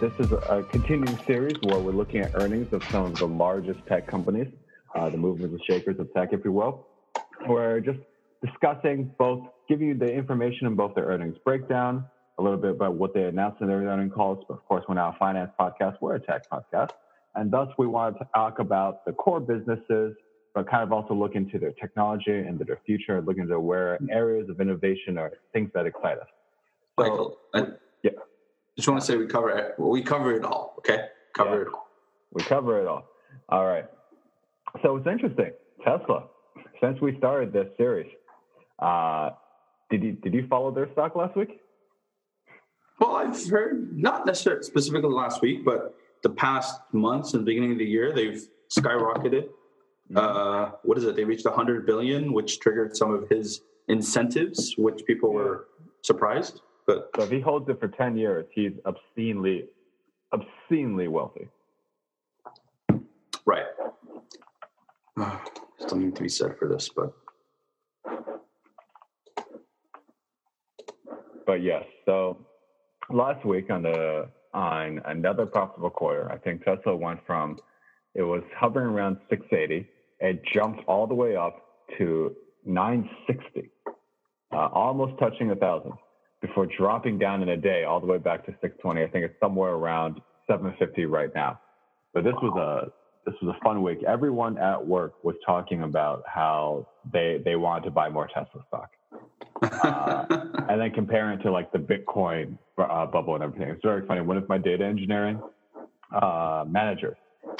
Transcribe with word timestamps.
this 0.00 0.12
is 0.18 0.30
a 0.48 0.62
continuing 0.70 1.18
series 1.26 1.58
where 1.62 1.78
we're 1.78 1.92
looking 1.92 2.20
at 2.20 2.30
earnings 2.34 2.66
of 2.72 2.80
some 2.90 3.04
of 3.04 3.18
the 3.18 3.26
largest 3.26 3.80
tech 3.86 4.06
companies, 4.10 4.48
uh, 4.94 5.10
the 5.10 5.16
movers 5.18 5.50
and 5.50 5.60
shakers 5.68 5.98
of 5.98 6.10
tech, 6.14 6.30
if 6.32 6.40
you 6.42 6.52
will. 6.52 6.86
We're 7.46 7.80
just 7.80 7.98
discussing 8.42 9.14
both, 9.18 9.46
giving 9.68 9.88
you 9.88 9.94
the 9.98 10.10
information 10.10 10.66
on 10.66 10.74
both 10.74 10.94
their 10.94 11.04
earnings 11.04 11.36
breakdown, 11.44 12.06
a 12.38 12.42
little 12.42 12.56
bit 12.56 12.70
about 12.70 12.94
what 12.94 13.12
they 13.12 13.24
announced 13.24 13.60
in 13.60 13.68
their 13.68 13.82
earnings 13.82 14.14
calls. 14.14 14.42
But 14.48 14.54
of 14.54 14.64
course, 14.64 14.84
we're 14.88 14.94
not 14.94 15.16
a 15.16 15.18
finance 15.18 15.50
podcast; 15.60 15.98
we're 16.00 16.14
a 16.14 16.20
tech 16.20 16.48
podcast, 16.50 16.92
and 17.34 17.50
thus 17.50 17.68
we 17.76 17.86
wanted 17.86 18.20
to 18.20 18.28
talk 18.34 18.58
about 18.58 19.04
the 19.04 19.12
core 19.12 19.40
businesses, 19.40 20.14
but 20.54 20.70
kind 20.70 20.82
of 20.82 20.92
also 20.92 21.12
look 21.12 21.34
into 21.34 21.58
their 21.58 21.72
technology 21.72 22.38
and 22.38 22.58
their 22.58 22.80
future, 22.86 23.20
look 23.20 23.36
into 23.36 23.60
where 23.60 23.98
areas 24.10 24.48
of 24.48 24.62
innovation 24.62 25.18
are 25.18 25.32
things 25.52 25.70
that 25.74 25.84
excite 25.84 26.18
us. 26.18 26.28
So, 26.98 27.04
Michael, 27.04 27.38
I. 27.54 27.66
just 28.80 28.88
want 28.88 29.00
to 29.00 29.06
say 29.06 29.16
we 29.16 29.26
cover 29.26 29.50
it. 29.50 29.74
We 29.78 30.02
cover 30.02 30.34
it 30.34 30.42
all. 30.42 30.74
Okay, 30.78 31.04
cover 31.36 31.56
yeah. 31.56 31.62
it 31.62 31.68
all. 31.68 31.88
We 32.32 32.42
cover 32.42 32.80
it 32.80 32.86
all. 32.86 33.04
All 33.50 33.66
right. 33.66 33.84
So 34.82 34.96
it's 34.96 35.06
interesting. 35.06 35.52
Tesla. 35.84 36.24
Since 36.80 36.98
we 37.02 37.16
started 37.18 37.52
this 37.52 37.68
series, 37.76 38.10
uh, 38.78 39.30
did 39.90 40.02
you 40.02 40.12
did 40.12 40.32
you 40.32 40.46
follow 40.48 40.70
their 40.70 40.90
stock 40.92 41.14
last 41.14 41.36
week? 41.36 41.60
Well, 42.98 43.16
I've 43.16 43.48
heard 43.48 43.96
not 43.96 44.24
necessarily 44.24 44.62
specifically 44.62 45.10
last 45.10 45.42
week, 45.42 45.64
but 45.64 45.94
the 46.22 46.30
past 46.30 46.80
months 46.92 47.34
and 47.34 47.44
beginning 47.44 47.72
of 47.72 47.78
the 47.78 47.84
year, 47.84 48.12
they've 48.14 48.42
skyrocketed. 48.74 49.48
Mm-hmm. 50.10 50.16
Uh, 50.16 50.70
what 50.84 50.96
is 50.96 51.04
it? 51.04 51.16
They 51.16 51.24
reached 51.24 51.44
100 51.44 51.86
billion, 51.86 52.32
which 52.32 52.60
triggered 52.60 52.96
some 52.96 53.12
of 53.12 53.28
his 53.28 53.62
incentives, 53.88 54.74
which 54.76 55.04
people 55.06 55.32
were 55.32 55.68
surprised. 56.02 56.60
But 56.90 57.10
so 57.14 57.22
if 57.22 57.30
he 57.30 57.38
holds 57.38 57.68
it 57.68 57.78
for 57.78 57.86
10 57.86 58.16
years, 58.16 58.46
he's 58.52 58.72
obscenely, 58.84 59.66
obscenely 60.32 61.06
wealthy. 61.06 61.46
Right. 63.46 63.66
Still 65.78 65.98
need 65.98 66.16
to 66.16 66.22
be 66.22 66.28
said 66.28 66.56
for 66.58 66.66
this, 66.66 66.88
but. 66.88 67.12
But 71.46 71.62
yes, 71.62 71.84
so 72.06 72.44
last 73.08 73.44
week 73.44 73.70
on 73.70 73.82
the 73.82 74.28
on 74.52 75.00
another 75.04 75.46
profitable 75.46 75.90
quarter, 75.90 76.30
I 76.30 76.38
think 76.38 76.64
Tesla 76.64 76.96
went 76.96 77.20
from 77.24 77.56
it 78.14 78.22
was 78.22 78.42
hovering 78.56 78.88
around 78.88 79.18
680, 79.28 79.88
it 80.18 80.42
jumped 80.52 80.82
all 80.88 81.06
the 81.06 81.14
way 81.14 81.36
up 81.36 81.56
to 81.98 82.34
960, 82.64 83.70
uh, 84.52 84.56
almost 84.72 85.18
touching 85.20 85.52
a 85.52 85.56
thousand 85.56 85.92
before 86.40 86.66
dropping 86.66 87.18
down 87.18 87.42
in 87.42 87.50
a 87.50 87.56
day 87.56 87.84
all 87.84 88.00
the 88.00 88.06
way 88.06 88.18
back 88.18 88.44
to 88.46 88.52
620. 88.60 89.02
I 89.02 89.08
think 89.08 89.24
it's 89.24 89.40
somewhere 89.40 89.72
around 89.72 90.20
750 90.48 91.06
right 91.06 91.30
now. 91.34 91.60
But 92.14 92.24
this 92.24 92.34
was 92.42 92.56
a 92.56 92.92
this 93.26 93.34
was 93.42 93.54
a 93.54 93.64
fun 93.64 93.82
week. 93.82 94.02
Everyone 94.06 94.56
at 94.58 94.84
work 94.84 95.22
was 95.22 95.36
talking 95.44 95.82
about 95.82 96.22
how 96.26 96.88
they 97.12 97.40
they 97.44 97.56
wanted 97.56 97.84
to 97.84 97.90
buy 97.90 98.08
more 98.08 98.28
Tesla 98.28 98.64
stock, 98.68 98.90
uh, 99.62 100.24
and 100.68 100.80
then 100.80 100.90
comparing 100.92 101.38
it 101.38 101.42
to 101.42 101.52
like 101.52 101.70
the 101.72 101.78
Bitcoin 101.78 102.58
uh, 102.78 103.06
bubble 103.06 103.34
and 103.34 103.44
everything. 103.44 103.68
It's 103.68 103.84
very 103.84 104.06
funny. 104.06 104.22
One 104.22 104.38
of 104.38 104.48
my 104.48 104.58
data 104.58 104.84
engineering 104.84 105.40
uh, 106.12 106.64
managers 106.66 107.16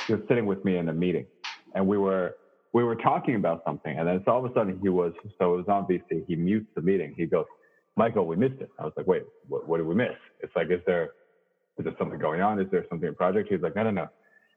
he 0.06 0.14
was 0.14 0.22
sitting 0.28 0.46
with 0.46 0.64
me 0.64 0.76
in 0.76 0.88
a 0.88 0.92
meeting, 0.92 1.26
and 1.74 1.86
we 1.86 1.98
were 1.98 2.36
we 2.72 2.84
were 2.84 2.96
talking 2.96 3.34
about 3.34 3.62
something, 3.64 3.98
and 3.98 4.06
then 4.06 4.22
so 4.24 4.32
all 4.32 4.44
of 4.44 4.50
a 4.50 4.54
sudden 4.54 4.78
he 4.82 4.88
was 4.88 5.12
so 5.38 5.54
it 5.54 5.56
was 5.58 5.68
on 5.68 5.86
VC. 5.86 6.24
He 6.26 6.36
mutes 6.36 6.66
the 6.74 6.82
meeting. 6.82 7.14
He 7.16 7.26
goes, 7.26 7.46
Michael, 7.96 8.26
we 8.26 8.36
missed 8.36 8.60
it. 8.60 8.70
I 8.78 8.84
was 8.84 8.92
like, 8.96 9.06
wait, 9.06 9.22
what, 9.48 9.68
what 9.68 9.76
did 9.78 9.86
we 9.86 9.94
miss? 9.94 10.16
It's 10.40 10.54
like, 10.56 10.70
is 10.70 10.80
there, 10.86 11.10
is 11.78 11.84
there 11.84 11.94
something 11.98 12.18
going 12.18 12.40
on? 12.40 12.60
Is 12.60 12.66
there 12.70 12.84
something 12.88 13.08
in 13.08 13.14
project? 13.14 13.48
He's 13.50 13.60
like, 13.60 13.76
no, 13.76 13.84
no, 13.84 13.90
no, 13.90 14.08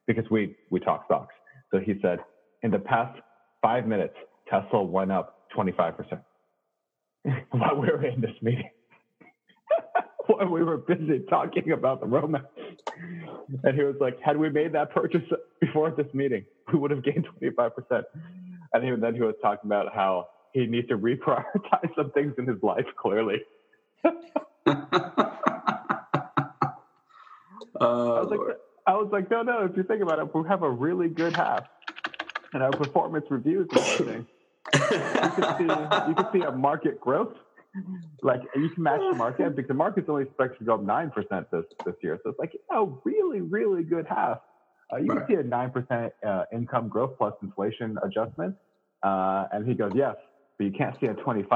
because 0.07 0.25
we, 0.29 0.55
we 0.69 0.79
talk 0.79 1.05
stocks. 1.05 1.35
So 1.71 1.79
he 1.79 1.95
said, 2.01 2.19
in 2.61 2.71
the 2.71 2.79
past 2.79 3.19
five 3.61 3.87
minutes, 3.87 4.15
Tesla 4.49 4.83
went 4.83 5.11
up 5.11 5.47
25% 5.55 6.21
while 7.51 7.75
we 7.75 7.87
were 7.87 8.05
in 8.05 8.21
this 8.21 8.35
meeting. 8.41 8.69
while 10.27 10.47
we 10.47 10.63
were 10.63 10.77
busy 10.77 11.23
talking 11.29 11.71
about 11.71 11.99
the 11.99 12.07
roadmap. 12.07 12.45
And 13.63 13.75
he 13.75 13.83
was 13.83 13.95
like, 13.99 14.19
had 14.21 14.37
we 14.37 14.49
made 14.49 14.73
that 14.73 14.91
purchase 14.91 15.21
before 15.59 15.91
this 15.91 16.07
meeting, 16.13 16.45
we 16.71 16.79
would 16.79 16.91
have 16.91 17.03
gained 17.03 17.27
25%. 17.41 18.03
And 18.73 18.85
even 18.85 18.99
then 18.99 19.15
he 19.15 19.21
was 19.21 19.35
talking 19.41 19.67
about 19.69 19.93
how 19.93 20.27
he 20.53 20.65
needs 20.67 20.87
to 20.87 20.97
reprioritize 20.97 21.93
some 21.95 22.11
things 22.11 22.33
in 22.37 22.47
his 22.47 22.61
life. 22.63 22.85
Clearly. 22.97 23.41
Oh, 27.81 28.13
I, 28.15 28.21
was 28.21 28.29
like, 28.29 28.57
I 28.87 28.93
was 28.93 29.09
like, 29.11 29.31
no, 29.31 29.41
no. 29.41 29.65
If 29.65 29.75
you 29.75 29.83
think 29.83 30.01
about 30.01 30.19
it, 30.19 30.33
we 30.33 30.47
have 30.47 30.63
a 30.63 30.69
really 30.69 31.09
good 31.09 31.35
half, 31.35 31.63
and 32.53 32.63
our 32.63 32.71
performance 32.71 33.25
reviews 33.29 33.67
and 33.71 33.79
everything. 33.79 34.27
you 34.73 34.79
can 34.89 35.57
see 35.57 35.63
you 36.07 36.15
can 36.15 36.27
see 36.31 36.41
a 36.41 36.51
market 36.51 37.01
growth. 37.01 37.33
Like 38.21 38.41
you 38.55 38.69
can 38.69 38.83
match 38.83 38.99
the 38.99 39.17
market 39.17 39.55
because 39.55 39.67
the 39.67 39.73
market's 39.73 40.07
only 40.07 40.23
expected 40.23 40.59
to 40.59 40.65
go 40.65 40.75
up 40.75 40.83
nine 40.83 41.09
percent 41.09 41.49
this 41.51 41.65
this 41.85 41.95
year. 42.01 42.19
So 42.23 42.29
it's 42.29 42.39
like 42.39 42.53
a 42.71 42.85
really 43.03 43.41
really 43.41 43.83
good 43.83 44.05
half. 44.07 44.37
Uh, 44.91 44.97
you 44.97 45.07
right. 45.07 45.27
can 45.27 45.35
see 45.35 45.41
a 45.41 45.43
nine 45.43 45.71
percent 45.71 46.13
uh, 46.25 46.43
income 46.53 46.87
growth 46.87 47.17
plus 47.17 47.33
inflation 47.41 47.97
adjustment. 48.03 48.55
Uh, 49.01 49.47
and 49.51 49.67
he 49.67 49.73
goes, 49.73 49.91
yes, 49.93 50.15
but 50.57 50.65
you 50.65 50.71
can't 50.71 50.95
see 50.99 51.07
a 51.07 51.13
25%. 51.13 51.47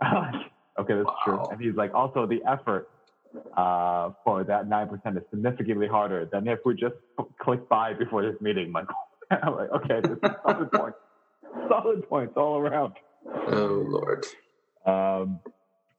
okay, 0.04 0.44
that's 0.78 1.04
wow. 1.04 1.16
true. 1.24 1.44
And 1.50 1.60
he's 1.60 1.74
like, 1.74 1.94
also 1.94 2.26
the 2.26 2.40
effort 2.46 2.90
uh, 3.56 4.10
for 4.24 4.44
that 4.44 4.68
9% 4.68 5.16
is 5.16 5.22
significantly 5.30 5.86
harder 5.88 6.28
than 6.30 6.48
if 6.48 6.60
we 6.64 6.74
just 6.74 6.94
click 7.40 7.68
buy 7.68 7.92
before 7.94 8.22
this 8.22 8.40
meeting, 8.40 8.70
Michael. 8.70 8.94
I'm 9.30 9.54
like, 9.54 9.70
okay, 9.70 10.00
this 10.02 10.12
is 10.12 10.36
solid 10.46 10.72
points. 10.72 10.98
Solid 11.68 12.08
points 12.08 12.34
all 12.36 12.58
around. 12.58 12.94
Oh, 13.26 13.84
Lord. 13.86 14.26
Um, 14.86 15.40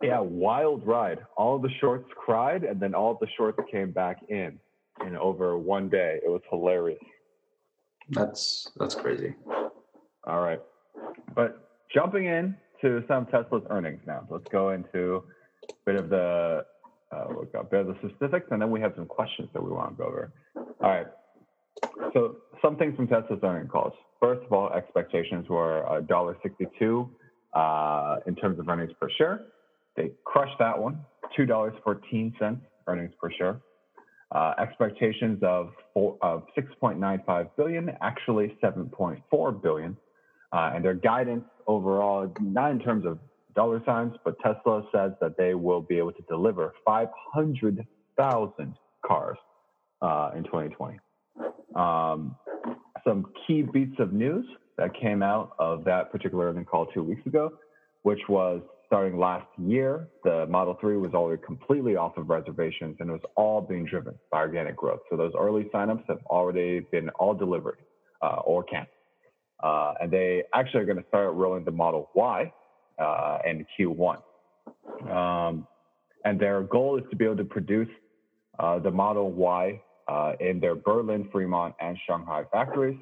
yeah, 0.02 0.20
wild 0.20 0.86
ride. 0.88 1.20
All 1.36 1.60
the 1.60 1.70
shorts 1.80 2.10
cried, 2.16 2.64
and 2.64 2.80
then 2.80 2.96
all 2.96 3.18
the 3.20 3.28
shorts 3.38 3.60
came 3.70 3.92
back 3.92 4.18
in 4.30 4.60
in 5.06 5.16
over 5.16 5.58
one 5.58 5.90
day. 5.90 6.20
It 6.24 6.30
was 6.30 6.42
hilarious. 6.50 7.00
That's 8.10 8.72
that's 8.78 8.96
crazy. 8.96 9.36
All 10.26 10.42
right, 10.42 10.62
but 11.36 11.69
jumping 11.94 12.26
in 12.26 12.56
to 12.82 13.04
some 13.08 13.26
Tesla's 13.28 13.64
earnings 13.70 14.02
now. 14.08 14.26
Let's 14.30 14.48
go 14.50 14.72
into 14.72 15.24
a 15.70 15.74
bit 15.86 15.96
of 15.96 16.10
the 16.10 16.66
uh, 17.12 17.26
bit 17.72 17.82
of 17.82 17.88
the 17.88 17.96
specifics, 18.08 18.48
and 18.52 18.62
then 18.62 18.70
we 18.70 18.80
have 18.80 18.94
some 18.96 19.06
questions 19.06 19.50
that 19.54 19.64
we 19.64 19.72
want 19.72 19.98
to 19.98 20.04
go 20.04 20.10
over. 20.10 20.32
All 20.56 20.90
right. 20.90 21.08
So 22.14 22.38
some 22.62 22.78
things 22.78 22.96
from 22.96 23.08
Tesla's 23.08 23.40
earnings 23.44 23.70
calls. 23.72 23.94
First 24.20 24.46
of 24.46 24.52
all, 24.52 24.72
expectations 24.74 25.48
were 25.50 25.84
$1.62 26.10 27.10
uh, 27.54 28.20
in 28.28 28.36
terms 28.36 28.60
of 28.60 28.68
earnings 28.68 28.92
per 29.00 29.10
share. 29.18 29.46
They 29.96 30.12
crushed 30.26 30.58
that 30.60 30.78
one, 30.78 31.00
$2.14 31.38 32.60
earnings 32.88 33.12
per 33.20 33.32
share. 33.32 33.62
Uh, 34.32 34.54
expectations 34.60 35.40
of, 35.42 35.72
four, 35.94 36.18
of 36.22 36.44
6.95 36.58 37.50
billion, 37.58 37.92
actually 38.02 38.56
7.4 38.64 39.62
billion. 39.64 39.98
Uh, 40.52 40.72
and 40.74 40.84
their 40.84 40.96
guidance 40.96 41.46
overall, 41.68 42.32
not 42.42 42.72
in 42.72 42.80
terms 42.80 43.06
of 43.06 43.20
dollar 43.56 43.82
signs, 43.86 44.14
but 44.24 44.36
Tesla 44.40 44.84
says 44.94 45.12
that 45.22 45.38
they 45.38 45.54
will 45.54 45.82
be 45.82 45.98
able 45.98 46.12
to 46.14 46.24
deliver 46.28 46.74
500,000 46.86 48.76
cars 49.06 49.38
uh, 50.02 50.32
in 50.36 50.44
2020. 50.44 51.00
Um, 51.76 52.36
some 53.06 53.28
key 53.46 53.62
beats 53.62 53.96
of 54.00 54.14
news 54.14 54.46
that 54.78 54.94
came 55.00 55.22
out 55.22 55.52
of 55.60 55.84
that 55.86 56.12
particular 56.12 56.50
earnings 56.50 56.68
call 56.70 56.88
two 56.88 57.04
weeks 57.04 57.26
ago, 57.26 57.52
which 58.04 58.20
was 58.28 58.62
starting 58.90 59.20
last 59.20 59.46
year, 59.60 60.08
the 60.24 60.48
Model 60.48 60.76
3 60.82 60.98
was 60.98 61.14
already 61.14 61.40
completely 61.46 61.96
off 61.96 62.18
of 62.18 62.28
reservations 62.28 62.98
and 63.00 63.10
it 63.10 63.14
was 63.14 63.22
all 63.36 63.62
being 63.62 63.86
driven 63.86 64.16
by 64.32 64.40
organic 64.40 64.76
growth. 64.76 65.02
So 65.12 65.16
those 65.16 65.32
early 65.38 65.70
signups 65.72 66.04
have 66.08 66.18
already 66.26 66.80
been 66.92 67.10
all 67.10 67.36
delivered 67.36 67.78
uh, 68.24 68.38
or 68.46 68.64
canceled. 68.64 68.99
Uh, 69.62 69.94
and 70.02 70.12
they 70.12 70.44
actually 70.54 70.82
are 70.82 70.86
going 70.86 70.98
to 70.98 71.08
start 71.08 71.34
rolling 71.34 71.66
the 71.66 71.72
Model 71.72 72.10
Y 72.16 72.52
uh, 72.98 73.38
in 73.46 73.66
Q1. 73.78 74.22
Um, 75.10 75.68
and 76.26 76.40
their 76.40 76.62
goal 76.64 76.98
is 76.98 77.04
to 77.10 77.16
be 77.16 77.26
able 77.26 77.38
to 77.38 77.46
produce 77.46 77.90
uh, 78.60 78.80
the 78.80 78.92
Model 78.92 79.32
Y 79.32 79.82
uh, 80.08 80.34
in 80.40 80.60
their 80.60 80.76
Berlin, 80.76 81.30
Fremont, 81.32 81.76
and 81.80 81.98
Shanghai 82.08 82.44
factories. 82.52 82.98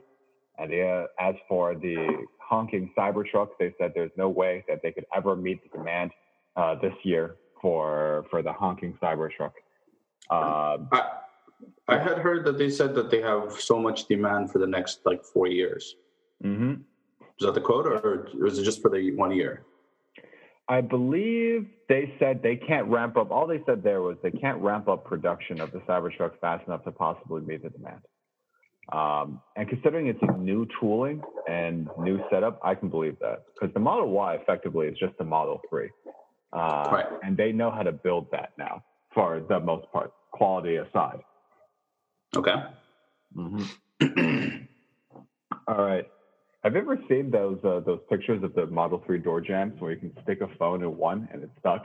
And 0.59 0.71
they, 0.71 1.05
as 1.19 1.35
for 1.47 1.75
the 1.75 2.25
honking 2.39 2.91
Cybertruck, 2.97 3.49
they 3.59 3.73
said 3.77 3.91
there's 3.93 4.11
no 4.17 4.29
way 4.29 4.65
that 4.67 4.81
they 4.81 4.91
could 4.91 5.05
ever 5.15 5.35
meet 5.35 5.61
the 5.63 5.77
demand 5.77 6.11
uh, 6.55 6.75
this 6.75 6.93
year 7.03 7.35
for 7.61 8.25
for 8.29 8.41
the 8.41 8.51
honking 8.51 8.97
Cybertruck. 9.01 9.53
Um, 10.29 10.89
I, 10.91 11.09
I 11.87 11.97
had 11.97 12.17
heard 12.17 12.45
that 12.45 12.57
they 12.57 12.69
said 12.69 12.95
that 12.95 13.09
they 13.09 13.21
have 13.21 13.53
so 13.59 13.79
much 13.79 14.05
demand 14.05 14.51
for 14.51 14.59
the 14.59 14.67
next 14.67 15.01
like 15.05 15.23
four 15.23 15.47
years. 15.47 15.95
Mm-hmm. 16.43 16.81
Is 17.39 17.45
that 17.45 17.53
the 17.53 17.61
quote, 17.61 17.85
or 17.85 18.27
was 18.39 18.57
it 18.57 18.63
just 18.63 18.81
for 18.81 18.89
the 18.89 19.15
one 19.15 19.31
year? 19.31 19.63
I 20.69 20.81
believe 20.81 21.67
they 21.87 22.13
said 22.19 22.41
they 22.43 22.57
can't 22.57 22.87
ramp 22.87 23.15
up. 23.15 23.31
All 23.31 23.47
they 23.47 23.61
said 23.65 23.83
there 23.83 24.01
was 24.01 24.17
they 24.21 24.31
can't 24.31 24.59
ramp 24.59 24.87
up 24.87 25.05
production 25.05 25.61
of 25.61 25.71
the 25.71 25.79
Cybertruck 25.79 26.39
fast 26.41 26.67
enough 26.67 26.83
to 26.83 26.91
possibly 26.91 27.41
meet 27.41 27.63
the 27.63 27.69
demand. 27.69 28.01
Um, 28.91 29.41
and 29.55 29.67
considering 29.67 30.07
it's 30.07 30.19
a 30.21 30.37
new 30.37 30.67
tooling 30.79 31.21
and 31.47 31.89
new 31.99 32.19
setup, 32.31 32.59
I 32.63 32.73
can 32.75 32.89
believe 32.89 33.17
that 33.19 33.43
because 33.53 33.73
the 33.73 33.79
Model 33.79 34.09
Y 34.09 34.35
effectively 34.35 34.87
is 34.87 34.97
just 34.97 35.17
the 35.17 35.25
Model 35.25 35.61
3. 35.69 35.89
Uh, 36.53 36.89
Right. 36.91 37.05
And 37.23 37.35
they 37.35 37.51
know 37.51 37.69
how 37.69 37.83
to 37.83 37.91
build 37.91 38.27
that 38.31 38.53
now 38.57 38.83
for 39.13 39.41
the 39.47 39.59
most 39.59 39.91
part, 39.91 40.13
quality 40.31 40.77
aside. 40.77 41.19
Okay. 42.35 42.53
All 45.67 45.83
right. 45.83 46.05
Have 46.63 46.73
you 46.73 46.81
ever 46.81 46.97
seen 47.07 47.29
those 47.29 47.59
uh, 47.63 47.81
those 47.85 47.99
pictures 48.09 48.43
of 48.43 48.53
the 48.53 48.65
Model 48.67 49.01
3 49.05 49.19
door 49.19 49.41
jams 49.41 49.79
where 49.79 49.91
you 49.91 49.97
can 49.97 50.11
stick 50.23 50.41
a 50.41 50.47
phone 50.57 50.83
in 50.83 50.97
one 50.97 51.27
and 51.31 51.43
it's 51.43 51.51
stuck, 51.59 51.83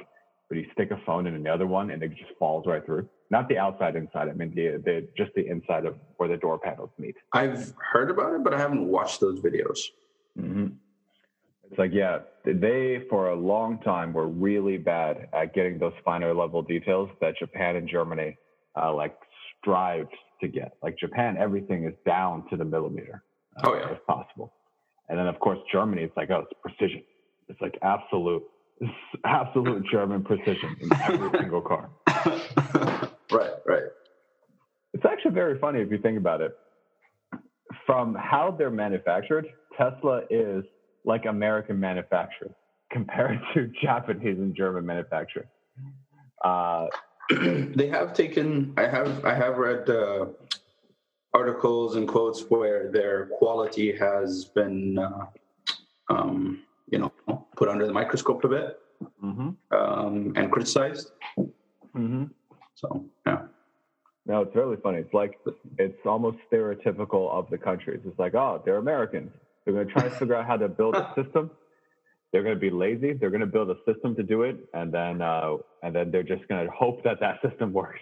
but 0.49 0.57
you 0.59 0.67
stick 0.73 0.91
a 0.91 1.01
phone 1.05 1.27
in 1.27 1.35
another 1.35 1.67
one 1.67 1.91
and 1.91 2.03
it 2.03 2.11
just 2.11 2.33
falls 2.39 2.67
right 2.67 2.85
through? 2.85 3.09
Not 3.31 3.49
the 3.49 3.59
outside 3.59 3.97
inside. 3.97 4.29
I 4.29 4.33
mean 4.33 4.55
the, 4.55 4.83
the 4.85 5.09
just 5.17 5.31
the 5.35 5.47
inside 5.47 5.85
of 5.85 5.97
where 6.17 6.29
the 6.29 6.37
door 6.39 6.59
panels 6.59 6.91
meet. 6.99 7.15
I've 7.33 7.75
heard 7.93 8.11
about 8.11 8.35
it, 8.35 8.43
but 8.43 8.55
I 8.55 8.59
haven't 8.59 8.87
watched 8.89 9.21
those 9.21 9.41
videos. 9.41 9.79
hmm 10.39 10.69
It's 11.71 11.79
like 11.79 11.93
yeah, 11.93 12.21
they 12.45 13.05
for 13.11 13.29
a 13.29 13.37
long 13.37 13.79
time 13.81 14.13
were 14.15 14.29
really 14.29 14.79
bad 14.79 15.29
at 15.35 15.55
getting 15.55 15.79
those 15.79 15.95
finer 16.05 16.33
level 16.35 16.63
details 16.63 17.11
that 17.21 17.37
Japan 17.39 17.77
and 17.77 17.87
Germany 17.89 18.37
uh, 18.81 18.93
like 18.93 19.15
strived 19.61 20.15
to 20.41 20.49
get. 20.49 20.73
Like 20.83 20.97
Japan, 20.99 21.37
everything 21.39 21.85
is 21.85 21.95
down 22.07 22.49
to 22.49 22.57
the 22.57 22.65
millimeter. 22.65 23.23
uh, 23.63 23.69
Oh, 23.69 23.75
yeah. 23.75 23.93
if 23.93 24.05
possible. 24.07 24.53
And 25.09 25.19
then 25.19 25.27
of 25.27 25.39
course 25.41 25.59
Germany, 25.71 26.03
it's 26.03 26.17
like 26.17 26.31
oh, 26.31 26.45
it's 26.51 26.61
precision. 26.63 27.03
It's 27.49 27.61
like 27.61 27.79
absolute, 27.83 28.43
it's 28.81 28.93
absolute 29.25 29.85
German 29.91 30.23
precision 30.25 30.77
in 30.81 30.93
every 30.93 31.31
single 31.39 31.61
car. 31.61 31.91
right, 33.31 33.51
right. 33.67 33.83
It's 34.95 35.05
actually 35.05 35.33
very 35.33 35.59
funny 35.59 35.81
if 35.81 35.91
you 35.91 35.99
think 35.99 36.19
about 36.19 36.41
it. 36.41 36.53
From 37.87 38.15
how 38.15 38.55
they're 38.57 38.71
manufactured, 38.71 39.47
Tesla 39.77 40.23
is 40.31 40.65
like 41.05 41.25
American 41.27 41.81
manufactured 41.81 42.55
compared 42.91 43.41
to 43.55 43.71
Japanese 43.83 44.39
and 44.39 44.55
German 44.55 44.87
manufacturing. 44.87 45.49
Uh, 46.45 46.87
they 47.31 47.89
have 47.89 48.15
taken. 48.15 48.75
I 48.77 48.83
have. 48.83 49.25
I 49.25 49.35
have 49.35 49.57
read 49.57 49.89
uh, 49.89 50.27
articles 51.35 51.97
and 51.97 52.07
quotes 52.09 52.43
where 52.51 52.91
their 52.91 53.27
quality 53.39 53.97
has 53.97 54.45
been, 54.47 54.99
uh, 54.99 55.27
um, 56.11 56.63
you 56.91 56.99
know, 56.99 57.13
put 57.57 57.69
under 57.69 57.87
the 57.87 57.93
microscope 57.93 58.45
a 58.45 58.49
bit 58.49 58.79
mhm, 59.23 59.57
um, 59.71 60.33
and 60.37 60.51
criticized. 60.53 61.13
mhm. 61.95 62.31
So 62.75 63.05
yeah, 63.27 63.43
No, 64.27 64.43
it's 64.43 64.55
really 64.55 64.77
funny. 64.77 64.99
It's 64.99 65.15
like 65.15 65.39
it's 65.79 66.05
almost 66.07 66.39
stereotypical 66.51 67.31
of 67.31 67.49
the 67.51 67.59
countries. 67.59 68.01
It's 68.05 68.19
like, 68.19 68.35
oh, 68.35 68.61
they're 68.65 68.77
Americans. 68.79 69.31
They're 69.65 69.75
going 69.75 69.87
to 69.87 69.93
try 69.93 70.03
to 70.05 70.11
figure 70.11 70.35
out 70.35 70.47
how 70.47 70.57
to 70.57 70.69
build 70.69 70.97
a 70.97 71.13
system. 71.15 71.51
They're 72.33 72.43
going 72.43 72.55
to 72.55 72.61
be 72.61 72.71
lazy. 72.71 73.13
They're 73.13 73.31
going 73.31 73.43
to 73.43 73.47
build 73.47 73.71
a 73.71 73.77
system 73.87 74.15
to 74.17 74.23
do 74.23 74.43
it, 74.43 74.57
and 74.75 74.91
then 74.93 75.23
uh, 75.23 75.57
and 75.83 75.95
then 75.95 76.11
they're 76.11 76.23
just 76.23 76.47
going 76.49 76.65
to 76.67 76.73
hope 76.73 77.05
that 77.05 77.21
that 77.21 77.41
system 77.43 77.73
works. 77.73 78.01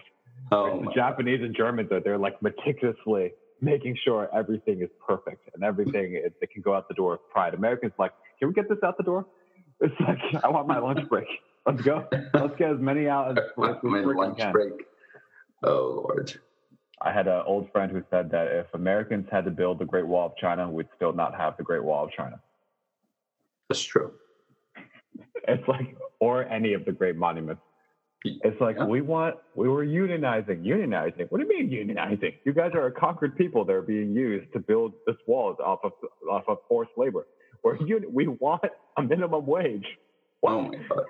Oh, 0.51 0.83
the 0.83 0.91
Japanese 0.93 1.41
and 1.41 1.55
Germans 1.55 1.91
are 1.91 1.99
they're 1.99 2.17
like 2.17 2.41
meticulously 2.41 3.31
making 3.61 3.95
sure 4.03 4.29
everything 4.35 4.81
is 4.81 4.89
perfect 5.05 5.49
and 5.53 5.63
everything 5.63 6.15
is, 6.15 6.31
it 6.41 6.51
can 6.51 6.61
go 6.61 6.73
out 6.73 6.87
the 6.87 6.95
door 6.95 7.11
with 7.11 7.21
pride. 7.31 7.53
Americans 7.53 7.93
like, 7.99 8.11
can 8.39 8.47
we 8.47 8.53
get 8.53 8.67
this 8.67 8.79
out 8.83 8.97
the 8.97 9.03
door? 9.03 9.25
It's 9.79 9.93
like 10.01 10.43
I 10.43 10.49
want 10.49 10.67
my 10.67 10.79
lunch 10.79 11.07
break. 11.09 11.27
Let's 11.65 11.81
go. 11.81 12.07
Let's 12.33 12.55
get 12.57 12.71
as 12.71 12.79
many 12.79 13.07
out 13.07 13.37
as, 13.37 13.43
as 13.63 13.75
we 13.83 13.89
my 13.89 14.01
lunch 14.01 14.37
can. 14.37 14.51
break. 14.51 14.73
Oh 15.63 16.03
Lord. 16.07 16.39
I 17.03 17.11
had 17.11 17.27
an 17.27 17.41
old 17.47 17.71
friend 17.71 17.91
who 17.91 18.03
said 18.11 18.29
that 18.31 18.47
if 18.47 18.67
Americans 18.73 19.27
had 19.31 19.45
to 19.45 19.51
build 19.51 19.79
the 19.79 19.85
Great 19.85 20.05
Wall 20.05 20.27
of 20.27 20.37
China, 20.37 20.69
we'd 20.69 20.87
still 20.95 21.13
not 21.13 21.35
have 21.35 21.57
the 21.57 21.63
Great 21.63 21.83
Wall 21.83 22.05
of 22.05 22.11
China. 22.11 22.39
That's 23.69 23.81
true. 23.81 24.11
It's 25.47 25.67
like, 25.67 25.95
or 26.19 26.45
any 26.45 26.73
of 26.73 26.85
the 26.85 26.91
great 26.91 27.15
monuments. 27.15 27.61
It's 28.23 28.61
like 28.61 28.75
Yeah. 28.77 28.85
we 28.85 29.01
want, 29.01 29.35
we 29.55 29.67
were 29.67 29.83
unionizing, 29.85 30.63
unionizing. 30.63 31.29
What 31.31 31.41
do 31.41 31.43
you 31.43 31.49
mean 31.49 31.69
unionizing? 31.69 32.35
You 32.45 32.53
guys 32.53 32.71
are 32.75 32.85
a 32.85 32.91
conquered 32.91 33.35
people 33.35 33.65
that 33.65 33.73
are 33.73 33.81
being 33.81 34.13
used 34.13 34.51
to 34.53 34.59
build 34.59 34.93
this 35.07 35.15
wall 35.25 35.55
off 35.63 35.79
of 35.83 35.93
off 36.29 36.43
of 36.47 36.59
forced 36.69 36.91
labor. 36.97 37.25
We're 37.63 37.77
uni- 37.77 38.07
we 38.07 38.27
want 38.27 38.63
a 38.97 39.01
minimum 39.01 39.45
wage. 39.47 39.85
Oh 40.43 40.61
my 40.61 40.75
God. 40.87 41.05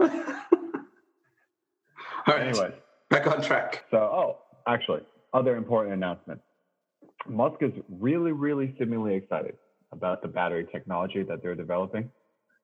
All 2.26 2.34
right. 2.34 2.48
Anyways, 2.48 2.72
back 3.10 3.26
on 3.28 3.40
track. 3.42 3.84
so 3.90 3.98
oh, 3.98 4.38
actually, 4.66 5.02
other 5.32 5.56
important 5.56 5.94
announcement. 5.94 6.40
Musk 7.28 7.56
is 7.62 7.72
really, 7.88 8.32
really 8.32 8.74
seemingly 8.78 9.14
excited 9.14 9.56
about 9.92 10.22
the 10.22 10.28
battery 10.28 10.66
technology 10.72 11.22
that 11.22 11.42
they're 11.42 11.54
developing. 11.54 12.10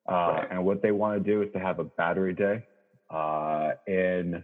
Uh, 0.08 0.12
Right. 0.12 0.48
And 0.50 0.64
what 0.64 0.82
they 0.82 0.90
want 0.90 1.22
to 1.22 1.30
do 1.30 1.42
is 1.42 1.52
to 1.52 1.60
have 1.60 1.78
a 1.78 1.84
battery 1.84 2.34
day 2.34 2.64
uh, 3.10 3.70
in 3.86 4.42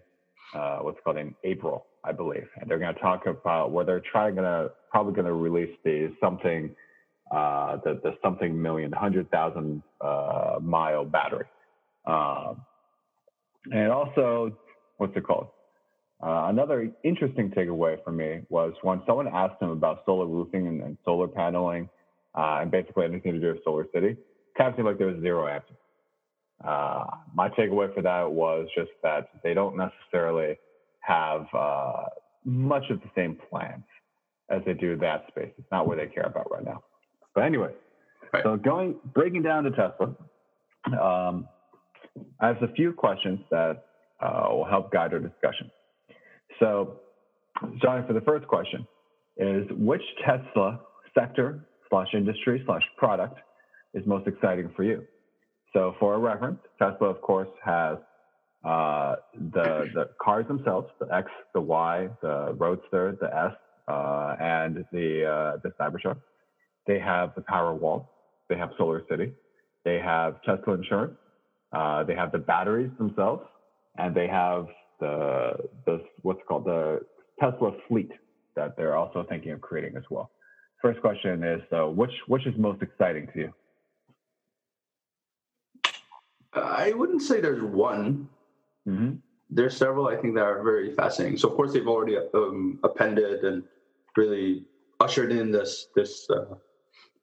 uh, 0.55 0.79
what's 0.79 0.99
called 1.03 1.17
in 1.19 1.35
April, 1.45 1.87
I 2.05 2.13
believe. 2.13 2.49
And 2.61 2.71
they're 2.71 2.79
going 2.79 2.95
to 2.95 3.01
talk 3.01 3.27
about 3.27 3.73
where 3.73 3.85
they're 3.85 4.03
trying 4.13 4.37
to 4.37 4.71
probably 4.91 5.15
going 5.15 5.27
to 5.27 5.33
release 5.35 5.75
the 5.85 6.13
something, 6.21 6.75
uh, 7.31 7.77
the, 7.85 8.01
the 8.03 8.17
something 8.23 8.61
million, 8.61 8.93
hundred 8.93 9.31
thousand 9.31 9.83
uh, 10.01 10.59
mile 10.61 11.05
battery. 11.05 11.47
Um, 12.07 12.63
and 13.73 13.93
also, 13.93 14.57
what's 14.97 15.17
it 15.17 15.25
called? 15.25 15.49
Uh, 16.23 16.47
another 16.49 16.91
interesting 17.05 17.51
takeaway 17.51 18.03
for 18.03 18.11
me 18.11 18.41
was 18.49 18.73
when 18.83 19.01
someone 19.07 19.29
asked 19.29 19.61
him 19.63 19.71
about 19.71 20.03
solar 20.05 20.27
roofing 20.27 20.67
and, 20.67 20.83
and 20.83 20.97
solar 21.05 21.29
paneling 21.29 21.89
uh, 22.35 22.59
and 22.61 22.71
basically 22.71 23.05
anything 23.05 23.33
to 23.35 23.41
do 23.41 23.49
with 23.49 23.63
Solar 23.65 23.87
City, 23.93 24.17
kind 24.59 24.71
of 24.71 24.77
seemed 24.77 24.87
like 24.87 24.99
there 24.99 25.07
was 25.07 25.21
zero 25.21 25.47
answer. 25.47 25.75
Uh, 26.65 27.05
my 27.35 27.49
takeaway 27.51 27.93
for 27.95 28.03
that 28.03 28.31
was 28.31 28.67
just 28.77 28.91
that 29.03 29.29
they 29.45 29.55
don't 29.55 29.77
necessarily 29.77 30.59
have 31.01 31.47
uh, 31.55 32.03
much 32.45 32.85
of 32.91 33.01
the 33.01 33.11
same 33.15 33.39
plans 33.49 33.85
as 34.51 34.61
they 34.67 34.75
do 34.75 34.97
that 34.97 35.25
space. 35.29 35.53
It's 35.57 35.69
not 35.71 35.87
what 35.87 35.99
they 35.99 36.07
care 36.07 36.25
about 36.25 36.51
right 36.51 36.65
now. 36.65 36.83
But 37.35 37.45
anyway, 37.45 37.71
Right. 38.33 38.43
so 38.43 38.57
going 38.57 38.97
breaking 39.15 39.43
down 39.43 39.65
to 39.65 39.71
Tesla, 39.71 40.15
um, 41.01 41.49
I 42.41 42.49
have 42.49 42.63
a 42.63 42.73
few 42.75 42.93
questions 42.93 43.41
that 43.51 43.85
uh, 44.21 44.49
will 44.51 44.65
help 44.65 44.93
guide 44.93 45.13
our 45.13 45.21
discussion. 45.21 45.71
So, 46.59 47.01
Johnny, 47.81 48.07
for 48.07 48.13
the 48.13 48.21
first 48.23 48.47
question, 48.49 48.87
is 49.37 49.67
which 49.71 50.03
Tesla 50.27 50.81
sector 51.17 51.65
slash 51.89 52.09
industry 52.13 52.63
slash 52.67 52.83
product 52.97 53.39
is 53.99 54.07
most 54.07 54.27
exciting 54.27 54.71
for 54.77 54.85
you? 54.85 55.05
So, 55.73 55.95
for 56.01 56.15
a 56.15 56.19
reference, 56.19 56.59
Tesla, 56.79 57.09
of 57.09 57.21
course, 57.21 57.49
has 57.65 57.99
uh, 58.65 59.17
the 59.53 59.91
the 59.95 60.11
cars 60.23 60.47
themselves, 60.49 60.89
the 61.01 61.13
X, 61.15 61.31
the 61.55 61.61
Y, 61.61 62.09
the 62.23 62.55
Roadster, 62.59 63.17
the 63.21 63.35
S, 63.35 63.53
uh, 63.87 64.37
and 64.41 64.85
the 64.93 65.25
uh, 65.27 65.57
the 65.63 65.71
Cybertruck. 65.79 66.19
They 66.87 66.99
have 66.99 67.35
the 67.35 67.43
Powerwall. 67.43 68.07
They 68.49 68.57
have 68.57 68.71
Solar 68.79 69.03
City. 69.11 69.33
They 69.85 69.99
have 69.99 70.43
Tesla 70.43 70.75
Insurance. 70.75 71.15
Uh, 71.73 72.05
they 72.05 72.15
have 72.15 72.33
the 72.33 72.39
batteries 72.39 72.91
themselves, 72.99 73.43
and 73.97 74.15
they 74.15 74.27
have 74.27 74.67
the 75.01 75.53
the 75.87 76.03
what's 76.23 76.41
called 76.49 76.65
the 76.65 77.01
Tesla 77.41 77.73
fleet 77.87 78.11
that 78.57 78.77
they're 78.77 78.97
also 78.97 79.25
thinking 79.29 79.53
of 79.53 79.61
creating 79.61 79.97
as 79.97 80.05
well. 80.11 80.31
First 80.83 81.01
question 81.01 81.45
is, 81.45 81.61
uh, 81.73 81.87
which 81.87 82.11
which 82.27 82.47
is 82.47 82.55
most 82.57 82.83
exciting 82.83 83.29
to 83.35 83.39
you? 83.39 83.55
I 86.53 86.93
wouldn't 86.93 87.23
say 87.23 87.41
there's 87.41 87.63
one. 87.63 88.29
Mm-hmm. 88.87 89.17
There's 89.51 89.77
several 89.77 90.09
I 90.09 90.17
think 90.17 90.35
that 90.35 90.45
are 90.45 90.63
very 90.63 90.95
fascinating. 90.95 91.39
So 91.39 91.49
of 91.49 91.57
course 91.57 91.73
they've 91.73 91.87
already 91.87 92.17
um, 92.35 92.79
appended 92.85 93.45
and 93.45 93.63
really 94.17 94.65
ushered 95.01 95.33
in 95.33 95.51
this 95.51 95.89
this 95.95 96.29
uh, 96.31 96.55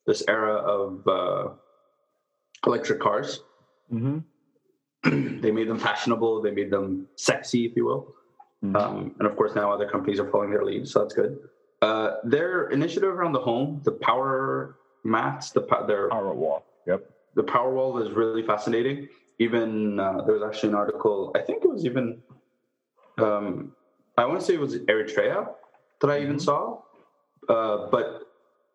this 0.07 0.23
era 0.27 0.55
of 0.55 1.07
uh, 1.07 1.49
electric 2.65 2.99
cars. 2.99 3.41
Mm-hmm. 3.91 5.39
they 5.41 5.51
made 5.51 5.69
them 5.69 5.79
fashionable. 5.79 6.41
They 6.41 6.51
made 6.51 6.71
them 6.71 7.07
sexy, 7.15 7.65
if 7.65 7.75
you 7.75 7.85
will. 7.85 8.15
Mhm. 8.63 8.75
Um, 8.75 9.15
and 9.19 9.27
of 9.27 9.35
course, 9.35 9.53
now 9.55 9.71
other 9.71 9.87
companies 9.87 10.19
are 10.19 10.29
following 10.31 10.49
their 10.49 10.63
lead, 10.63 10.87
so 10.87 10.99
that's 11.01 11.13
good. 11.13 11.37
Uh, 11.81 12.15
their 12.23 12.69
initiative 12.69 13.09
around 13.09 13.33
the 13.33 13.39
home, 13.39 13.81
the 13.83 13.91
power 13.91 14.77
mats, 15.03 15.51
the 15.51 15.61
their 15.87 16.09
Powerwall. 16.09 16.63
Yep. 16.87 17.03
The 17.35 17.43
Powerwall 17.43 18.01
is 18.01 18.11
really 18.11 18.41
fascinating. 18.41 19.07
Even 19.39 19.99
uh, 19.99 20.21
there 20.25 20.33
was 20.33 20.43
actually 20.43 20.69
an 20.69 20.75
article. 20.75 21.31
I 21.35 21.41
think 21.41 21.63
it 21.63 21.69
was 21.69 21.85
even. 21.85 22.21
Um, 23.17 23.73
I 24.17 24.25
want 24.25 24.39
to 24.39 24.45
say 24.45 24.53
it 24.53 24.59
was 24.59 24.77
Eritrea 24.79 25.49
that 26.01 26.09
I 26.09 26.19
even 26.21 26.37
Mhm. 26.37 26.41
saw, 26.41 26.81
uh, 27.49 27.89
but 27.91 28.27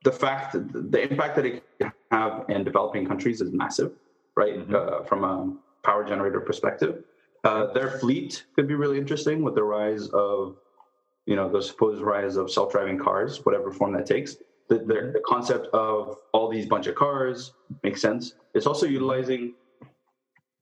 the 0.04 0.12
fact 0.12 0.52
that 0.52 0.92
the 0.92 1.10
impact 1.10 1.36
that 1.36 1.46
it 1.46 1.62
can 1.78 1.92
have 2.10 2.44
in 2.48 2.64
developing 2.64 3.06
countries 3.06 3.40
is 3.40 3.52
massive, 3.52 3.92
right? 4.34 4.56
Mhm. 4.58 4.74
Uh, 4.74 5.02
from 5.04 5.24
a 5.24 5.56
power 5.82 6.04
generator 6.04 6.40
perspective, 6.40 7.04
uh, 7.44 7.66
their 7.72 7.90
fleet 7.90 8.44
could 8.54 8.66
be 8.68 8.74
really 8.74 8.98
interesting 8.98 9.42
with 9.42 9.54
the 9.54 9.62
rise 9.62 10.08
of, 10.10 10.56
you 11.26 11.36
know, 11.36 11.48
the 11.48 11.62
supposed 11.62 12.02
rise 12.02 12.36
of 12.36 12.50
self-driving 12.50 12.98
cars, 12.98 13.44
whatever 13.46 13.70
form 13.70 13.92
that 13.92 14.06
takes. 14.06 14.36
The, 14.70 14.78
the, 14.78 15.10
the 15.14 15.22
concept 15.26 15.66
of 15.74 16.16
all 16.32 16.48
these 16.48 16.64
bunch 16.64 16.86
of 16.86 16.94
cars 16.94 17.52
makes 17.82 18.00
sense. 18.00 18.34
It's 18.54 18.66
also 18.66 18.86
utilizing. 18.86 19.54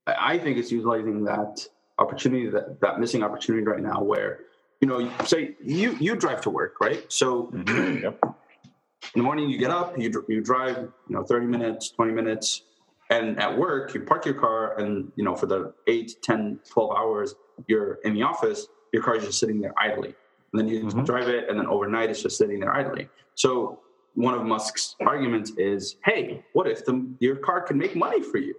I 0.07 0.39
think 0.39 0.57
it's 0.57 0.73
utilizing 0.73 1.25
that 1.25 1.61
opportunity, 1.99 2.49
that 2.49 2.81
that 2.81 2.99
missing 2.99 3.23
opportunity 3.23 3.65
right 3.67 3.83
now, 3.83 4.03
where 4.03 4.41
you 4.81 4.89
know, 4.89 5.13
say 5.27 5.57
you 5.63 5.95
you 6.01 6.17
drive 6.17 6.41
to 6.43 6.51
work, 6.51 6.77
right? 6.81 7.05
So 7.13 7.49
Mhm. 7.53 8.03
Yep. 8.03 8.19
in 9.15 9.21
the 9.21 9.23
morning 9.23 9.49
you 9.51 9.59
get 9.59 9.71
up 9.71 9.97
you, 9.99 10.11
you 10.29 10.41
drive 10.41 10.77
you 11.09 11.15
know 11.15 11.23
30 11.23 11.47
minutes 11.47 11.91
20 11.91 12.13
minutes 12.13 12.63
and 13.11 13.39
at 13.41 13.57
work 13.57 13.95
you 13.95 14.01
park 14.01 14.25
your 14.27 14.35
car 14.35 14.77
and 14.81 15.13
you 15.17 15.23
know 15.25 15.35
for 15.37 15.47
the 15.47 15.73
8 15.87 16.17
10 16.23 16.59
12 16.69 16.91
hours 16.97 17.35
you're 17.69 17.95
in 18.05 18.13
the 18.13 18.23
office 18.23 18.67
your 18.93 19.03
car 19.03 19.15
is 19.17 19.25
just 19.25 19.39
sitting 19.39 19.61
there 19.61 19.73
idly 19.79 20.15
and 20.53 20.59
then 20.59 20.67
you 20.69 20.83
Mhm. 20.85 21.07
drive 21.07 21.29
it 21.29 21.49
and 21.49 21.59
then 21.59 21.67
overnight 21.69 22.11
it's 22.11 22.23
just 22.23 22.37
sitting 22.37 22.59
there 22.59 22.75
idly 22.75 23.09
so 23.37 23.79
one 24.27 24.35
of 24.35 24.43
musk's 24.45 24.97
arguments 25.01 25.51
is 25.57 25.97
hey 26.05 26.43
what 26.53 26.67
if 26.67 26.85
the, 26.85 26.95
your 27.21 27.37
car 27.37 27.61
can 27.61 27.79
make 27.79 27.95
money 27.95 28.23
for 28.23 28.39
you 28.39 28.55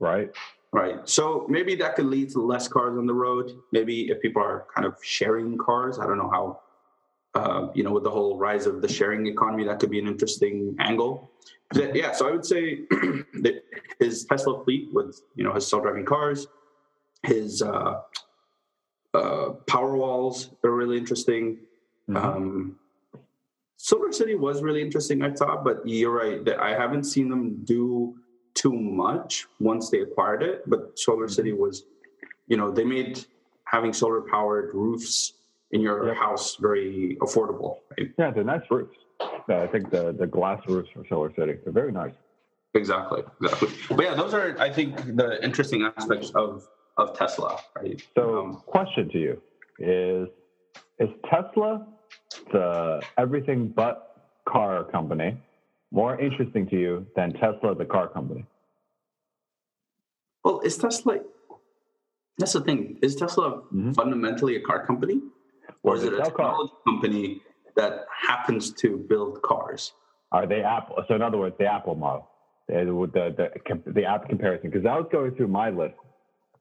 Right. 0.00 0.30
Right. 0.72 1.08
So 1.08 1.46
maybe 1.48 1.74
that 1.76 1.96
could 1.96 2.06
lead 2.06 2.30
to 2.30 2.40
less 2.40 2.68
cars 2.68 2.98
on 2.98 3.06
the 3.06 3.14
road. 3.14 3.52
Maybe 3.72 4.10
if 4.10 4.20
people 4.20 4.42
are 4.42 4.66
kind 4.74 4.86
of 4.86 4.96
sharing 5.02 5.56
cars, 5.56 5.98
I 5.98 6.06
don't 6.06 6.18
know 6.18 6.30
how, 6.30 6.60
uh, 7.34 7.68
you 7.74 7.82
know, 7.82 7.92
with 7.92 8.04
the 8.04 8.10
whole 8.10 8.36
rise 8.36 8.66
of 8.66 8.82
the 8.82 8.88
sharing 8.88 9.26
economy, 9.26 9.64
that 9.64 9.80
could 9.80 9.90
be 9.90 9.98
an 9.98 10.06
interesting 10.06 10.76
angle. 10.78 11.30
But 11.70 11.94
yeah. 11.96 12.12
So 12.12 12.28
I 12.28 12.32
would 12.32 12.44
say 12.44 12.80
that 12.90 13.62
his 13.98 14.26
Tesla 14.26 14.62
fleet 14.64 14.88
with, 14.92 15.20
you 15.34 15.44
know, 15.44 15.54
his 15.54 15.66
self-driving 15.66 16.04
cars, 16.04 16.46
his 17.22 17.62
uh, 17.62 18.00
uh, 19.14 19.48
power 19.66 19.96
walls 19.96 20.50
are 20.64 20.70
really 20.70 20.98
interesting. 20.98 21.60
Mhm. 22.10 22.16
Um, 22.16 22.78
Solar 23.78 24.10
City 24.12 24.34
was 24.34 24.60
really 24.60 24.82
interesting, 24.82 25.22
I 25.22 25.30
thought, 25.30 25.64
but 25.64 25.86
you're 25.86 26.10
right 26.10 26.44
that 26.44 26.58
I 26.60 26.70
haven't 26.70 27.04
seen 27.04 27.30
them 27.30 27.64
do 27.64 28.16
too 28.54 28.72
much 28.72 29.46
once 29.60 29.88
they 29.88 30.00
acquired 30.00 30.42
it. 30.42 30.68
But 30.68 30.98
Solar 30.98 31.28
City 31.28 31.52
was, 31.52 31.84
you 32.48 32.56
know, 32.56 32.72
they 32.72 32.84
made 32.84 33.24
having 33.64 33.92
solar 33.92 34.22
powered 34.22 34.74
roofs 34.74 35.34
in 35.70 35.80
your 35.80 36.08
Yep. 36.08 36.16
house 36.16 36.56
very 36.56 37.16
affordable. 37.20 37.78
Right? 37.96 38.10
yeah, 38.18 38.30
they're 38.32 38.42
nice 38.42 38.62
roofs. 38.68 38.96
Uh, 39.20 39.58
I 39.62 39.66
think 39.68 39.90
the 39.90 40.12
the 40.12 40.26
glass 40.26 40.60
roofs 40.66 40.88
for 40.94 41.04
Solar 41.08 41.32
City 41.34 41.54
they're 41.62 41.72
very 41.72 41.92
nice. 41.92 42.14
Exactly, 42.74 43.22
exactly. 43.40 43.68
But 43.96 44.04
yeah, 44.04 44.14
those 44.14 44.34
are 44.34 44.56
I 44.58 44.70
think 44.70 45.16
the 45.16 45.42
interesting 45.44 45.88
aspects 45.96 46.30
of 46.34 46.66
of 46.96 47.16
Tesla, 47.16 47.58
right? 47.76 48.02
So, 48.16 48.38
Um, 48.40 48.62
question 48.66 49.08
to 49.10 49.18
you 49.18 49.42
is: 49.78 50.28
Is 50.98 51.10
Tesla 51.30 51.86
the 52.52 53.02
everything 53.16 53.68
but 53.68 54.16
car 54.46 54.84
company 54.84 55.36
more 55.90 56.18
interesting 56.20 56.68
to 56.68 56.76
you 56.78 57.06
than 57.16 57.32
Tesla, 57.32 57.74
the 57.74 57.84
car 57.84 58.08
company? 58.08 58.44
well, 60.44 60.60
is 60.60 60.76
Tesla? 60.78 61.18
That's 62.38 62.52
the 62.52 62.60
thing. 62.60 62.98
Is 63.02 63.16
Tesla 63.16 63.62
Mhm. 63.72 63.94
fundamentally 63.94 64.56
a 64.56 64.60
car 64.60 64.86
company, 64.86 65.20
or 65.82 65.96
is 65.96 66.04
it 66.04 66.12
a 66.12 66.16
they 66.16 66.22
sell 66.22 66.30
cars? 66.30 66.70
technology 66.70 66.74
company 66.86 67.42
that 67.74 68.06
happens 68.26 68.72
to 68.74 68.96
build 68.96 69.42
cars? 69.42 69.92
Are 70.32 70.46
they 70.46 70.62
Apple? 70.62 70.96
So, 71.08 71.14
in 71.14 71.22
other 71.22 71.38
words, 71.38 71.56
the 71.58 71.66
Apple 71.66 71.94
model, 71.96 72.28
the 72.68 72.84
the 73.12 73.50
the, 73.74 73.92
the 73.92 74.04
app 74.04 74.28
comparison. 74.28 74.70
Because 74.70 74.86
I 74.86 74.96
was 74.96 75.08
going 75.10 75.32
through 75.34 75.48
my 75.48 75.70
list, 75.70 75.96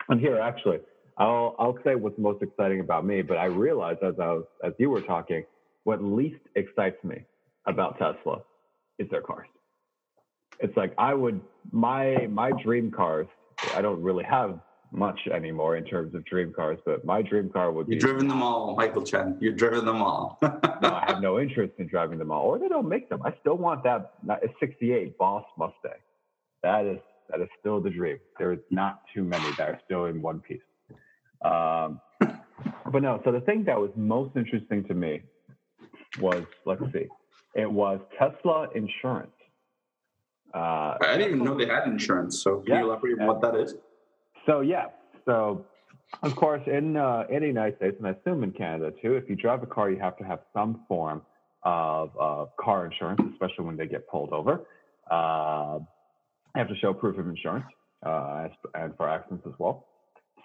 and 0.09 0.19
here 0.19 0.39
actually, 0.39 0.79
I'll 1.17 1.55
I'll 1.59 1.77
say 1.83 1.95
what's 1.95 2.17
most 2.17 2.41
exciting 2.41 2.79
about 2.79 3.05
me. 3.05 3.21
But 3.21 3.37
I 3.37 3.45
realized 3.45 4.01
as 4.03 4.19
I 4.19 4.31
was 4.33 4.45
as 4.63 4.73
you 4.79 4.89
were 4.89 5.01
talking, 5.01 5.43
what 5.87 6.03
least 6.03 6.41
excites 6.55 7.01
me 7.01 7.15
about 7.65 7.97
Tesla 7.97 8.41
is 8.99 9.09
their 9.09 9.21
cars. 9.21 9.47
It's 10.59 10.75
like 10.75 10.93
I 10.97 11.13
would 11.13 11.39
my 11.71 12.27
my 12.29 12.51
dream 12.61 12.91
cars. 12.91 13.27
I 13.73 13.81
don't 13.81 14.03
really 14.03 14.25
have 14.25 14.59
much 14.91 15.17
anymore 15.33 15.77
in 15.77 15.85
terms 15.85 16.13
of 16.13 16.25
dream 16.25 16.51
cars, 16.53 16.77
but 16.85 17.05
my 17.05 17.21
dream 17.21 17.49
car 17.49 17.71
would 17.71 17.87
be. 17.87 17.93
You've 17.95 18.03
driven 18.03 18.27
them 18.27 18.43
all, 18.43 18.75
Michael 18.75 19.03
Chen. 19.03 19.37
You've 19.39 19.55
driven 19.55 19.85
them 19.85 20.01
all. 20.01 20.37
no, 20.41 20.49
I 20.83 21.05
have 21.07 21.21
no 21.21 21.39
interest 21.39 21.73
in 21.77 21.87
driving 21.87 22.19
them 22.19 22.31
all, 22.31 22.47
or 22.47 22.59
they 22.59 22.67
don't 22.67 22.89
make 22.89 23.07
them. 23.07 23.21
I 23.23 23.33
still 23.39 23.55
want 23.55 23.83
that 23.85 24.11
that- 24.23 24.41
'68 24.59 25.17
Boss 25.17 25.45
Mustang. 25.57 26.01
That 26.63 26.85
is 26.85 26.99
that 27.29 27.39
is 27.39 27.47
still 27.61 27.79
the 27.79 27.91
dream. 27.91 28.19
There 28.37 28.51
is 28.51 28.59
not 28.71 29.03
too 29.13 29.23
many 29.23 29.49
that 29.57 29.69
are 29.69 29.79
still 29.85 30.05
in 30.05 30.21
one 30.21 30.41
piece. 30.41 30.67
Um, 31.45 32.01
but 32.19 33.01
no, 33.01 33.21
so 33.23 33.31
the 33.31 33.41
thing 33.41 33.63
that 33.65 33.79
was 33.79 33.91
most 33.95 34.35
interesting 34.35 34.83
to 34.85 34.93
me 34.93 35.21
was 36.19 36.43
let's 36.65 36.81
see, 36.93 37.07
it 37.55 37.69
was 37.71 37.99
Tesla 38.17 38.67
insurance. 38.75 39.31
Uh, 40.53 40.95
I 41.01 41.17
didn't 41.17 41.35
even 41.35 41.43
know 41.43 41.57
they 41.57 41.67
had 41.67 41.87
insurance. 41.87 42.41
So 42.41 42.59
can 42.61 42.73
Yeah. 42.73 42.79
you 42.81 42.85
elaborate 42.89 43.19
on 43.19 43.27
what 43.27 43.41
that 43.41 43.55
is? 43.55 43.75
So 44.45 44.61
yeah, 44.61 44.87
so 45.25 45.65
of 46.23 46.35
course 46.35 46.61
in 46.67 46.95
uh, 46.97 47.25
in 47.29 47.41
the 47.41 47.47
United 47.47 47.77
States 47.77 47.95
and 47.99 48.07
I 48.07 48.11
assume 48.11 48.43
in 48.43 48.51
Canada 48.51 48.93
too, 49.01 49.15
if 49.15 49.29
you 49.29 49.35
drive 49.35 49.61
a 49.63 49.67
car, 49.67 49.89
you 49.89 49.99
have 49.99 50.17
to 50.17 50.23
have 50.23 50.39
some 50.53 50.83
form 50.87 51.21
of 51.63 52.11
uh, 52.19 52.45
car 52.59 52.85
insurance, 52.85 53.21
especially 53.33 53.65
when 53.65 53.75
they 53.77 53.87
get 53.87 54.07
pulled 54.07 54.31
over. 54.31 54.65
Uh, 55.11 55.79
you 56.55 56.59
have 56.59 56.69
to 56.69 56.75
show 56.77 56.93
proof 56.93 57.17
of 57.17 57.27
insurance 57.27 57.65
uh, 58.05 58.45
as- 58.45 58.71
and 58.75 58.95
for 58.95 59.07
accidents 59.09 59.45
as 59.45 59.53
well. 59.59 59.85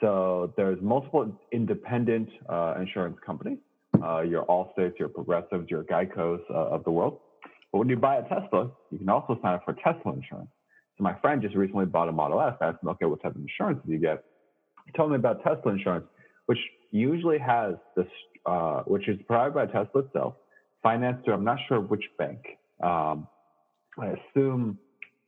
So 0.01 0.53
there's 0.57 0.81
multiple 0.83 1.33
independent 1.53 2.29
uh, 2.49 2.75
insurance 2.81 3.17
companies. 3.25 3.59
Uh, 4.03 4.23
your 4.23 4.45
Allstates, 4.47 4.99
your 4.99 5.09
Progressives, 5.09 5.71
your 5.71 5.85
Geicos 5.85 6.41
uh, 6.51 6.55
of 6.75 6.83
the 6.85 6.91
world. 6.91 7.21
But 7.71 7.79
when 7.79 7.89
you 7.89 7.97
buy 7.97 8.17
a 8.17 8.23
Tesla, 8.23 8.71
you 8.91 8.99
can 8.99 9.09
also 9.09 9.39
sign 9.43 9.55
up 9.55 9.65
for 9.65 9.75
Tesla 9.75 10.13
insurance. 10.13 10.51
So 10.99 11.05
my 11.05 11.15
friend 11.21 11.41
just 11.41 11.55
recently 11.55 11.87
bought 11.87 12.09
a 12.09 12.13
Model 12.13 12.41
S. 12.41 12.55
I 12.61 12.67
asked 12.67 12.83
him, 12.83 12.89
okay, 12.91 13.07
what 13.07 13.23
type 13.23 13.35
of 13.35 13.41
insurance 13.41 13.81
do 13.87 13.93
you 13.93 13.99
get? 13.99 14.25
He 14.87 14.93
told 14.93 15.11
me 15.11 15.17
about 15.17 15.43
Tesla 15.43 15.73
insurance, 15.73 16.07
which 16.47 16.59
usually 16.91 17.39
has 17.39 17.75
this, 17.97 18.07
uh, 18.45 18.81
which 18.83 19.09
is 19.09 19.19
provided 19.27 19.55
by 19.55 19.67
Tesla 19.67 20.03
itself, 20.03 20.35
financed 20.83 21.25
through, 21.25 21.35
I'm 21.35 21.45
not 21.45 21.59
sure 21.69 21.81
which 21.81 22.05
bank. 22.19 22.41
Um, 22.83 23.29
I 23.99 24.15
assume, 24.17 24.79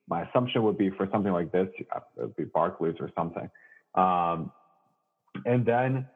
my 0.09 0.23
assumption 0.28 0.62
would 0.64 0.76
be 0.76 0.90
for 0.90 1.09
something 1.12 1.33
like 1.33 1.50
this, 1.52 1.69
uh, 1.95 2.00
it 2.19 2.23
would 2.23 2.37
be 2.37 2.45
Barclays 2.45 2.97
or 3.00 3.11
something. 3.16 3.49
Um, 3.95 4.50
and 5.47 5.64
then, 5.64 6.07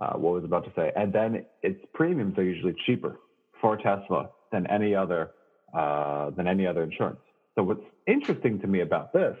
uh, 0.00 0.14
what 0.14 0.34
was 0.34 0.44
about 0.44 0.64
to 0.64 0.72
say? 0.76 0.92
And 0.96 1.12
then 1.12 1.44
its 1.62 1.80
premiums 1.94 2.38
are 2.38 2.44
usually 2.44 2.74
cheaper 2.86 3.18
for 3.60 3.76
Tesla 3.76 4.30
than 4.52 4.66
any 4.68 4.94
other, 4.94 5.30
uh, 5.76 6.30
than 6.30 6.46
any 6.46 6.66
other 6.66 6.82
insurance. 6.82 7.20
So 7.54 7.62
what's 7.64 7.82
interesting 8.06 8.60
to 8.60 8.66
me 8.66 8.80
about 8.80 9.12
this, 9.12 9.36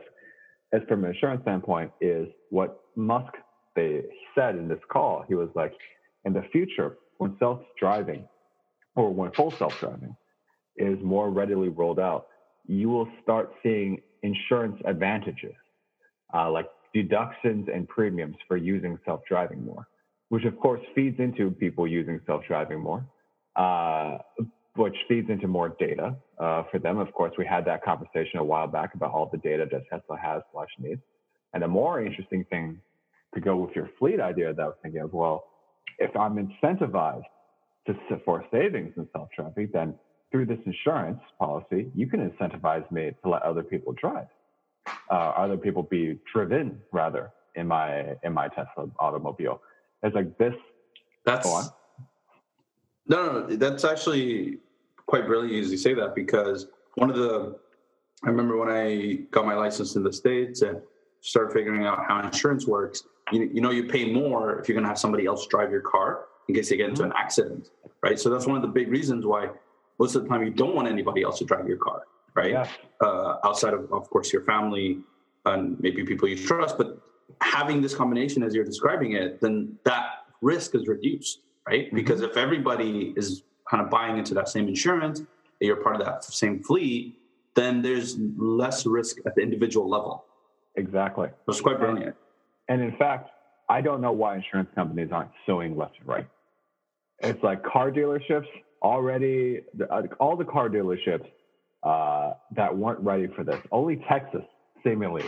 as 0.72 0.82
from 0.88 1.04
an 1.04 1.10
insurance 1.12 1.42
standpoint, 1.42 1.92
is 2.00 2.28
what 2.50 2.80
Musk 2.96 3.32
they 3.76 4.02
said 4.34 4.56
in 4.56 4.68
this 4.68 4.80
call. 4.90 5.24
He 5.28 5.34
was 5.34 5.48
like, 5.54 5.72
in 6.24 6.32
the 6.32 6.42
future, 6.52 6.98
when 7.18 7.36
self-driving 7.38 8.26
or 8.96 9.12
when 9.14 9.30
full 9.32 9.52
self-driving 9.52 10.16
is 10.76 10.98
more 11.02 11.30
readily 11.30 11.68
rolled 11.68 12.00
out, 12.00 12.26
you 12.66 12.88
will 12.88 13.08
start 13.22 13.52
seeing 13.62 14.00
insurance 14.22 14.80
advantages, 14.84 15.54
uh, 16.34 16.50
like 16.50 16.66
deductions 16.92 17.68
and 17.72 17.88
premiums 17.88 18.36
for 18.46 18.56
using 18.56 18.98
self-driving 19.04 19.64
more, 19.64 19.86
which 20.28 20.44
of 20.44 20.58
course 20.58 20.80
feeds 20.94 21.18
into 21.18 21.50
people 21.50 21.86
using 21.86 22.20
self-driving 22.26 22.80
more. 22.80 23.04
Uh, 23.56 24.18
which 24.78 24.94
feeds 25.08 25.28
into 25.28 25.48
more 25.48 25.70
data 25.80 26.14
uh, 26.38 26.62
for 26.70 26.78
them. 26.78 26.98
Of 26.98 27.12
course, 27.12 27.32
we 27.36 27.44
had 27.44 27.64
that 27.64 27.84
conversation 27.84 28.38
a 28.38 28.44
while 28.44 28.68
back 28.68 28.94
about 28.94 29.12
all 29.12 29.28
the 29.30 29.38
data 29.38 29.66
that 29.72 29.82
Tesla 29.90 30.16
has 30.22 30.40
slash 30.52 30.68
needs. 30.78 31.00
And 31.52 31.62
the 31.62 31.68
more 31.68 32.00
interesting 32.00 32.44
thing 32.44 32.80
to 33.34 33.40
go 33.40 33.56
with 33.56 33.74
your 33.74 33.90
fleet 33.98 34.20
idea 34.20 34.54
that 34.54 34.62
I 34.62 34.66
was 34.66 34.76
thinking 34.82 35.00
of, 35.00 35.12
well, 35.12 35.44
if 35.98 36.16
I'm 36.16 36.36
incentivized 36.36 37.24
to 37.88 37.94
for 38.24 38.44
savings 38.52 38.92
in 38.96 39.08
self-driving, 39.12 39.70
then 39.72 39.94
through 40.30 40.46
this 40.46 40.58
insurance 40.64 41.20
policy, 41.38 41.90
you 41.94 42.06
can 42.06 42.30
incentivize 42.30 42.88
me 42.92 43.10
to 43.22 43.28
let 43.28 43.42
other 43.42 43.62
people 43.62 43.94
drive, 43.94 44.28
uh, 45.10 45.14
other 45.14 45.56
people 45.56 45.82
be 45.82 46.18
driven 46.32 46.78
rather 46.92 47.32
in 47.56 47.66
my 47.66 48.14
in 48.22 48.32
my 48.32 48.48
Tesla 48.48 48.88
automobile. 49.00 49.60
It's 50.02 50.14
like 50.14 50.36
this. 50.38 50.54
That's 51.24 51.46
no, 53.06 53.46
no, 53.46 53.56
that's 53.56 53.84
actually 53.84 54.58
quite 55.06 55.26
brilliant 55.26 55.64
as 55.64 55.70
you 55.70 55.78
say 55.78 55.94
that 55.94 56.14
because 56.14 56.66
one 56.96 57.10
of 57.10 57.16
the 57.16 57.58
I 58.24 58.28
remember 58.28 58.56
when 58.56 58.68
I 58.68 59.26
got 59.30 59.46
my 59.46 59.54
license 59.54 59.96
in 59.96 60.02
the 60.02 60.12
states 60.12 60.62
and 60.62 60.80
started 61.20 61.52
figuring 61.52 61.86
out 61.86 62.04
how 62.06 62.20
insurance 62.20 62.66
works. 62.66 63.04
You, 63.32 63.50
you 63.52 63.60
know, 63.60 63.70
you 63.70 63.84
pay 63.84 64.10
more 64.10 64.58
if 64.58 64.68
you're 64.68 64.74
going 64.74 64.84
to 64.84 64.88
have 64.88 64.98
somebody 64.98 65.26
else 65.26 65.46
drive 65.46 65.70
your 65.70 65.82
car 65.82 66.26
in 66.48 66.54
case 66.54 66.70
you 66.70 66.76
get 66.76 66.88
into 66.88 67.04
an 67.04 67.12
accident, 67.16 67.70
right? 68.02 68.18
So 68.18 68.30
that's 68.30 68.46
one 68.46 68.56
of 68.56 68.62
the 68.62 68.68
big 68.68 68.88
reasons 68.88 69.26
why 69.26 69.50
most 69.98 70.14
of 70.14 70.22
the 70.22 70.28
time 70.28 70.42
you 70.42 70.50
don't 70.50 70.74
want 70.74 70.88
anybody 70.88 71.22
else 71.22 71.38
to 71.38 71.44
drive 71.44 71.68
your 71.68 71.76
car, 71.76 72.04
right? 72.34 72.50
Yes. 72.50 72.70
Uh, 73.00 73.36
outside 73.44 73.74
of, 73.74 73.92
of 73.92 74.08
course, 74.10 74.32
your 74.32 74.42
family 74.42 74.98
and 75.44 75.78
maybe 75.80 76.04
people 76.04 76.28
you 76.28 76.36
trust, 76.36 76.78
but 76.78 77.00
having 77.40 77.80
this 77.80 77.94
combination 77.94 78.42
as 78.42 78.54
you're 78.54 78.64
describing 78.64 79.12
it, 79.12 79.40
then 79.40 79.76
that 79.84 80.24
risk 80.40 80.74
is 80.74 80.86
reduced, 80.86 81.40
right? 81.66 81.86
Mm-hmm. 81.86 81.96
Because 81.96 82.22
if 82.22 82.36
everybody 82.36 83.12
is 83.16 83.42
kind 83.70 83.82
of 83.82 83.90
buying 83.90 84.18
into 84.18 84.34
that 84.34 84.48
same 84.48 84.68
insurance, 84.68 85.22
you're 85.60 85.76
part 85.76 85.96
of 85.96 86.04
that 86.04 86.24
same 86.24 86.62
fleet, 86.62 87.18
then 87.54 87.82
there's 87.82 88.16
less 88.36 88.86
risk 88.86 89.18
at 89.26 89.34
the 89.34 89.42
individual 89.42 89.88
level. 89.88 90.24
Exactly. 90.76 91.28
So 91.28 91.52
it's 91.52 91.60
quite 91.60 91.78
brilliant. 91.78 92.14
And 92.68 92.80
in 92.82 92.96
fact, 92.96 93.30
I 93.68 93.80
don't 93.80 94.00
know 94.00 94.12
why 94.12 94.36
insurance 94.36 94.70
companies 94.74 95.10
aren't 95.12 95.30
suing 95.44 95.76
left 95.76 95.98
and 95.98 96.08
right. 96.08 96.28
It's 97.20 97.42
like 97.42 97.64
car 97.64 97.90
dealerships 97.90 98.46
already, 98.82 99.62
uh, 99.90 100.02
all 100.20 100.36
the 100.36 100.44
car 100.44 100.68
dealerships 100.68 101.26
uh, 101.82 102.34
that 102.54 102.76
weren't 102.76 103.00
ready 103.00 103.26
for 103.26 103.42
this. 103.42 103.60
Only 103.72 103.96
Texas, 104.08 104.42
seemingly, 104.84 105.24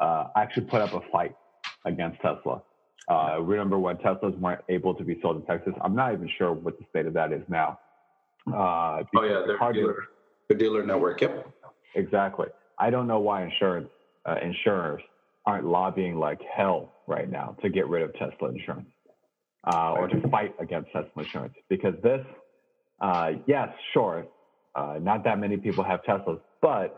uh, 0.00 0.28
actually 0.36 0.64
put 0.64 0.80
up 0.80 0.94
a 0.94 1.00
fight 1.12 1.36
against 1.84 2.20
Tesla. 2.20 2.62
Uh, 3.08 3.38
remember 3.40 3.78
when 3.78 3.96
Teslas 3.98 4.38
weren't 4.38 4.62
able 4.68 4.94
to 4.94 5.04
be 5.04 5.18
sold 5.20 5.36
in 5.36 5.42
Texas? 5.46 5.74
I'm 5.82 5.94
not 5.94 6.12
even 6.14 6.28
sure 6.38 6.52
what 6.52 6.78
the 6.78 6.84
state 6.90 7.06
of 7.06 7.12
that 7.14 7.32
is 7.32 7.42
now. 7.48 7.78
Uh, 8.46 9.02
Oh 9.16 9.22
yeah, 9.22 9.40
the 9.40 9.44
their 9.48 9.58
car 9.58 9.72
dealers- 9.72 9.94
dealer, 9.96 10.04
their 10.48 10.58
dealer 10.58 10.86
network. 10.86 11.20
Yep. 11.20 11.50
Exactly. 11.94 12.46
I 12.78 12.90
don't 12.90 13.06
know 13.06 13.20
why 13.20 13.44
insurance 13.44 13.88
uh, 14.26 14.36
insurers 14.42 15.02
aren't 15.46 15.66
lobbying 15.66 16.16
like 16.18 16.40
hell 16.56 16.92
right 17.06 17.30
now 17.30 17.56
to 17.62 17.68
get 17.68 17.86
rid 17.88 18.02
of 18.02 18.12
Tesla 18.14 18.48
insurance 18.48 18.88
uh, 19.72 19.92
or 19.92 20.08
to 20.08 20.28
fight 20.28 20.54
against 20.58 20.90
Tesla 20.92 21.10
insurance 21.22 21.54
because 21.68 21.94
this, 22.02 22.24
uh, 23.00 23.32
yes, 23.46 23.68
sure, 23.92 24.26
uh, 24.74 24.98
not 25.00 25.22
that 25.24 25.38
many 25.38 25.56
people 25.58 25.84
have 25.84 26.02
Teslas, 26.02 26.40
but 26.62 26.96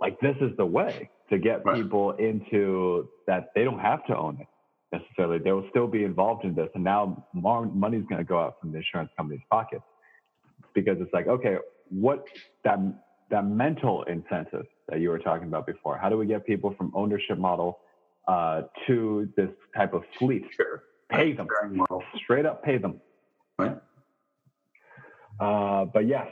like 0.00 0.18
this 0.20 0.36
is 0.40 0.56
the 0.56 0.64
way 0.66 1.10
to 1.34 1.38
get 1.40 1.64
Right. 1.64 1.76
people 1.76 2.12
into 2.12 3.08
that 3.26 3.50
they 3.54 3.64
don't 3.64 3.80
have 3.80 4.04
to 4.06 4.16
own 4.16 4.38
it 4.40 4.46
necessarily. 4.96 5.38
They 5.38 5.52
will 5.52 5.68
still 5.70 5.88
be 5.88 6.04
involved 6.04 6.44
in 6.44 6.54
this, 6.54 6.70
and 6.74 6.84
now 6.84 7.26
more 7.32 7.66
money's 7.66 8.04
going 8.06 8.18
to 8.20 8.24
go 8.24 8.38
out 8.38 8.60
from 8.60 8.70
the 8.72 8.78
insurance 8.78 9.10
company's 9.16 9.42
pockets 9.50 9.82
because 10.74 10.96
it's 11.00 11.12
like, 11.12 11.26
okay, 11.26 11.56
what 11.90 12.24
that 12.64 12.78
that 13.30 13.46
mental 13.46 14.02
incentive 14.04 14.66
that 14.88 15.00
you 15.00 15.08
were 15.08 15.18
talking 15.18 15.48
about 15.48 15.66
before? 15.66 15.96
How 15.98 16.08
do 16.08 16.16
we 16.16 16.26
get 16.26 16.46
people 16.46 16.74
from 16.78 16.92
ownership 16.94 17.38
model 17.38 17.78
uh, 18.28 18.62
to 18.86 19.28
this 19.36 19.50
type 19.76 19.92
of 19.94 20.02
fleet? 20.18 20.44
Sure. 20.56 20.84
Pay 21.10 21.32
them 21.32 21.48
model. 21.72 22.02
straight 22.22 22.46
up, 22.46 22.62
pay 22.62 22.78
them. 22.78 23.00
Right. 23.58 23.76
Uh, 25.40 25.84
but 25.86 26.06
yes, 26.06 26.28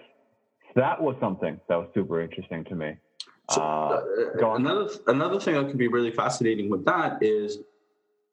that 0.76 1.00
was 1.02 1.16
something 1.20 1.60
that 1.68 1.76
was 1.76 1.88
super 1.94 2.20
interesting 2.20 2.64
to 2.64 2.74
me. 2.74 2.96
So, 3.50 3.60
Uh, 3.60 4.02
uh, 4.42 4.54
another 4.54 4.88
another 5.08 5.40
thing 5.40 5.54
that 5.54 5.66
could 5.66 5.78
be 5.78 5.88
really 5.88 6.12
fascinating 6.12 6.70
with 6.70 6.84
that 6.84 7.22
is 7.22 7.58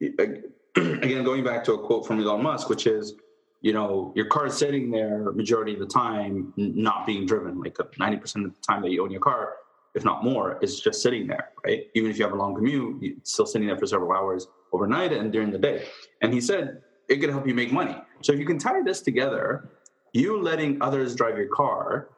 again 0.00 1.24
going 1.24 1.44
back 1.44 1.64
to 1.64 1.74
a 1.74 1.78
quote 1.86 2.06
from 2.06 2.20
Elon 2.20 2.42
Musk, 2.42 2.68
which 2.70 2.86
is, 2.86 3.14
you 3.60 3.72
know, 3.72 4.12
your 4.14 4.26
car 4.26 4.46
is 4.46 4.56
sitting 4.56 4.90
there 4.90 5.32
majority 5.32 5.74
of 5.74 5.80
the 5.80 5.86
time 5.86 6.52
not 6.56 7.06
being 7.06 7.26
driven. 7.26 7.60
Like 7.60 7.76
ninety 7.98 8.16
percent 8.18 8.46
of 8.46 8.54
the 8.54 8.60
time 8.60 8.82
that 8.82 8.90
you 8.90 9.02
own 9.02 9.10
your 9.10 9.20
car, 9.20 9.54
if 9.94 10.04
not 10.04 10.22
more, 10.24 10.58
is 10.62 10.80
just 10.80 11.02
sitting 11.02 11.26
there, 11.26 11.50
right? 11.66 11.88
Even 11.94 12.10
if 12.10 12.18
you 12.18 12.24
have 12.24 12.32
a 12.32 12.36
long 12.36 12.54
commute, 12.54 13.02
it's 13.02 13.32
still 13.32 13.46
sitting 13.46 13.66
there 13.66 13.76
for 13.76 13.86
several 13.86 14.12
hours 14.12 14.46
overnight 14.72 15.12
and 15.12 15.32
during 15.32 15.50
the 15.50 15.58
day. 15.58 15.86
And 16.22 16.32
he 16.32 16.40
said 16.40 16.82
it 17.08 17.16
could 17.16 17.30
help 17.30 17.46
you 17.46 17.54
make 17.54 17.72
money. 17.72 17.96
So 18.22 18.32
if 18.32 18.38
you 18.38 18.46
can 18.46 18.58
tie 18.58 18.80
this 18.82 19.00
together, 19.00 19.70
you 20.12 20.40
letting 20.40 20.80
others 20.80 21.14
drive 21.16 21.36
your 21.36 21.48
car 21.48 22.08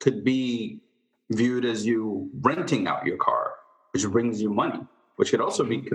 could 0.00 0.24
be 0.24 0.80
viewed 1.30 1.64
as 1.64 1.86
you 1.86 2.28
renting 2.40 2.86
out 2.86 3.06
your 3.06 3.16
car, 3.16 3.54
which 3.92 4.06
brings 4.08 4.40
you 4.42 4.50
money, 4.50 4.80
which 5.16 5.30
could 5.30 5.40
also 5.40 5.64
be, 5.64 5.88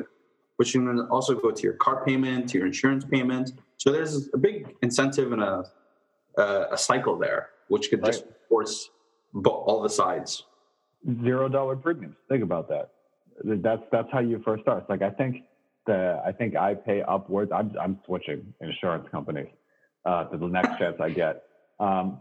which 0.57 0.71
can 0.73 0.99
also 1.09 1.35
go 1.35 1.51
to 1.51 1.63
your 1.63 1.73
car 1.73 2.05
payment, 2.05 2.49
to 2.49 2.57
your 2.57 2.67
insurance 2.67 3.03
payment. 3.05 3.51
So 3.77 3.91
there's 3.91 4.29
a 4.33 4.37
big 4.37 4.75
incentive 4.81 5.31
and 5.31 5.41
a 5.43 5.65
a, 6.37 6.67
a 6.71 6.77
cycle 6.77 7.17
there, 7.17 7.49
which 7.67 7.89
could 7.89 8.03
just 8.03 8.25
force 8.49 8.89
all 9.45 9.81
the 9.81 9.89
sides. 9.89 10.43
zero 11.23 11.47
dollar 11.49 11.75
premiums. 11.75 12.15
Think 12.29 12.43
about 12.43 12.67
that. 12.69 12.91
That's 13.43 13.83
that's 13.91 14.07
how 14.11 14.19
you 14.19 14.41
first 14.43 14.63
start. 14.63 14.89
Like 14.89 15.01
I 15.01 15.09
think 15.09 15.43
the 15.85 16.21
I 16.25 16.31
think 16.31 16.55
I 16.55 16.73
pay 16.73 17.01
upwards. 17.01 17.51
I'm 17.51 17.73
I'm 17.81 17.99
switching 18.05 18.53
insurance 18.61 19.07
companies 19.11 19.49
uh, 20.05 20.25
to 20.25 20.37
the 20.37 20.47
next 20.47 20.77
chance 20.79 20.97
I 20.99 21.09
get 21.09 21.43
um, 21.79 22.19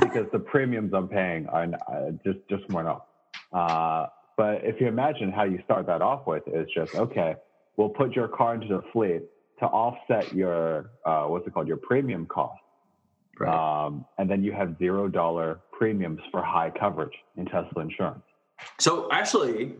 because 0.00 0.26
the 0.32 0.38
premiums 0.38 0.92
I'm 0.94 1.08
paying 1.08 1.46
are 1.48 1.64
uh, 1.64 2.10
just 2.24 2.38
just 2.48 2.68
went 2.70 2.88
up. 2.88 3.08
Uh, 3.52 4.06
but 4.36 4.64
if 4.64 4.80
you 4.80 4.86
imagine 4.86 5.30
how 5.30 5.44
you 5.44 5.60
start 5.64 5.86
that 5.86 6.02
off 6.02 6.26
with, 6.26 6.42
it's 6.46 6.72
just 6.72 6.94
okay. 6.94 7.34
We'll 7.76 7.90
put 7.90 8.14
your 8.14 8.28
car 8.28 8.54
into 8.54 8.68
the 8.68 8.82
fleet 8.92 9.22
to 9.60 9.66
offset 9.66 10.32
your 10.34 10.90
uh, 11.04 11.24
what's 11.24 11.46
it 11.46 11.54
called 11.54 11.68
your 11.68 11.76
premium 11.76 12.26
cost. 12.26 12.58
Um, 13.46 14.04
and 14.18 14.30
then 14.30 14.44
you 14.44 14.52
have 14.52 14.78
zero 14.78 15.08
dollar 15.08 15.60
premiums 15.72 16.20
for 16.30 16.42
high 16.42 16.70
coverage 16.70 17.14
in 17.36 17.44
Tesla 17.46 17.82
insurance. 17.82 18.22
So 18.78 19.08
actually, 19.10 19.74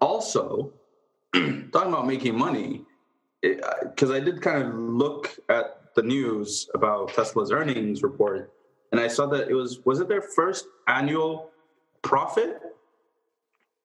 also 0.00 0.72
talking 1.34 1.70
about 1.72 2.06
making 2.06 2.38
money, 2.38 2.82
because 3.42 4.10
I 4.10 4.20
did 4.20 4.40
kind 4.42 4.62
of 4.62 4.74
look 4.74 5.36
at 5.48 5.94
the 5.96 6.02
news 6.02 6.68
about 6.74 7.08
Tesla's 7.08 7.50
earnings 7.50 8.02
report, 8.02 8.52
and 8.94 9.00
I 9.04 9.08
saw 9.08 9.26
that 9.26 9.48
it 9.48 9.54
was 9.54 9.84
was 9.84 9.98
it 9.98 10.06
their 10.08 10.22
first 10.22 10.66
annual 10.86 11.50
profit 12.02 12.62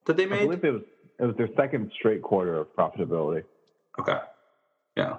that 0.05 0.15
they 0.17 0.27
made? 0.27 0.41
I 0.41 0.45
believe 0.45 0.63
it 0.63 0.71
was 0.71 0.81
it 1.19 1.25
was 1.25 1.35
their 1.35 1.49
second 1.55 1.91
straight 1.95 2.21
quarter 2.21 2.57
of 2.57 2.67
profitability. 2.75 3.43
Okay, 3.99 4.19
yeah. 4.95 5.17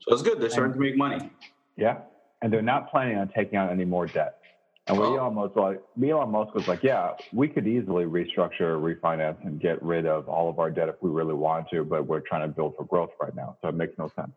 So 0.00 0.14
it's 0.14 0.22
good. 0.22 0.40
They're 0.40 0.48
starting 0.48 0.72
to 0.72 0.80
make 0.80 0.96
money. 0.96 1.30
Yeah, 1.76 1.98
and 2.40 2.50
they're 2.50 2.62
not 2.62 2.90
planning 2.90 3.18
on 3.18 3.28
taking 3.28 3.58
on 3.58 3.68
any 3.68 3.84
more 3.84 4.06
debt. 4.06 4.38
And 4.86 4.98
what 4.98 5.08
Oh. 5.10 5.16
Elon 5.16 5.34
Musk 5.34 5.56
like, 5.56 5.80
Elon 6.02 6.30
Musk 6.30 6.54
was 6.54 6.66
like, 6.66 6.82
yeah, 6.82 7.12
we 7.32 7.46
could 7.48 7.68
easily 7.68 8.04
restructure, 8.04 8.80
refinance, 8.80 9.36
and 9.44 9.60
get 9.60 9.80
rid 9.80 10.06
of 10.06 10.28
all 10.28 10.48
of 10.48 10.58
our 10.58 10.70
debt 10.72 10.88
if 10.88 10.96
we 11.02 11.10
really 11.10 11.34
wanted 11.34 11.66
to, 11.70 11.84
but 11.84 12.04
we're 12.06 12.18
trying 12.20 12.42
to 12.42 12.48
build 12.48 12.74
for 12.76 12.84
growth 12.86 13.10
right 13.20 13.34
now, 13.36 13.56
so 13.60 13.68
it 13.68 13.74
makes 13.76 13.96
no 13.98 14.08
sense. 14.16 14.32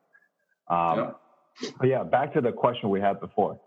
Um, 0.67 0.97
Yeah. 0.99 1.11
But 1.79 1.87
yeah, 1.87 2.03
back 2.03 2.33
to 2.33 2.41
the 2.41 2.51
question 2.51 2.89
we 2.89 2.99
had 2.99 3.19
before: 3.21 3.57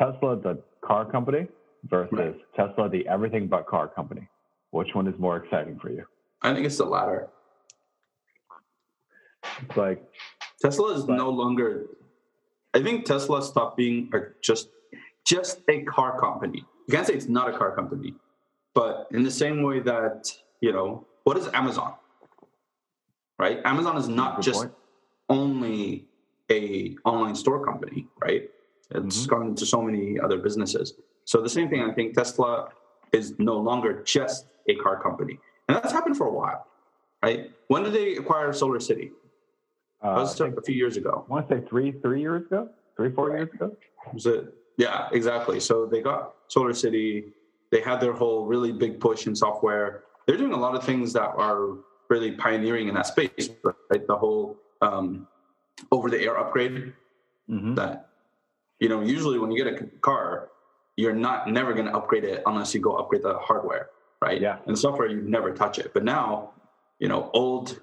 Tesla, 0.00 0.36
the 0.36 0.62
car 0.80 1.04
company, 1.04 1.46
versus 1.84 2.12
Right. 2.12 2.54
Tesla, 2.56 2.88
the 2.88 3.06
everything 3.06 3.46
but 3.48 3.66
car 3.66 3.86
company. 3.88 4.26
Which 4.70 4.94
one 4.94 5.06
is 5.06 5.18
more 5.18 5.36
exciting 5.36 5.78
for 5.78 5.90
you? 5.90 6.04
I 6.42 6.54
think 6.54 6.64
it's 6.66 6.78
the 6.78 6.86
latter. 6.86 7.28
It's 9.62 9.76
like 9.76 10.02
Tesla 10.60 10.94
is 10.94 11.04
But- 11.04 11.16
no 11.16 11.28
longer. 11.30 11.86
I 12.72 12.82
think 12.82 13.04
Tesla 13.04 13.42
stopped 13.42 13.76
being 13.76 14.08
a, 14.14 14.18
just 14.40 14.70
just 15.26 15.60
a 15.68 15.82
car 15.84 16.18
company. 16.18 16.64
You 16.86 16.94
can't 16.94 17.06
say 17.06 17.14
it's 17.14 17.28
not 17.28 17.48
a 17.52 17.56
car 17.58 17.74
company, 17.74 18.14
but 18.74 19.06
in 19.10 19.22
the 19.22 19.30
same 19.30 19.62
way 19.62 19.80
that 19.80 20.32
you 20.60 20.72
know, 20.72 21.06
what 21.24 21.36
is 21.36 21.48
Amazon? 21.52 21.94
Right? 23.38 23.60
Amazon 23.64 23.96
is 23.96 24.08
not 24.08 24.40
just 24.42 24.60
point. 24.60 24.74
only 25.28 26.06
a 26.50 26.96
online 27.04 27.34
store 27.34 27.64
company, 27.64 28.08
right? 28.20 28.50
It's 28.90 29.26
Mhm. 29.26 29.28
gone 29.28 29.46
into 29.48 29.66
so 29.66 29.80
many 29.82 30.18
other 30.18 30.38
businesses. 30.38 30.94
So 31.24 31.40
the 31.40 31.48
same 31.48 31.68
thing. 31.68 31.82
I 31.82 31.92
think 31.92 32.14
Tesla 32.14 32.70
is 33.12 33.38
no 33.38 33.56
longer 33.56 34.02
just 34.02 34.46
a 34.68 34.74
car 34.76 35.00
company, 35.00 35.38
and 35.68 35.76
that's 35.76 35.92
happened 35.92 36.16
for 36.16 36.26
a 36.26 36.32
while, 36.32 36.66
right? 37.22 37.50
When 37.68 37.82
did 37.84 37.92
they 37.92 38.16
acquire 38.16 38.52
Solar 38.52 38.80
City? 38.80 39.12
That 40.02 40.08
uh, 40.08 40.14
was 40.20 40.40
a 40.40 40.62
few 40.62 40.74
years 40.74 40.96
ago. 40.96 41.24
I 41.28 41.32
want 41.32 41.48
to 41.48 41.56
say 41.60 41.66
three, 41.66 41.92
three 41.92 42.20
years 42.20 42.46
ago, 42.46 42.68
three, 42.96 43.10
four 43.10 43.30
years 43.36 43.50
ago. 43.52 43.76
Was 44.14 44.26
it? 44.26 44.54
Yeah, 44.76 45.08
exactly. 45.12 45.60
So 45.60 45.84
they 45.86 46.00
got 46.00 46.34
Solar 46.48 46.72
City. 46.72 47.32
They 47.70 47.80
had 47.80 48.00
their 48.00 48.12
whole 48.14 48.46
really 48.46 48.72
big 48.72 48.98
push 48.98 49.26
in 49.26 49.36
software. 49.36 50.04
They're 50.26 50.38
doing 50.38 50.52
a 50.52 50.58
lot 50.58 50.74
of 50.74 50.82
things 50.84 51.12
that 51.12 51.30
are 51.36 51.76
really 52.08 52.32
pioneering 52.32 52.88
in 52.88 52.94
that 52.94 53.06
space, 53.06 53.50
right? 53.90 54.06
The 54.06 54.16
whole 54.16 54.56
um, 54.82 55.28
over-the-air 55.92 56.38
upgrade. 56.38 56.92
Mhm. 57.48 57.76
That 57.76 58.09
you 58.80 58.88
know, 58.88 59.02
usually 59.02 59.38
when 59.38 59.50
you 59.50 59.62
get 59.62 59.72
a 59.72 59.86
car, 60.00 60.48
you're 60.96 61.14
not 61.14 61.48
never 61.48 61.72
going 61.72 61.86
to 61.86 61.94
upgrade 61.94 62.24
it 62.24 62.42
unless 62.46 62.74
you 62.74 62.80
go 62.80 62.96
upgrade 62.96 63.22
the 63.22 63.38
hardware, 63.38 63.90
right? 64.20 64.40
Yeah. 64.40 64.58
And 64.66 64.78
software, 64.78 65.08
you 65.08 65.20
never 65.22 65.52
touch 65.52 65.78
it. 65.78 65.92
But 65.94 66.04
now, 66.04 66.52
you 66.98 67.08
know, 67.08 67.30
old, 67.32 67.80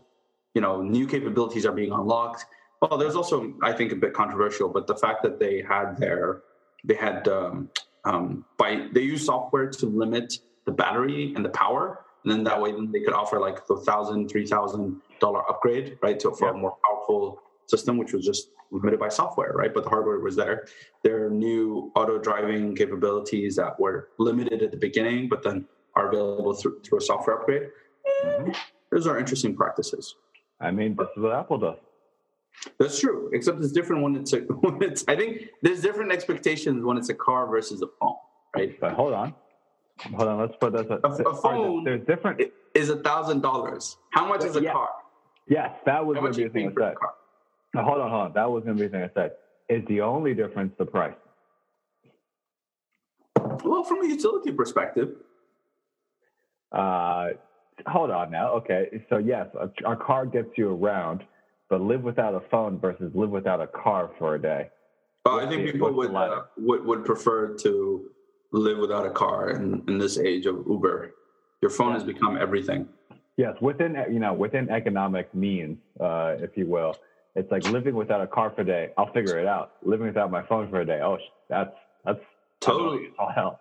you 0.53 0.61
know, 0.61 0.81
new 0.81 1.07
capabilities 1.07 1.65
are 1.65 1.71
being 1.71 1.91
unlocked. 1.91 2.45
Well, 2.81 2.97
there's 2.97 3.15
also, 3.15 3.53
I 3.63 3.73
think, 3.73 3.91
a 3.91 3.95
bit 3.95 4.13
controversial, 4.13 4.69
but 4.69 4.87
the 4.87 4.95
fact 4.95 5.23
that 5.23 5.39
they 5.39 5.61
had 5.61 5.97
their, 5.97 6.41
they 6.83 6.95
had, 6.95 7.27
um, 7.27 7.69
um, 8.05 8.45
by 8.57 8.87
they 8.93 9.01
use 9.01 9.25
software 9.25 9.67
to 9.69 9.85
limit 9.85 10.39
the 10.65 10.71
battery 10.71 11.33
and 11.35 11.43
the 11.43 11.49
power, 11.49 12.05
and 12.23 12.31
then 12.31 12.43
that 12.45 12.61
way 12.61 12.71
then 12.71 12.91
they 12.91 13.01
could 13.01 13.13
offer 13.13 13.39
like 13.39 13.65
the 13.67 13.77
thousand, 13.77 14.29
three 14.29 14.45
thousand 14.45 15.01
dollar 15.19 15.47
upgrade, 15.49 15.97
right, 16.01 16.19
to 16.19 16.31
for 16.31 16.49
a 16.49 16.53
more 16.53 16.77
powerful 16.85 17.41
system, 17.67 17.97
which 17.97 18.13
was 18.13 18.25
just 18.25 18.49
limited 18.71 18.99
by 18.99 19.09
software, 19.09 19.51
right? 19.53 19.73
But 19.73 19.83
the 19.83 19.89
hardware 19.89 20.19
was 20.19 20.35
there. 20.35 20.67
There 21.03 21.25
are 21.25 21.29
new 21.29 21.91
auto 21.95 22.17
driving 22.17 22.75
capabilities 22.75 23.55
that 23.57 23.79
were 23.79 24.09
limited 24.17 24.63
at 24.63 24.71
the 24.71 24.77
beginning, 24.77 25.29
but 25.29 25.43
then 25.43 25.65
are 25.95 26.09
available 26.09 26.53
through, 26.53 26.81
through 26.81 26.97
a 26.99 27.01
software 27.01 27.39
upgrade. 27.39 27.69
Mhm. 28.25 28.55
Those 28.91 29.05
are 29.07 29.17
interesting 29.19 29.55
practices. 29.55 30.15
I 30.59 30.71
mean, 30.71 30.95
this 30.95 31.07
is 31.15 31.21
what 31.23 31.33
Apple 31.33 31.57
does. 31.57 31.77
That's 32.79 32.99
true, 32.99 33.29
except 33.33 33.59
it's 33.59 33.71
different 33.71 34.01
when 34.01 34.15
it's 34.15 34.33
a 34.33 34.37
when 34.63 34.81
it's. 34.81 35.03
I 35.07 35.15
think 35.15 35.49
there's 35.61 35.81
different 35.81 36.11
expectations 36.11 36.83
when 36.83 36.97
it's 36.97 37.09
a 37.09 37.13
car 37.13 37.45
versus 37.47 37.81
a 37.83 37.87
phone, 37.99 38.15
right? 38.55 38.79
But 38.79 38.93
hold 38.93 39.13
on, 39.13 39.35
hold 40.15 40.27
on. 40.27 40.39
Let's 40.39 40.55
put 40.59 40.73
this. 40.73 40.87
A- 40.89 40.95
a 41.29 41.35
phone- 41.35 41.83
There's 41.83 42.03
different. 42.07 42.41
Is 42.73 42.89
a 42.89 42.97
thousand 42.97 43.41
dollars. 43.41 43.97
How 44.11 44.25
much 44.27 44.43
is 44.43 44.55
a 44.55 44.61
Yeah. 44.61 44.71
car? 44.73 44.89
Yes, 45.47 45.77
that 45.85 46.03
was 46.05 46.17
be 46.35 46.41
you 46.41 46.47
the 46.49 46.53
thing 46.53 46.69
I 46.69 46.73
for 46.73 46.81
a 46.81 46.95
car? 46.95 47.13
Now, 47.73 47.83
hold 47.83 47.99
on, 48.01 48.09
hold 48.09 48.21
on. 48.27 48.33
That 48.33 48.49
was 48.49 48.63
going 48.63 48.77
to 48.77 48.81
be 48.83 48.87
the 48.87 48.91
thing 48.97 49.03
I 49.03 49.09
said. 49.13 49.31
Is 49.69 49.83
the 49.87 50.01
only 50.01 50.33
difference 50.33 50.73
the 50.77 50.85
price? 50.85 51.15
Well, 53.63 53.83
from 53.83 54.03
a 54.03 54.07
utility 54.07 54.51
perspective, 54.51 55.09
Uh, 56.71 57.29
hold 57.87 58.11
on 58.11 58.29
now. 58.31 58.51
Okay, 58.53 59.03
so 59.09 59.17
yes, 59.17 59.47
a, 59.59 59.69
a 59.89 59.95
car 59.95 60.25
gets 60.25 60.49
you 60.57 60.69
around, 60.73 61.23
but 61.69 61.79
live 61.81 62.03
without 62.03 62.33
a 62.35 62.41
phone 62.51 62.77
versus 62.79 63.11
live 63.15 63.29
without 63.29 63.61
a 63.61 63.67
car 63.67 64.11
for 64.19 64.35
a 64.35 64.41
day. 64.41 64.69
uh, 65.25 65.35
I 65.37 65.47
think 65.47 65.65
the- 65.65 65.71
people 65.73 65.93
would, 65.93 66.13
uh, 66.13 66.43
would 66.57 66.85
would 66.85 67.05
prefer 67.05 67.53
to 67.65 68.09
live 68.51 68.77
without 68.79 69.05
a 69.05 69.09
car 69.11 69.49
in, 69.51 69.83
in 69.87 69.97
this 69.97 70.17
age 70.17 70.45
of 70.45 70.55
Uber. 70.67 71.11
Your 71.61 71.71
phone 71.71 71.93
has 71.93 72.03
become 72.03 72.37
everything. 72.37 72.87
Yes, 73.37 73.55
within 73.61 73.91
you 74.11 74.19
know 74.19 74.33
within 74.33 74.69
economic 74.69 75.33
means, 75.33 75.77
uh, 75.99 76.35
if 76.39 76.57
you 76.57 76.65
will, 76.67 76.95
it's 77.37 77.51
like 77.51 77.63
living 77.69 77.95
without 77.95 78.19
a 78.19 78.27
car 78.27 78.51
for 78.53 78.61
a 78.61 78.65
day. 78.65 78.89
I'll 78.97 79.13
figure 79.13 79.37
it 79.37 79.45
out. 79.45 79.73
Living 79.83 80.07
without 80.07 80.31
my 80.31 80.41
phone 80.41 80.69
for 80.69 80.81
a 80.81 80.85
day. 80.85 80.99
Oh, 81.03 81.17
that's 81.49 81.75
that's 82.03 82.19
Totally. 82.59 83.09
all 83.19 83.29
hell. 83.33 83.59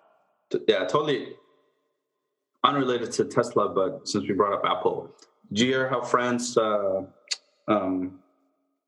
T- 0.51 0.61
Yeah, 0.67 0.87
totally 0.87 1.35
unrelated 2.65 3.13
to 3.13 3.25
Tesla, 3.27 3.69
but 3.69 4.09
since 4.09 4.27
we 4.27 4.33
brought 4.35 4.55
up 4.55 4.65
Apple, 4.65 5.11
do 5.53 5.65
you 5.65 5.73
hear 5.73 5.89
how 5.89 6.01
France 6.01 6.57
uh, 6.57 7.03
um, 7.69 8.19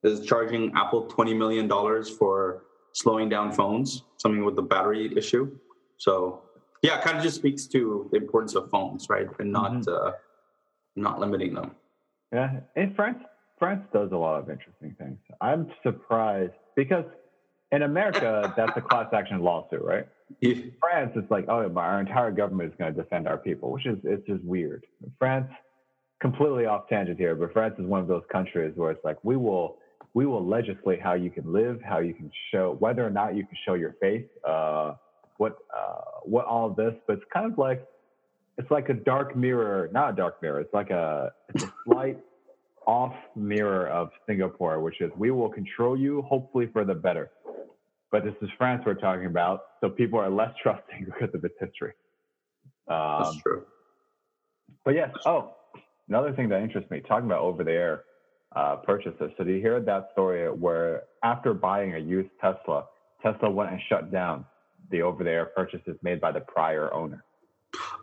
is 0.03 0.25
charging 0.25 0.73
Apple 0.75 1.03
twenty 1.07 1.35
million 1.35 1.69
dollars 1.69 2.09
for 2.09 2.63
slowing 2.93 3.29
down 3.29 3.53
phones? 3.53 4.05
Something 4.17 4.43
with 4.45 4.57
the 4.57 4.63
battery 4.63 5.13
issue. 5.17 5.55
So 5.99 6.43
yeah, 6.81 6.97
it 6.99 7.05
kind 7.05 7.19
of 7.19 7.23
just 7.23 7.37
speaks 7.37 7.67
to 7.67 8.09
the 8.11 8.17
importance 8.17 8.55
of 8.55 8.71
phones, 8.71 9.09
right, 9.11 9.27
and 9.39 9.53
not 9.53 9.87
uh, 9.87 10.13
not 10.97 11.21
limiting 11.21 11.53
them. 11.53 11.73
Yeah, 12.33 12.61
and 12.77 12.97
France 12.97 13.23
France 13.59 13.85
does 13.93 14.11
a 14.13 14.17
lot 14.17 14.39
of 14.41 14.51
interesting 14.51 14.95
things. 14.99 15.19
I'm 15.41 15.71
surprised 15.83 16.53
because 16.77 17.05
in 17.73 17.83
America 17.83 18.53
that's 18.57 18.77
a 18.77 18.81
class 18.81 19.07
action 19.13 19.41
lawsuit, 19.41 19.83
right? 19.83 20.07
Yeah. 20.41 20.55
France, 20.81 21.13
it's 21.17 21.31
like, 21.31 21.47
oh, 21.49 21.69
my, 21.69 21.83
our 21.83 22.01
entire 22.01 22.31
government 22.31 22.73
is 22.73 22.79
going 22.79 22.95
to 22.95 23.03
defend 23.03 23.27
our 23.27 23.39
people, 23.39 23.71
which 23.73 23.87
is 23.87 23.99
it's 24.05 24.27
just 24.27 24.45
weird. 24.45 24.85
France, 25.19 25.51
completely 26.21 26.67
off 26.67 26.89
tangent 26.89 27.19
here, 27.19 27.35
but 27.35 27.53
France 27.53 27.75
is 27.79 27.87
one 27.87 28.01
of 28.01 28.09
those 28.09 28.25
countries 28.31 28.73
where 28.77 28.91
it's 28.91 29.05
like 29.05 29.17
we 29.23 29.37
will 29.37 29.79
we 30.15 30.27
will 30.27 30.47
legislate 30.47 31.01
how 31.01 31.15
you 31.15 31.31
can 31.31 31.53
live, 31.53 31.81
how 31.83 31.99
you 31.99 32.15
can 32.15 32.31
show 32.51 32.77
whether 32.79 33.07
or 33.07 33.11
not 33.11 33.37
you 33.37 33.45
can 33.45 33.57
show 33.67 33.75
your 33.75 33.95
faith, 34.01 34.27
uh, 34.47 34.95
what 35.37 35.59
uh, 35.77 36.01
what 36.25 36.45
all 36.45 36.67
of 36.67 36.77
this, 36.77 36.95
but 37.07 37.19
it's 37.19 37.27
kind 37.33 37.51
of 37.51 37.59
like 37.59 37.87
it's 38.57 38.71
like 38.71 38.89
a 38.89 38.95
dark 38.95 39.37
mirror, 39.37 39.89
not 39.93 40.11
a 40.11 40.17
dark 40.17 40.43
mirror. 40.43 40.61
It's 40.61 40.75
like 40.75 40.91
a 40.91 41.33
it's 41.55 41.65
a 41.65 41.73
slight 41.85 42.19
off 42.89 43.15
mirror 43.37 43.87
of 43.89 44.09
Singapore, 44.27 44.81
which 44.81 45.01
is 45.03 45.13
we 45.17 45.31
will 45.31 45.51
control 45.51 45.97
you, 45.97 46.23
hopefully 46.23 46.69
for 46.73 46.85
the 46.87 46.95
better. 46.95 47.31
But 48.11 48.25
this 48.25 48.35
is 48.41 48.49
France 48.57 48.83
we're 48.87 48.95
talking 48.95 49.27
about, 49.27 49.61
so 49.81 49.91
people 49.91 50.19
are 50.19 50.31
less 50.31 50.51
trusting 50.63 51.05
because 51.05 51.29
of 51.35 51.45
its 51.45 51.55
history. 51.61 51.93
That's 52.89 53.29
Um, 53.29 53.41
true. 53.43 53.67
but 54.87 54.95
yes, 54.95 55.11
oh, 55.27 55.55
another 56.09 56.33
thing 56.33 56.49
that 56.49 56.63
interests 56.63 56.91
me, 56.91 57.01
talking 57.01 57.27
about 57.27 57.43
over 57.43 57.63
the 57.63 57.73
air 57.73 58.05
uh, 58.57 58.77
purchases. 58.77 59.31
So 59.37 59.45
do 59.45 59.53
you 59.53 59.61
hear 59.61 59.79
that 59.81 60.09
story 60.13 60.51
where 60.51 61.03
after 61.23 61.53
buying 61.53 61.95
a 61.95 61.99
used 61.99 62.31
Tesla, 62.41 62.87
Tesla 63.23 63.51
went 63.51 63.71
and 63.71 63.81
shut 63.91 64.11
down 64.11 64.47
the 64.91 65.03
over 65.03 65.23
the 65.23 65.31
air 65.31 65.47
purchases 65.55 65.97
made 66.03 66.23
by 66.23 66.33
the 66.33 66.41
prior 66.41 66.93
owner? 66.95 67.23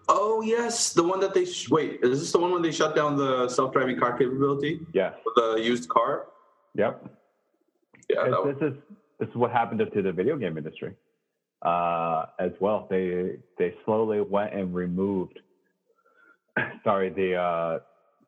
Oh 0.07 0.41
yes, 0.41 0.93
the 0.93 1.03
one 1.03 1.19
that 1.21 1.33
they 1.33 1.45
sh- 1.45 1.69
wait. 1.69 1.99
Is 2.03 2.19
this 2.19 2.31
the 2.31 2.39
one 2.39 2.51
when 2.51 2.61
they 2.61 2.71
shut 2.71 2.95
down 2.95 3.17
the 3.17 3.49
self-driving 3.49 3.99
car 3.99 4.17
capability 4.17 4.81
Yeah, 4.93 5.13
with 5.25 5.35
the 5.35 5.61
used 5.63 5.89
car? 5.89 6.27
Yep. 6.75 7.03
Yeah, 8.09 8.15
that 8.23 8.27
It's- 8.27 8.45
was, 8.45 8.55
this 8.59 8.71
is 8.73 8.77
this 9.19 9.29
is 9.29 9.35
what 9.35 9.51
happened 9.51 9.79
to 9.79 10.01
the 10.01 10.11
video 10.11 10.37
game 10.37 10.57
industry 10.57 10.93
uh, 11.63 12.25
as 12.39 12.51
well. 12.59 12.85
They 12.89 13.37
they 13.57 13.73
slowly 13.85 14.21
went 14.21 14.53
and 14.53 14.75
removed, 14.75 15.39
sorry, 16.83 17.09
the 17.09 17.35
uh, 17.35 17.79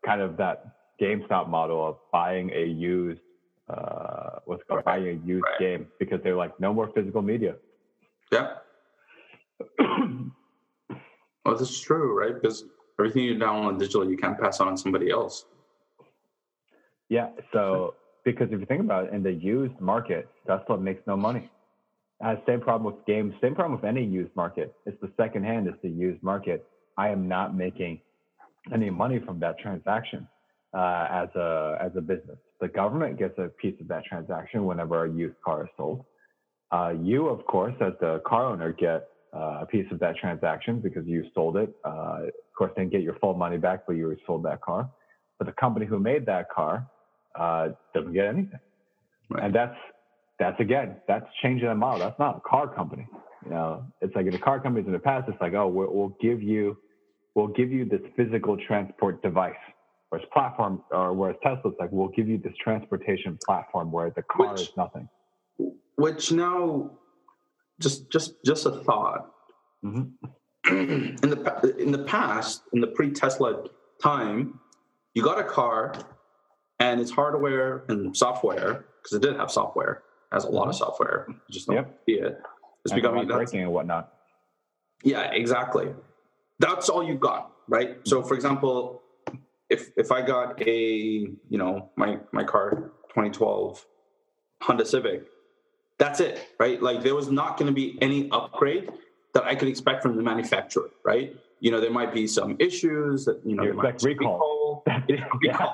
kind 0.05 0.21
of 0.21 0.37
that 0.37 0.65
GameStop 0.99 1.47
model 1.49 1.85
of 1.87 1.97
buying 2.11 2.49
a 2.55 2.65
used 2.65 3.21
uh, 3.69 4.39
what's 4.45 4.63
called 4.63 4.77
Right. 4.77 4.85
buying 4.85 5.07
a 5.09 5.27
used 5.27 5.43
Right. 5.45 5.59
game 5.59 5.87
because 5.99 6.19
they're 6.23 6.35
like 6.35 6.59
no 6.59 6.73
more 6.73 6.89
physical 6.95 7.21
media. 7.21 7.55
yeah. 8.31 8.55
Well, 11.47 11.55
this 11.55 11.69
is 11.69 11.79
true, 11.79 12.19
right? 12.19 12.33
Because 12.33 12.65
everything 12.99 13.23
you 13.23 13.35
download 13.35 13.79
digital, 13.79 14.09
you 14.09 14.17
can't 14.17 14.37
pass 14.37 14.59
on 14.59 14.69
to 14.69 14.77
somebody 14.77 15.09
else. 15.09 15.45
yeah, 17.07 17.29
so 17.53 17.95
because 18.25 18.51
if 18.51 18.59
you 18.59 18.65
think 18.65 18.81
about 18.81 19.05
it, 19.05 19.13
in 19.13 19.23
the 19.23 19.31
used 19.31 19.79
market, 19.79 20.27
Tesla 20.45 20.77
makes 20.77 21.01
no 21.07 21.15
money. 21.15 21.49
Same 22.45 22.59
problem 22.59 22.83
with 22.93 23.05
games, 23.05 23.33
same 23.41 23.55
problem 23.55 23.79
with 23.79 23.87
any 23.87 24.03
used 24.03 24.35
market. 24.35 24.75
It's 24.85 24.99
the 24.99 25.09
second 25.15 25.45
hand, 25.45 25.67
it's 25.67 25.77
the 25.81 25.89
used 25.89 26.21
market. 26.21 26.67
I 26.97 27.09
am 27.09 27.29
not 27.29 27.55
making 27.55 28.01
any 28.73 28.89
money 28.89 29.19
from 29.25 29.39
that 29.39 29.57
transaction 29.59 30.27
uh, 30.73 31.07
as 31.09 31.29
a 31.35 31.77
as 31.79 31.91
a 31.95 32.01
business. 32.01 32.39
The 32.59 32.67
government 32.67 33.17
gets 33.17 33.37
a 33.37 33.47
piece 33.61 33.79
of 33.79 33.87
that 33.87 34.03
transaction 34.03 34.65
whenever 34.65 35.05
a 35.05 35.09
used 35.09 35.39
car 35.45 35.63
is 35.63 35.69
sold. 35.77 36.03
Uh, 36.71 36.93
you, 37.01 37.27
of 37.29 37.45
course, 37.45 37.75
as 37.79 37.93
the 38.01 38.21
car 38.25 38.47
owner, 38.47 38.73
get 38.73 39.07
uh, 39.33 39.59
a 39.61 39.65
piece 39.65 39.85
of 39.91 39.99
that 39.99 40.15
transaction 40.17 40.79
because 40.79 41.05
you 41.05 41.25
sold 41.33 41.57
it. 41.57 41.73
Uh, 41.85 42.23
of 42.25 42.55
course, 42.57 42.71
then 42.75 42.89
get 42.89 43.01
your 43.01 43.15
full 43.15 43.33
money 43.33 43.57
back, 43.57 43.81
but 43.87 43.93
you 43.93 44.15
sold 44.25 44.43
that 44.43 44.61
car. 44.61 44.89
But 45.37 45.47
the 45.47 45.53
company 45.53 45.85
who 45.85 45.99
made 45.99 46.25
that 46.25 46.49
car 46.49 46.87
uh, 47.39 47.69
doesn't 47.93 48.13
get 48.13 48.25
anything, 48.25 48.59
Right. 49.29 49.43
and 49.43 49.53
that's 49.53 49.75
that's 50.39 50.59
again 50.59 50.97
that's 51.07 51.25
changing 51.41 51.67
the 51.67 51.75
model. 51.75 51.99
That's 51.99 52.17
not 52.19 52.37
a 52.37 52.49
car 52.49 52.67
company. 52.73 53.07
You 53.45 53.51
know, 53.51 53.85
it's 54.01 54.15
like 54.15 54.25
in 54.25 54.31
the 54.31 54.39
car 54.39 54.59
companies 54.59 54.87
in 54.87 54.93
the 54.93 54.99
past, 54.99 55.29
it's 55.29 55.39
like, 55.39 55.53
oh, 55.53 55.67
we'll, 55.67 55.93
we'll 55.93 56.17
give 56.21 56.41
you 56.41 56.77
we'll 57.35 57.47
give 57.47 57.71
you 57.71 57.85
this 57.85 58.01
physical 58.15 58.57
transport 58.67 59.21
device. 59.21 59.53
Whereas 60.09 60.25
platform, 60.33 60.81
or 60.91 61.11
whereas 61.13 61.35
Tesla's 61.43 61.75
like, 61.81 61.89
we'll 61.91 62.07
give 62.07 62.29
you 62.29 62.37
this 62.37 62.53
transportation 62.63 63.37
platform 63.45 63.91
where 63.91 64.09
the 64.09 64.23
car 64.23 64.53
Which- 64.53 64.61
is 64.61 64.71
nothing. 64.77 65.07
Which 65.97 66.31
now, 66.31 66.91
just 67.79 68.09
just 68.11 68.35
just 68.45 68.65
a 68.65 68.71
thought. 68.71 69.31
Mhm. 69.83 70.11
in 70.69 71.15
the 71.29 71.75
in 71.79 71.91
the 71.91 72.03
past, 72.03 72.63
in 72.73 72.81
the 72.81 72.87
pre-Tesla 72.87 73.63
time, 74.01 74.59
you 75.13 75.23
got 75.23 75.39
a 75.39 75.43
car, 75.43 75.93
and 76.79 76.99
its 76.99 77.11
hardware 77.11 77.83
and 77.87 78.15
software, 78.15 78.85
because 79.01 79.13
it 79.15 79.21
did 79.21 79.37
have 79.37 79.49
software, 79.51 80.03
has 80.31 80.43
a 80.43 80.49
lot 80.49 80.67
of 80.67 80.75
software. 80.75 81.25
You 81.29 81.35
just 81.51 81.67
don't 81.67 81.75
Yep. 81.77 81.99
see 82.05 82.13
it. 82.13 82.41
It's 82.83 82.91
And 82.91 83.01
becoming 83.01 83.27
braking 83.27 83.61
and 83.61 83.71
whatnot. 83.71 84.13
Yeah, 85.03 85.31
exactly. 85.31 85.93
That's 86.59 86.89
all 86.89 87.03
you 87.03 87.15
got, 87.15 87.51
right? 87.67 87.97
So, 88.05 88.21
for 88.23 88.33
example, 88.33 89.01
if 89.69 89.91
if 89.95 90.11
I 90.11 90.21
got 90.21 90.61
a 90.67 90.79
you 91.49 91.57
know 91.57 91.91
my 91.95 92.19
my 92.31 92.43
car 92.43 92.91
2012 93.09 93.85
Honda 94.63 94.85
Civic, 94.85 95.27
that's 95.99 96.19
it, 96.19 96.49
right? 96.59 96.81
Like 96.81 97.01
there 97.03 97.15
was 97.15 97.29
not 97.31 97.57
going 97.57 97.67
to 97.67 97.73
be 97.73 97.97
any 98.01 98.29
upgrade 98.31 98.89
that 99.33 99.43
I 99.45 99.55
could 99.55 99.67
expect 99.67 100.03
from 100.03 100.15
the 100.15 100.21
manufacturer, 100.23 100.89
right? 101.05 101.35
You 101.59 101.71
know, 101.71 101.79
there 101.81 101.91
might 101.91 102.13
be 102.13 102.27
some 102.27 102.55
issues 102.59 103.25
that 103.25 103.41
you 103.45 103.55
know 103.55 103.63
You 103.63 103.73
might 103.73 103.95
expect 103.95 104.19
recall. 104.19 104.83
recall. 104.85 105.37
Yeah. 105.41 105.65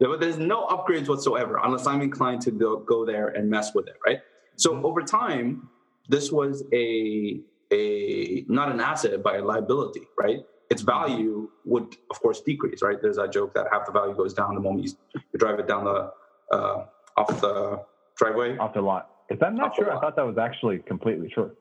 There- 0.00 0.16
There's 0.16 0.38
no 0.38 0.66
upgrades 0.66 1.08
whatsoever 1.08 1.60
unless 1.62 1.86
I'm 1.86 2.02
inclined 2.02 2.42
to 2.42 2.50
go, 2.50 2.78
go 2.78 3.04
there 3.06 3.28
and 3.28 3.48
mess 3.48 3.72
with 3.74 3.86
it, 3.86 3.96
right? 4.04 4.20
So 4.56 4.72
Mhm. 4.74 4.84
over 4.84 5.02
time, 5.02 5.68
this 6.08 6.32
was 6.32 6.64
a 6.72 7.40
a 7.72 8.44
not 8.48 8.70
an 8.70 8.80
asset 8.80 9.22
but 9.22 9.36
a 9.36 9.42
liability, 9.44 10.02
right? 10.18 10.40
Its 10.70 10.82
value 10.82 11.48
would 11.64 11.96
of 12.10 12.20
course 12.20 12.40
decrease, 12.40 12.82
right? 12.82 13.00
There's 13.00 13.16
that 13.16 13.32
joke 13.32 13.54
that 13.54 13.68
half 13.72 13.86
the 13.86 13.92
value 13.92 14.14
goes 14.14 14.34
down 14.34 14.54
the 14.54 14.60
moment 14.60 14.84
you, 14.88 14.92
you 15.32 15.38
drive 15.38 15.58
it 15.60 15.68
down 15.68 15.84
the 15.84 16.12
uh, 16.52 16.84
off 17.16 17.40
the 17.40 17.80
driveway. 18.16 18.58
off 18.58 18.74
the 18.74 18.82
lot. 18.82 19.08
Is 19.32 19.38
that 19.38 19.54
not 19.54 19.74
true? 19.74 19.90
I 19.90 19.98
thought 19.98 20.14
that 20.16 20.26
was 20.26 20.36
actually 20.36 20.78
completely 20.80 21.28
true. 21.28 21.52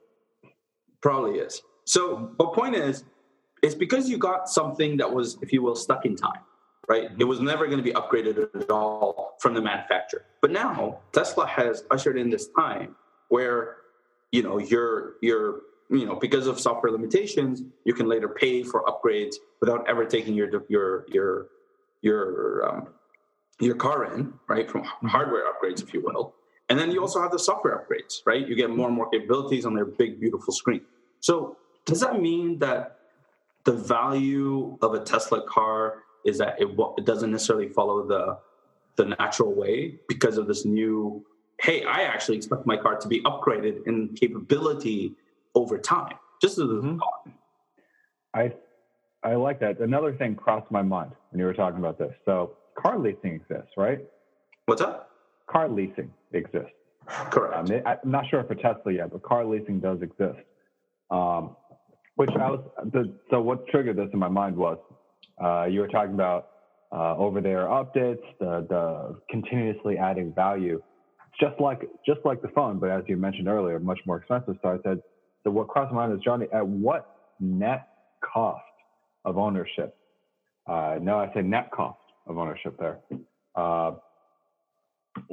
Probably 1.02 1.40
is. 1.40 1.62
So, 1.86 2.18
but 2.38 2.54
point 2.54 2.76
is, 2.76 3.06
it's 3.64 3.76
because 3.76 4.10
you 4.10 4.18
got 4.18 4.50
something 4.50 4.98
that 4.98 5.12
was, 5.12 5.38
if 5.42 5.54
you 5.54 5.62
will, 5.62 5.76
stuck 5.76 6.06
in 6.06 6.18
time, 6.18 6.42
right? 6.90 7.10
It 7.18 7.24
was 7.24 7.40
never 7.40 7.68
going 7.68 7.78
to 7.78 7.84
be 7.84 7.94
upgraded 7.94 8.50
at 8.62 8.70
all 8.70 9.38
from 9.40 9.54
the 9.54 9.62
manufacturer. 9.62 10.26
But 10.42 10.52
now 10.52 11.00
Tesla 11.14 11.48
has 11.48 11.86
ushered 11.92 12.18
in 12.18 12.30
this 12.30 12.50
time 12.58 12.96
where 13.30 13.78
you 14.34 14.44
know 14.44 14.58
you're 14.58 15.14
you're 15.22 15.62
you 15.90 16.06
know 16.06 16.16
because 16.16 16.48
of 16.48 16.60
software 16.60 16.92
limitations, 16.92 17.64
you 17.86 17.94
can 17.94 18.08
later 18.08 18.28
pay 18.28 18.64
for 18.64 18.84
upgrades 18.84 19.36
without 19.62 19.88
ever 19.88 20.06
taking 20.06 20.34
your 20.34 20.50
your 20.68 21.06
your 21.08 21.48
your 22.02 22.68
um, 22.68 22.88
your 23.62 23.76
car 23.76 24.14
in, 24.14 24.34
right? 24.50 24.70
From 24.70 24.84
hardware 24.84 25.44
upgrades, 25.46 25.82
if 25.82 25.94
you 25.94 26.02
will. 26.02 26.36
And 26.72 26.80
then 26.80 26.90
you 26.90 27.02
also 27.02 27.22
have 27.22 27.32
the 27.32 27.38
software 27.38 27.78
upgrades, 27.78 28.22
right? 28.26 28.48
You 28.48 28.56
get 28.56 28.70
more 28.70 28.88
and 28.88 28.96
more 28.96 29.10
capabilities 29.10 29.66
on 29.66 29.74
their 29.74 29.84
big, 29.84 30.22
beautiful 30.22 30.54
screen. 30.54 30.80
So 31.20 31.58
does 31.86 32.00
that 32.00 32.22
mean 32.22 32.60
that 32.60 32.96
the 33.66 33.74
value 33.74 34.78
of 34.82 34.94
a 34.94 35.02
Tesla 35.04 35.46
car 35.46 36.04
is 36.24 36.38
that 36.38 36.62
it, 36.62 36.70
it 36.98 37.06
doesn't 37.06 37.30
necessarily 37.30 37.68
follow 37.68 38.08
the 38.08 38.38
the 38.96 39.16
natural 39.20 39.54
way 39.54 40.00
because 40.08 40.38
of 40.38 40.48
this 40.48 40.64
new? 40.64 41.26
Hey, 41.60 41.84
I 41.84 42.04
actually 42.04 42.38
expect 42.38 42.66
my 42.66 42.78
car 42.78 42.96
to 42.96 43.08
be 43.10 43.20
upgraded 43.24 43.86
in 43.86 44.16
capability 44.16 45.12
over 45.56 45.78
time. 45.78 46.16
Just 46.42 46.58
as 46.58 46.70
a 46.70 46.74
mm-hmm. 46.76 47.00
thought. 47.00 47.28
I 48.34 48.54
I 49.26 49.36
like 49.36 49.60
that. 49.60 49.80
Another 49.80 50.14
thing 50.14 50.36
crossed 50.36 50.72
my 50.72 50.84
mind 50.84 51.12
when 51.32 51.40
you 51.42 51.46
were 51.46 51.54
talking 51.54 51.80
about 51.80 51.98
this. 51.98 52.16
So 52.24 52.54
car 52.78 52.98
leasing 52.98 53.34
exists, 53.34 53.74
right? 53.76 54.00
What's 54.68 54.82
that? 54.82 55.10
Car 55.48 55.70
leasing 55.70 56.12
exists. 56.34 56.72
Correct. 57.08 57.72
Um, 57.72 57.82
I'm 57.86 58.12
not 58.12 58.26
sure 58.30 58.40
if 58.40 58.50
it's 58.52 58.62
for 58.62 58.74
Tesla 58.76 58.94
yet, 58.94 59.12
but 59.12 59.24
car 59.24 59.46
leasing 59.46 59.80
does 59.80 60.02
exist. 60.02 60.40
Um, 61.10 61.56
which 62.16 62.30
I 62.32 62.52
was 62.52 62.64
the, 62.92 63.14
so 63.30 63.42
what 63.42 63.68
triggered 63.68 63.98
this 63.98 64.10
in 64.14 64.20
my 64.20 64.28
mind 64.28 64.56
was 64.56 64.78
uh, 65.44 65.66
you 65.66 65.80
were 65.80 65.88
talking 65.88 66.14
about 66.14 66.50
uh, 66.92 67.16
over 67.18 67.42
the 67.42 67.50
air 67.50 67.66
updates, 67.66 68.22
the 68.40 68.66
the 68.70 69.20
continuously 69.30 69.98
adding 69.98 70.34
value, 70.34 70.82
just 71.40 71.60
like 71.60 71.82
just 72.06 72.20
like 72.26 72.42
the 72.42 72.50
phone, 72.50 72.80
but 72.80 72.90
as 72.90 73.04
you 73.08 73.18
mentioned 73.18 73.48
earlier, 73.48 73.80
much 73.80 74.00
more 74.06 74.18
expensive. 74.18 74.56
So 74.62 74.70
I 74.70 74.78
said, 74.84 75.02
so 75.44 75.50
what 75.52 75.68
crossed 75.68 75.94
my 75.94 76.08
mind 76.08 76.18
is 76.18 76.24
Johnny, 76.24 76.48
at 76.54 76.66
what 76.66 77.34
net 77.40 77.88
cost 78.22 78.62
of 79.26 79.38
ownership? 79.38 79.96
Uh, 80.68 80.98
no, 81.02 81.18
I 81.18 81.34
say 81.34 81.42
net 81.42 81.72
cost 81.72 81.98
of 82.28 82.38
ownership 82.38 82.78
there. 82.78 83.00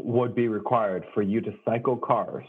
Would 0.04 0.34
be 0.34 0.48
required 0.48 1.04
for 1.12 1.22
you 1.22 1.40
to 1.40 1.52
cycle 1.64 1.96
cars 1.96 2.46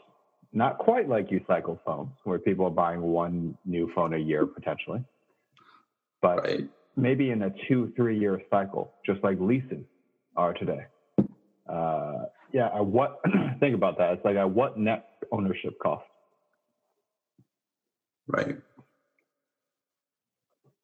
not 0.52 0.80
quite 0.80 1.08
like 1.08 1.30
you 1.30 1.42
cycle 1.48 1.80
phones, 1.86 2.12
where 2.24 2.40
people 2.40 2.66
are 2.66 2.72
buying 2.72 3.02
one 3.02 3.58
new 3.66 3.92
phone 3.94 4.14
a 4.14 4.18
year 4.18 4.46
potentially, 4.48 5.04
but 6.22 6.44
right. 6.44 6.70
maybe 6.96 7.30
in 7.30 7.44
a 7.44 7.52
two, 7.68 7.94
three 7.96 8.18
year 8.18 8.42
cycle, 8.50 8.94
just 9.06 9.24
like 9.24 9.38
leases 9.40 9.86
are 10.36 10.54
today. 10.54 10.86
Uh, 11.68 12.26
yeah, 12.52 12.70
what 12.80 13.22
think 13.60 13.76
about 13.76 13.98
that? 14.00 14.14
It's 14.14 14.26
like 14.26 14.38
a 14.38 14.48
what 14.48 14.80
net 14.80 15.10
ownership 15.32 15.78
cost? 15.80 16.06
Right. 18.28 18.58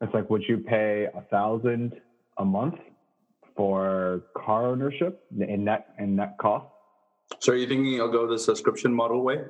It's 0.02 0.14
like, 0.14 0.30
would 0.30 0.44
you 0.48 0.58
pay 0.60 1.08
a 1.16 1.22
thousand 1.32 1.94
a 2.38 2.46
month 2.46 2.76
for 3.56 4.22
car 4.36 4.68
ownership 4.68 5.24
in 5.38 5.64
net 5.64 5.88
in 6.00 6.16
net 6.16 6.38
cost? 6.40 6.68
So 7.40 7.54
are 7.54 7.56
you 7.56 7.68
thinking 7.68 8.00
I'll 8.00 8.12
go 8.12 8.28
the 8.28 8.40
subscription 8.40 8.94
model 8.94 9.24
way? 9.24 9.42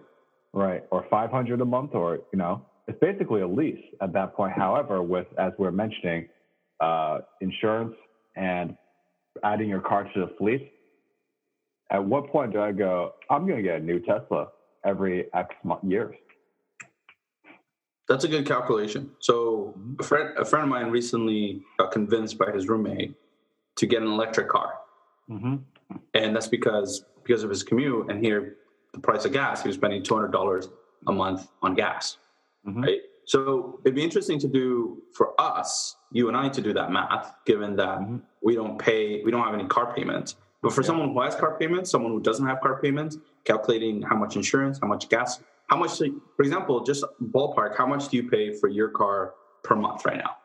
Right. 0.53 0.83
Or 0.91 1.05
500 1.09 1.59
a 1.59 1.65
month 1.65 1.95
or, 1.95 2.19
you 2.31 2.39
know, 2.39 2.65
it's 2.87 2.97
basically 2.99 3.41
a 3.41 3.47
lease 3.47 3.83
at 4.01 4.13
that 4.13 4.35
point. 4.35 4.53
However, 4.53 5.01
with, 5.01 5.27
as 5.37 5.51
we're 5.57 5.71
mentioning, 5.71 6.29
uh, 6.79 7.19
insurance 7.41 7.95
and 8.35 8.77
adding 9.43 9.67
your 9.67 9.81
car 9.81 10.05
to 10.13 10.19
the 10.21 10.33
fleet, 10.37 10.71
at 11.91 12.03
what 12.03 12.27
point 12.27 12.53
do 12.53 12.61
I 12.61 12.71
go, 12.71 13.13
I'm 13.29 13.45
going 13.45 13.57
to 13.57 13.63
get 13.63 13.81
a 13.81 13.83
new 13.83 13.99
Tesla 13.99 14.47
every 14.85 15.25
X 15.33 15.53
years? 15.83 16.15
That's 18.07 18.23
a 18.23 18.27
good 18.27 18.45
calculation. 18.45 19.11
So 19.19 19.75
a 19.99 20.03
friend, 20.03 20.37
a 20.37 20.45
friend 20.45 20.63
of 20.63 20.69
mine 20.69 20.91
recently 20.91 21.63
got 21.79 21.91
convinced 21.91 22.37
by 22.37 22.51
his 22.51 22.67
roommate 22.67 23.15
to 23.77 23.85
get 23.85 24.01
an 24.01 24.07
electric 24.07 24.49
car. 24.49 24.75
Mm-hmm. 25.29 25.55
And 26.13 26.35
that's 26.35 26.47
because 26.47 27.05
because 27.23 27.43
of 27.43 27.49
his 27.49 27.63
commute 27.63 28.09
and 28.09 28.23
here 28.23 28.57
the 28.93 28.99
price 28.99 29.25
of 29.25 29.33
gas, 29.33 29.61
he 29.61 29.67
was 29.67 29.75
spending 29.75 30.03
two 30.03 30.15
hundred 30.15 30.31
dollars 30.31 30.69
a 31.07 31.11
month 31.11 31.47
on 31.61 31.75
gas. 31.75 32.17
Mm-hmm. 32.67 32.83
Right. 32.83 32.99
So 33.25 33.79
it'd 33.83 33.95
be 33.95 34.03
interesting 34.03 34.39
to 34.39 34.47
do 34.47 35.01
for 35.13 35.39
us, 35.41 35.95
you 36.11 36.27
and 36.27 36.37
I, 36.37 36.47
to 36.49 36.61
do 36.61 36.73
that 36.73 36.91
math, 36.91 37.33
given 37.45 37.75
that 37.77 37.99
mm-hmm. 37.99 38.17
we 38.43 38.55
don't 38.55 38.77
pay, 38.77 39.23
we 39.23 39.31
don't 39.31 39.43
have 39.43 39.53
any 39.53 39.65
car 39.65 39.93
payments. 39.95 40.35
But 40.61 40.73
for 40.73 40.81
yeah. 40.81 40.87
someone 40.87 41.13
who 41.13 41.21
has 41.21 41.35
car 41.35 41.57
payments, 41.59 41.89
someone 41.89 42.11
who 42.11 42.21
doesn't 42.21 42.45
have 42.45 42.61
car 42.61 42.79
payments, 42.81 43.17
calculating 43.43 44.01
how 44.03 44.15
much 44.15 44.35
insurance, 44.35 44.79
how 44.79 44.87
much 44.87 45.09
gas, 45.09 45.41
how 45.67 45.77
much, 45.77 45.97
for 45.97 46.43
example, 46.43 46.83
just 46.83 47.03
ballpark, 47.31 47.75
how 47.75 47.87
much 47.87 48.09
do 48.09 48.17
you 48.17 48.29
pay 48.29 48.53
for 48.53 48.69
your 48.69 48.89
car 48.89 49.33
per 49.63 49.75
month 49.75 50.05
right 50.05 50.17
now? 50.17 50.37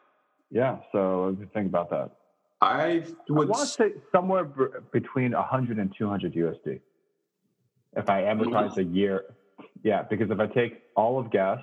Yeah. 0.50 0.78
So 0.92 1.36
think 1.52 1.66
about 1.66 1.90
that. 1.90 2.10
I 2.60 3.04
would 3.28 3.48
I 3.48 3.50
want 3.50 3.60
to 3.60 3.66
say 3.66 3.92
somewhere 4.12 4.44
b- 4.44 4.64
between 4.92 5.32
100 5.32 5.78
and 5.78 5.94
200 5.96 6.34
USD. 6.34 6.80
If 7.96 8.08
I 8.08 8.22
amortize 8.22 8.76
a 8.76 8.84
year, 8.84 9.24
yeah, 9.82 10.02
because 10.02 10.30
if 10.30 10.38
I 10.38 10.46
take 10.46 10.82
all 10.94 11.18
of 11.18 11.30
gas, 11.30 11.58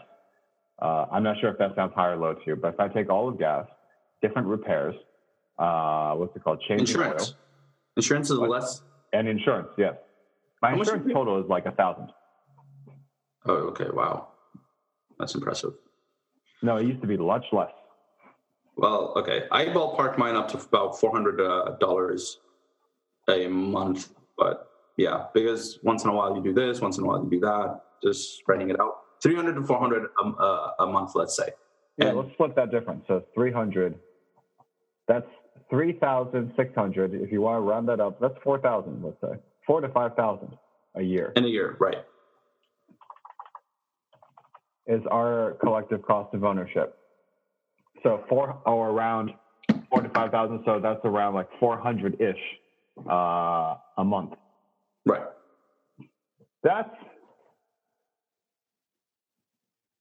uh, 0.81 1.05
I'm 1.12 1.23
not 1.23 1.39
sure 1.39 1.49
if 1.51 1.57
that 1.60 1.75
sounds 1.75 1.93
high 1.95 2.10
or 2.10 2.17
low 2.17 2.33
to 2.33 2.41
you, 2.45 2.55
but 2.55 2.73
if 2.73 2.79
I 2.79 2.88
take 2.88 3.10
all 3.10 3.29
of 3.29 3.38
gas, 3.38 3.65
different 4.21 4.47
repairs, 4.47 4.95
uh, 5.60 6.13
what's 6.15 6.36
it 6.36 6.43
called? 6.43 6.62
Change 6.67 6.81
insurance. 6.81 7.29
Oil, 7.29 7.38
insurance 7.95 8.29
is 8.31 8.38
less. 8.39 8.81
And 9.13 9.27
insurance, 9.27 9.69
yes. 9.77 9.95
My 10.62 10.71
How 10.71 10.79
insurance 10.79 11.12
total 11.13 11.41
is 11.41 11.47
like 11.49 11.65
a 11.65 11.71
thousand. 11.71 12.10
Oh, 13.45 13.53
okay. 13.69 13.88
Wow. 13.91 14.29
That's 15.19 15.33
impressive. 15.36 15.73
No, 16.62 16.77
it 16.77 16.86
used 16.86 17.01
to 17.01 17.07
be 17.07 17.17
much 17.17 17.45
less. 17.51 17.71
Well, 18.78 19.13
okay. 19.16 19.46
I 19.52 19.66
ballparked 19.66 20.18
mine 20.20 20.36
up 20.36 20.48
to 20.50 20.58
about 20.58 21.00
four 21.00 21.12
hundred 21.12 21.42
uh, 21.42 21.78
dollars 21.80 22.40
a 23.28 23.48
month, 23.48 24.10
but 24.38 24.70
yeah, 24.98 25.26
because 25.34 25.80
once 25.82 26.04
in 26.04 26.12
a 26.12 26.13
while 26.13 26.36
you 26.36 26.44
do 26.44 26.54
this, 26.54 26.80
once 26.80 26.98
in 26.98 27.04
a 27.04 27.08
while 27.08 27.24
you 27.24 27.30
do 27.30 27.40
that, 27.40 27.82
just 28.04 28.38
spreading 28.38 28.70
it 28.70 28.80
out. 28.80 29.02
Three 29.22 29.36
hundred 29.36 29.56
to 29.56 29.63
four 29.63 29.80
hundred 29.80 30.08
a, 30.24 30.28
uh, 30.28 30.72
a 30.80 30.86
month, 30.86 31.16
let's 31.16 31.36
say. 31.36 31.50
Yeah, 31.98 32.10
and, 32.10 32.18
let's 32.20 32.32
split 32.34 32.56
that 32.56 32.70
difference. 32.70 33.04
So 33.08 33.24
three 33.34 33.52
hundred. 33.52 33.96
That's 35.08 35.28
three 35.72 35.94
thousand 35.94 36.54
six 36.56 36.76
hundred. 36.76 37.16
If 37.16 37.32
you 37.32 37.42
want 37.42 37.58
to 37.58 37.62
round 37.62 37.90
that 37.90 38.00
up, 38.00 38.20
that's 38.22 38.38
four 38.44 38.60
thousand. 38.60 39.04
Let's 39.04 39.20
say 39.22 39.40
four 39.66 39.82
to 39.82 39.90
five 39.90 40.16
thousand 40.16 40.56
a 40.94 41.02
year. 41.02 41.34
In 41.36 41.46
a 41.46 41.48
year, 41.48 41.78
right? 41.80 42.06
Is 44.86 45.02
our 45.10 45.58
collective 45.63 46.04
cost 46.04 46.36
of 46.36 46.44
ownership. 46.44 46.96
So 48.03 48.23
four 48.29 48.60
or 48.65 48.89
around 48.89 49.31
four 49.89 50.01
to 50.01 50.10
five 50.10 50.31
thousand. 50.31 50.62
So 50.65 50.79
that's 50.81 51.01
around 51.03 51.36
like 51.36 51.49
four 51.60 51.77
hundred 51.77 52.19
ish 52.21 52.36
uh, 53.10 53.75
a 53.97 54.03
month. 54.03 54.33
Right. 55.05 55.23
That's. 56.63 56.89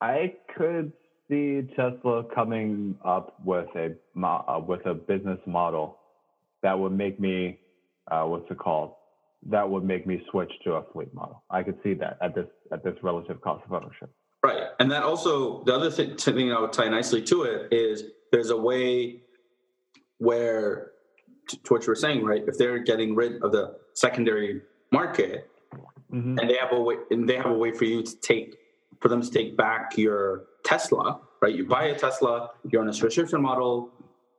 I 0.01 0.35
could 0.57 0.93
see 1.29 1.63
Tesla 1.75 2.25
coming 2.35 2.97
up 3.05 3.39
with 3.45 3.67
a 3.75 3.95
uh, 4.23 4.61
with 4.67 4.85
a 4.87 4.95
business 4.95 5.39
model 5.47 5.99
that 6.63 6.79
would 6.79 6.93
make 6.93 7.19
me 7.19 7.59
uh, 8.11 8.25
what's 8.25 8.51
it 8.51 8.59
called? 8.59 8.93
That 9.49 9.69
would 9.69 9.85
make 9.85 10.07
me 10.07 10.23
switch 10.31 10.51
to 10.65 10.73
a 10.75 10.83
fleet 10.93 11.13
model. 11.15 11.43
I 11.51 11.63
could 11.63 11.79
see 11.83 11.95
that 11.95 12.19
at 12.23 12.35
this 12.35 12.47
at 12.73 12.85
this 12.85 12.95
relative 13.03 13.41
cost 13.41 13.65
of 13.65 13.73
ownership. 13.73 14.11
Right, 14.45 14.65
and 14.79 14.91
that 14.93 15.03
also 15.03 15.65
the 15.65 15.75
other 15.75 15.91
thing, 15.91 16.17
thing 16.17 16.53
I 16.53 16.61
would 16.61 16.73
tie 16.73 16.89
nicely 16.89 17.23
to 17.23 17.43
it 17.43 17.73
is 17.73 18.05
there's 18.31 18.51
a 18.51 18.57
way 18.57 19.23
where 20.19 20.93
to, 21.49 21.57
to 21.63 21.73
what 21.73 21.83
you 21.83 21.89
were 21.89 21.97
saying, 21.97 22.25
right? 22.25 22.43
If 22.47 22.59
they're 22.59 22.79
getting 22.79 23.15
rid 23.15 23.43
of 23.43 23.53
the 23.53 23.77
secondary 23.95 24.63
market, 24.93 25.51
mm-hmm. 26.13 26.39
and 26.39 26.51
they 26.51 26.57
have 26.57 26.73
a 26.73 26.81
way, 26.81 26.97
and 27.11 27.29
they 27.29 27.37
have 27.37 27.47
a 27.47 27.59
way 27.59 27.73
for 27.73 27.85
you 27.85 28.03
to 28.03 28.17
take 28.21 28.57
for 29.01 29.09
them 29.09 29.21
to 29.21 29.31
take 29.31 29.57
back 29.57 29.97
your 29.97 30.45
Tesla, 30.65 31.21
right? 31.43 31.55
You 31.55 31.67
buy 31.67 31.85
a 31.87 31.99
Tesla, 31.99 32.51
you're 32.71 32.83
on 32.83 32.89
a 32.89 32.93
subscription 32.93 33.43
model, 33.43 33.91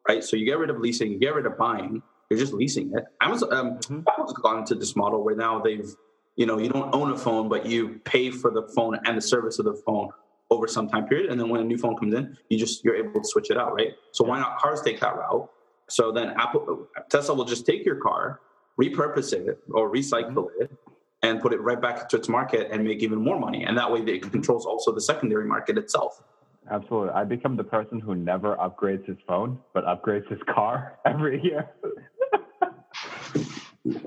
right? 0.07 0.23
So 0.23 0.35
you 0.35 0.45
get 0.45 0.57
rid 0.57 0.69
of 0.69 0.79
leasing, 0.79 1.11
you 1.11 1.19
get 1.19 1.35
rid 1.35 1.45
of 1.45 1.57
buying, 1.57 2.01
you're 2.29 2.39
just 2.39 2.53
leasing 2.53 2.93
it. 2.95 3.05
Amazon, 3.21 3.53
um, 3.53 3.77
mm-hmm. 3.77 4.01
Apple's 4.07 4.33
gone 4.33 4.65
to 4.65 4.75
this 4.75 4.95
model 4.95 5.23
where 5.23 5.35
now 5.35 5.59
they've, 5.59 5.95
you 6.37 6.45
know, 6.45 6.57
you 6.59 6.69
don't 6.69 6.93
own 6.95 7.11
a 7.11 7.17
phone, 7.17 7.49
but 7.49 7.65
you 7.65 7.99
pay 8.05 8.31
for 8.31 8.49
the 8.51 8.61
phone 8.75 8.97
and 9.05 9.17
the 9.17 9.21
service 9.21 9.59
of 9.59 9.65
the 9.65 9.73
phone 9.73 10.09
over 10.49 10.67
some 10.67 10.87
time 10.87 11.05
period, 11.05 11.29
and 11.29 11.39
then 11.39 11.49
when 11.49 11.59
a 11.59 11.63
new 11.63 11.77
phone 11.77 11.97
comes 11.97 12.13
in, 12.13 12.37
you 12.49 12.57
just 12.57 12.85
you're 12.85 12.95
able 12.95 13.19
to 13.19 13.27
switch 13.27 13.51
it 13.51 13.57
out, 13.57 13.73
right? 13.73 13.93
So 14.13 14.23
why 14.23 14.39
not 14.39 14.57
cars 14.57 14.81
take 14.81 15.01
that 15.01 15.17
route? 15.17 15.49
So 15.89 16.11
then 16.11 16.29
Apple 16.37 16.87
Tesla 17.09 17.35
will 17.35 17.45
just 17.45 17.65
take 17.65 17.85
your 17.85 17.97
car, 17.97 18.39
repurpose 18.79 19.33
it 19.33 19.59
or 19.71 19.91
recycle 19.91 20.33
mm-hmm. 20.33 20.63
it 20.63 20.71
and 21.23 21.41
put 21.41 21.53
it 21.53 21.59
right 21.61 21.81
back 21.81 22.01
into 22.01 22.15
its 22.15 22.29
market 22.29 22.69
and 22.71 22.83
make 22.83 23.01
even 23.01 23.19
more 23.19 23.39
money. 23.39 23.63
And 23.63 23.77
that 23.77 23.91
way 23.91 24.01
it 24.01 24.31
controls 24.31 24.65
also 24.65 24.93
the 24.93 25.01
secondary 25.01 25.45
market 25.45 25.77
itself. 25.77 26.21
Absolutely. 26.69 27.09
I 27.09 27.23
become 27.23 27.55
the 27.55 27.63
person 27.63 27.99
who 27.99 28.13
never 28.13 28.55
upgrades 28.57 29.05
his 29.05 29.17
phone, 29.27 29.57
but 29.73 29.85
upgrades 29.85 30.29
his 30.29 30.39
car 30.53 30.99
every 31.05 31.41
year. 31.41 31.69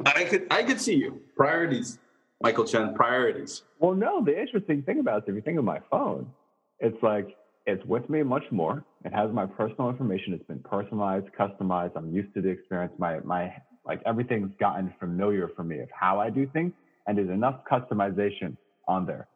I 0.07 0.25
could 0.25 0.47
I 0.51 0.63
could 0.63 0.81
see 0.81 0.95
you 0.95 1.21
priorities, 1.37 1.99
Michael 2.41 2.65
Chen. 2.65 2.95
Priorities. 2.95 3.63
Well, 3.79 3.95
no. 3.95 4.25
The 4.25 4.39
interesting 4.39 4.83
thing 4.83 5.01
about 5.01 5.19
it, 5.19 5.25
if 5.29 5.35
you 5.35 5.43
think 5.43 5.59
of 5.59 5.65
my 5.65 5.81
phone, 5.91 6.31
it's 6.79 7.01
like 7.03 7.37
it's 7.67 7.85
with 7.85 8.09
me 8.09 8.23
much 8.23 8.45
more. 8.51 8.85
It 9.05 9.13
has 9.13 9.31
my 9.33 9.47
personal 9.47 9.91
information. 9.91 10.33
It's 10.33 10.45
been 10.45 10.61
personalized, 10.61 11.27
customized. 11.39 11.93
I'm 11.97 12.13
used 12.13 12.33
to 12.35 12.41
the 12.41 12.49
experience. 12.49 12.93
My 12.99 13.21
my 13.21 13.53
like 13.87 14.01
everything's 14.07 14.53
gotten 14.59 14.93
familiar 14.99 15.51
for 15.55 15.65
me 15.65 15.81
of 15.81 15.89
how 15.93 16.19
I 16.19 16.31
do 16.31 16.47
things, 16.53 16.73
and 17.07 17.17
there's 17.19 17.31
enough 17.31 17.61
customization 17.71 18.57
on 18.89 19.05
there. 19.07 19.29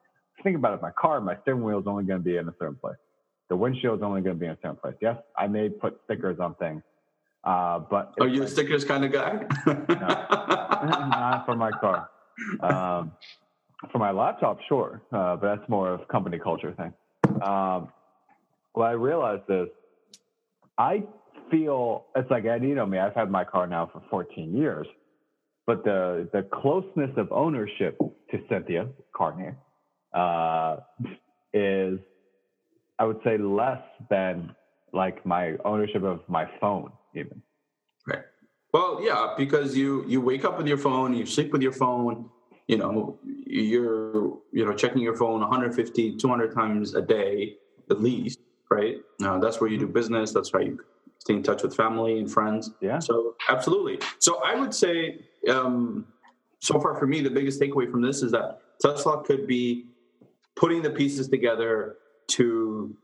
Think 0.43 0.57
about 0.57 0.75
it. 0.75 0.83
My 0.83 0.91
car, 0.91 1.21
my 1.21 1.37
steering 1.43 1.63
wheel 1.63 1.79
is 1.79 1.87
only 1.87 2.05
going 2.05 2.21
to 2.21 2.25
be 2.25 2.37
in 2.37 2.49
a 2.49 2.55
certain 2.59 2.77
place. 2.77 2.97
The 3.51 3.57
windshield 3.57 3.99
is 3.99 4.03
only 4.03 4.23
going 4.23 4.37
to 4.37 4.41
be 4.41 4.47
in 4.47 4.53
a 4.53 4.59
certain 4.63 4.77
place. 4.77 4.95
Yes, 5.01 5.17
I 5.39 5.47
may 5.47 5.69
put 5.69 6.01
stickers 6.05 6.41
on 6.41 6.55
things, 6.55 6.83
uh, 7.45 7.79
but 7.79 8.15
Are 8.21 8.27
you 8.27 8.43
a 8.43 8.49
stickers 8.49 8.85
kind 8.85 9.05
of 9.05 9.13
guy? 9.13 9.45
not 9.67 11.45
for 11.45 11.55
my 11.55 11.71
car. 11.71 12.09
Um, 12.61 13.13
for 13.93 13.99
my 13.99 14.11
laptop, 14.11 14.59
sure, 14.69 15.03
uh, 15.13 15.37
but 15.37 15.57
that's 15.57 15.69
more 15.69 15.91
of 15.91 16.09
company 16.09 16.39
culture 16.39 16.73
thing. 16.73 16.93
Um, 17.43 17.89
what 18.73 18.87
I 18.87 18.93
realized 18.93 19.43
this. 19.49 19.69
I 20.77 21.05
feel 21.51 22.07
it's 22.17 22.31
like 22.31 22.45
and 22.47 22.65
you 22.69 22.75
know 22.75 22.87
me. 22.87 22.99
I've 22.99 23.15
had 23.15 23.31
my 23.31 23.45
car 23.45 23.67
now 23.67 23.89
for 23.93 24.03
14 24.11 24.57
years, 24.57 24.87
but 25.67 25.85
the 25.85 26.29
the 26.33 26.43
closeness 26.43 27.11
of 27.17 27.31
ownership 27.31 27.97
to 27.99 28.39
Cynthia 28.49 28.89
Cartier 29.15 29.57
uh, 30.13 30.79
is, 31.53 31.99
I 32.99 33.05
would 33.05 33.21
say, 33.25 33.39
less 33.39 33.83
than 34.11 34.55
like 34.93 35.25
my 35.27 35.55
ownership 35.65 36.03
of 36.03 36.21
my 36.29 36.47
phone 36.61 36.93
even. 37.15 37.43
Well, 38.75 38.99
yeah, 39.01 39.35
because 39.39 39.77
you 39.77 40.05
you 40.09 40.21
wake 40.21 40.45
up 40.45 40.59
with 40.59 40.67
your 40.67 40.79
phone, 40.79 41.15
you 41.15 41.27
sleep 41.27 41.53
with 41.53 41.63
your 41.63 41.71
phone, 41.71 42.29
you 42.67 42.77
know, 42.77 43.21
you're 43.47 44.37
you 44.51 44.67
know 44.67 44.73
checking 44.73 45.01
your 45.01 45.15
phone 45.15 45.41
150, 45.41 46.17
200 46.17 46.53
times 46.53 46.97
a 46.97 47.01
day 47.01 47.55
at 47.89 48.03
least, 48.03 48.41
right? 48.73 48.97
Uh, 49.23 49.39
that's 49.39 49.61
where 49.61 49.71
you 49.71 49.79
do 49.79 49.87
business. 49.87 50.33
That's 50.33 50.51
how 50.51 50.59
you 50.59 50.81
stay 51.19 51.35
in 51.35 51.45
touch 51.45 51.63
with 51.63 51.77
family 51.77 52.19
and 52.19 52.29
friends. 52.29 52.73
Yeah. 52.81 52.99
So 52.99 53.37
absolutely. 53.49 54.01
So 54.19 54.43
I 54.45 54.57
would 54.57 54.75
say, 54.75 55.21
um, 55.49 56.09
so 56.59 56.81
far 56.81 56.97
for 56.97 57.07
me, 57.07 57.21
the 57.21 57.31
biggest 57.31 57.61
takeaway 57.61 57.89
from 57.89 58.03
this 58.03 58.25
is 58.25 58.33
that 58.33 58.59
Tesla 58.83 59.23
could 59.23 59.47
be 59.47 59.87
putting 60.57 60.83
the 60.83 60.91
pieces 60.91 61.29
together 61.29 61.95
to 62.39 62.97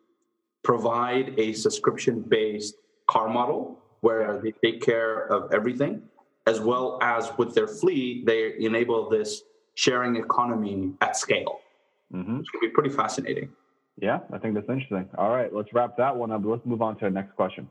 provide 0.64 1.38
a 1.38 1.52
subscription-based 1.52 2.74
car 3.06 3.28
model 3.28 3.80
where 4.00 4.40
they 4.42 4.52
take 4.64 4.80
care 4.82 5.26
of 5.26 5.52
everything, 5.52 6.02
as 6.46 6.60
well 6.60 6.98
as 7.02 7.30
with 7.38 7.54
their 7.54 7.66
fleet, 7.68 8.26
they 8.26 8.54
enable 8.58 9.08
this 9.08 9.42
sharing 9.74 10.16
economy 10.16 10.92
at 11.00 11.16
scale. 11.16 11.60
Mm-hmm. 12.12 12.38
Which 12.38 12.46
could 12.52 12.60
be 12.60 12.68
pretty 12.70 12.90
fascinating. 12.90 13.50
Yeah, 14.00 14.20
I 14.32 14.38
think 14.38 14.54
that's 14.54 14.68
interesting. 14.68 15.08
All 15.18 15.30
right, 15.30 15.52
let's 15.54 15.72
wrap 15.74 15.96
that 15.98 16.16
one 16.16 16.32
up. 16.32 16.42
Let's 16.44 16.64
move 16.64 16.82
on 16.82 16.96
to 16.98 17.04
the 17.04 17.10
next 17.10 17.36
question. 17.36 17.68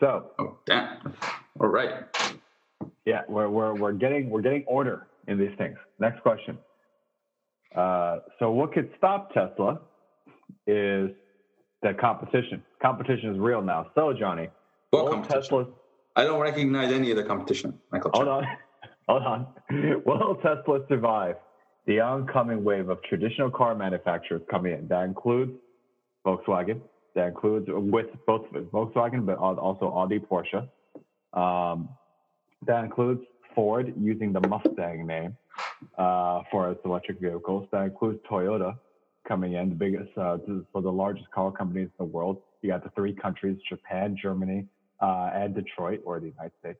So, 0.00 0.30
Oh, 0.38 0.58
damn! 0.66 1.14
All 1.60 1.68
right. 1.68 2.04
yeah, 3.04 3.22
we're, 3.28 3.48
we're, 3.48 3.74
we're 3.74 3.92
getting 3.92 4.30
we're 4.30 4.42
getting 4.42 4.64
order 4.66 5.06
in 5.26 5.38
these 5.38 5.56
things. 5.58 5.76
Next 5.98 6.22
question. 6.22 6.58
Uh, 7.74 8.18
so, 8.38 8.50
what 8.52 8.72
could 8.72 8.90
stop 8.96 9.32
Tesla 9.34 9.80
is 10.66 11.10
the 11.82 11.94
competition. 12.00 12.62
Competition 12.80 13.32
is 13.34 13.38
real 13.38 13.62
now. 13.62 13.86
So, 13.94 14.12
Johnny, 14.18 14.48
What 14.90 15.10
competition? 15.10 15.42
Tesla 15.42 15.66
I 16.16 16.24
don't 16.24 16.40
recognize 16.40 16.92
any 16.92 17.10
of 17.10 17.16
the 17.16 17.22
competition, 17.22 17.78
Michael. 17.92 18.10
Hold 18.12 18.28
on. 18.28 18.46
Hold 19.08 19.22
on. 19.22 19.46
Will 20.04 20.34
Tesla 20.42 20.80
survive 20.88 21.36
the 21.86 22.00
oncoming 22.00 22.64
wave 22.64 22.88
of 22.88 23.02
traditional 23.04 23.50
car 23.50 23.74
manufacturers 23.74 24.42
coming 24.50 24.72
in? 24.72 24.88
That 24.88 25.04
includes 25.04 25.52
Volkswagen. 26.26 26.80
That 27.14 27.28
includes 27.28 27.66
with 27.68 28.06
both 28.26 28.46
Volkswagen, 28.52 29.24
but 29.24 29.38
also 29.38 29.86
Audi, 29.86 30.18
Porsche. 30.18 30.68
Um, 31.32 31.88
that 32.66 32.84
includes 32.84 33.22
Ford 33.54 33.94
using 33.96 34.32
the 34.32 34.40
Mustang 34.48 35.06
name 35.06 35.36
uh, 35.96 36.42
for 36.50 36.70
its 36.70 36.80
electric 36.84 37.20
vehicles. 37.20 37.68
That 37.70 37.84
includes 37.84 38.18
Toyota 38.28 38.76
coming 39.26 39.54
in, 39.54 39.68
the 39.68 39.74
biggest, 39.74 40.10
uh, 40.18 40.38
for 40.72 40.82
the 40.82 40.92
largest 40.92 41.30
car 41.30 41.52
companies 41.52 41.86
in 41.86 42.06
the 42.06 42.12
world. 42.12 42.42
You 42.62 42.70
got 42.70 42.82
the 42.82 42.90
three 42.90 43.14
countries: 43.14 43.56
Japan, 43.68 44.16
Germany, 44.20 44.66
uh, 45.00 45.30
and 45.34 45.54
Detroit, 45.54 46.00
or 46.04 46.20
the 46.20 46.26
United 46.28 46.52
States. 46.60 46.78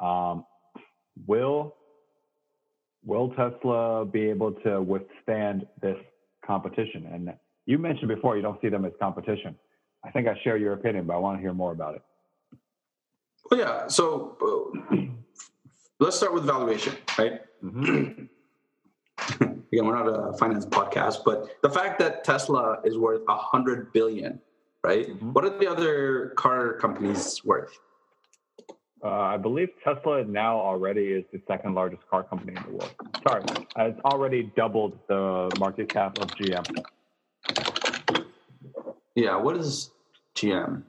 Um, 0.00 0.44
will 1.26 1.74
will 3.04 3.28
Tesla 3.30 4.04
be 4.06 4.22
able 4.30 4.52
to 4.52 4.80
withstand 4.80 5.66
this 5.82 5.98
competition? 6.44 7.06
And 7.12 7.34
you 7.66 7.78
mentioned 7.78 8.08
before 8.08 8.36
you 8.36 8.42
don't 8.42 8.60
see 8.60 8.68
them 8.68 8.84
as 8.84 8.92
competition. 9.00 9.54
I 10.04 10.10
think 10.10 10.26
I 10.28 10.38
share 10.42 10.56
your 10.56 10.72
opinion, 10.72 11.06
but 11.06 11.14
I 11.14 11.18
want 11.18 11.38
to 11.38 11.42
hear 11.42 11.54
more 11.54 11.72
about 11.72 11.94
it. 11.96 12.02
Well, 13.50 13.60
yeah. 13.60 13.86
So 13.88 14.36
uh, 14.92 14.96
let's 16.00 16.16
start 16.16 16.34
with 16.34 16.44
valuation, 16.44 16.94
right? 17.18 17.40
Mm-hmm. 17.62 18.24
Again, 19.72 19.86
we're 19.86 19.96
not 19.96 20.06
a 20.06 20.36
finance 20.38 20.66
podcast, 20.66 21.24
but 21.24 21.60
the 21.62 21.70
fact 21.70 21.98
that 21.98 22.24
Tesla 22.24 22.78
is 22.84 22.96
worth 22.96 23.22
a 23.28 23.36
hundred 23.36 23.92
billion, 23.92 24.40
right? 24.84 25.08
Mhm. 25.08 25.32
What 25.32 25.44
are 25.44 25.58
the 25.58 25.66
other 25.66 26.28
car 26.36 26.74
companies 26.74 27.42
worth? 27.44 27.72
Uh, 29.02 29.08
I 29.34 29.36
believe 29.36 29.68
Tesla 29.82 30.24
now 30.24 30.56
already 30.58 31.06
is 31.12 31.24
the 31.32 31.40
second 31.46 31.74
largest 31.74 32.06
car 32.08 32.22
company 32.22 32.54
in 32.56 32.62
the 32.62 32.70
world. 32.70 32.94
Sorry, 33.26 33.42
it's 33.88 34.00
already 34.04 34.44
doubled 34.56 34.98
the 35.08 35.50
market 35.58 35.88
cap 35.88 36.18
of 36.18 36.28
GM. 36.36 36.64
Yeah. 39.14 39.36
What 39.36 39.56
is 39.56 39.90
GM? 40.34 40.84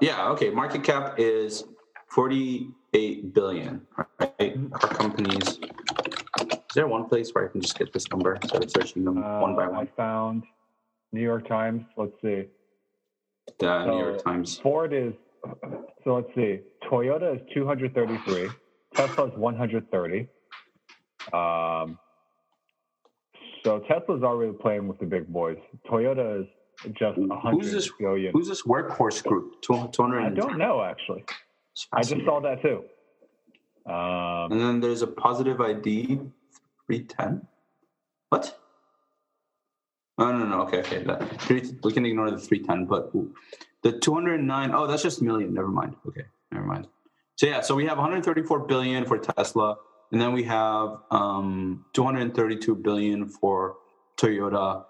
Yeah. 0.00 0.28
Okay. 0.32 0.50
Market 0.50 0.82
cap 0.84 1.14
is 1.18 1.64
forty-eight 2.08 3.32
billion. 3.34 3.86
Right. 4.20 4.70
Car 4.72 4.90
companies. 4.94 5.58
Is 5.58 6.74
there 6.74 6.86
one 6.88 7.06
place 7.08 7.32
where 7.34 7.46
I 7.46 7.48
can 7.52 7.60
just 7.60 7.78
get 7.78 7.92
this 7.92 8.08
number 8.10 8.34
instead 8.34 8.62
of 8.64 8.70
searching 8.70 9.04
them 9.04 9.22
Uh, 9.22 9.40
one 9.40 9.56
by 9.56 9.64
I 9.64 9.68
one? 9.68 9.86
found 9.96 10.44
New 11.12 11.20
York 11.22 11.46
Times. 11.46 11.82
Let's 11.96 12.12
see. 12.22 12.44
The 13.58 13.86
New 13.86 13.98
York 13.98 14.24
Times. 14.24 14.58
Ford 14.58 14.92
is 14.92 15.12
so 16.04 16.14
let's 16.14 16.28
see. 16.34 16.60
Toyota 16.90 17.34
is 17.36 17.42
233. 17.54 18.48
Tesla 18.94 19.26
is 19.26 19.32
130. 19.36 20.28
Um, 21.32 21.98
so 23.64 23.80
Tesla's 23.88 24.22
already 24.22 24.52
playing 24.52 24.86
with 24.88 24.98
the 24.98 25.06
big 25.06 25.26
boys. 25.28 25.56
Toyota 25.90 26.42
is 26.42 26.46
just 26.98 27.16
Who's 27.16 27.28
100 27.28 27.64
this- 27.64 27.90
billion. 27.98 28.32
Who's 28.32 28.48
this 28.48 28.62
workhorse 28.62 29.22
group? 29.24 29.60
Two 29.62 29.74
hundred. 29.74 30.22
I 30.22 30.30
don't 30.30 30.58
know 30.58 30.82
actually. 30.82 31.24
I 31.92 32.02
just 32.02 32.24
saw 32.24 32.40
that 32.40 32.60
too. 32.62 32.84
Um, 33.90 34.52
And 34.52 34.60
then 34.60 34.80
there's 34.80 35.02
a 35.02 35.06
positive 35.06 35.60
ID, 35.60 36.20
310. 36.86 37.46
What? 38.28 38.58
Oh, 40.18 40.30
no, 40.30 40.44
no, 40.44 40.60
okay, 40.62 40.80
okay. 40.80 41.02
That, 41.04 41.40
three, 41.42 41.62
we 41.82 41.92
can 41.92 42.04
ignore 42.04 42.30
the 42.30 42.38
310, 42.38 42.86
but 42.86 43.10
ooh, 43.14 43.34
the 43.82 43.92
209, 43.92 44.72
oh, 44.74 44.86
that's 44.86 45.02
just 45.02 45.22
million. 45.22 45.54
Never 45.54 45.68
mind. 45.68 45.96
Okay, 46.06 46.24
never 46.50 46.66
mind. 46.66 46.86
So, 47.36 47.46
yeah, 47.46 47.60
so 47.62 47.74
we 47.74 47.86
have 47.86 47.96
134 47.96 48.60
billion 48.66 49.04
for 49.06 49.18
Tesla, 49.18 49.76
and 50.12 50.20
then 50.20 50.32
we 50.32 50.42
have 50.44 50.98
um, 51.10 51.84
232 51.94 52.74
billion 52.76 53.26
for 53.26 53.76
Toyota, 54.18 54.84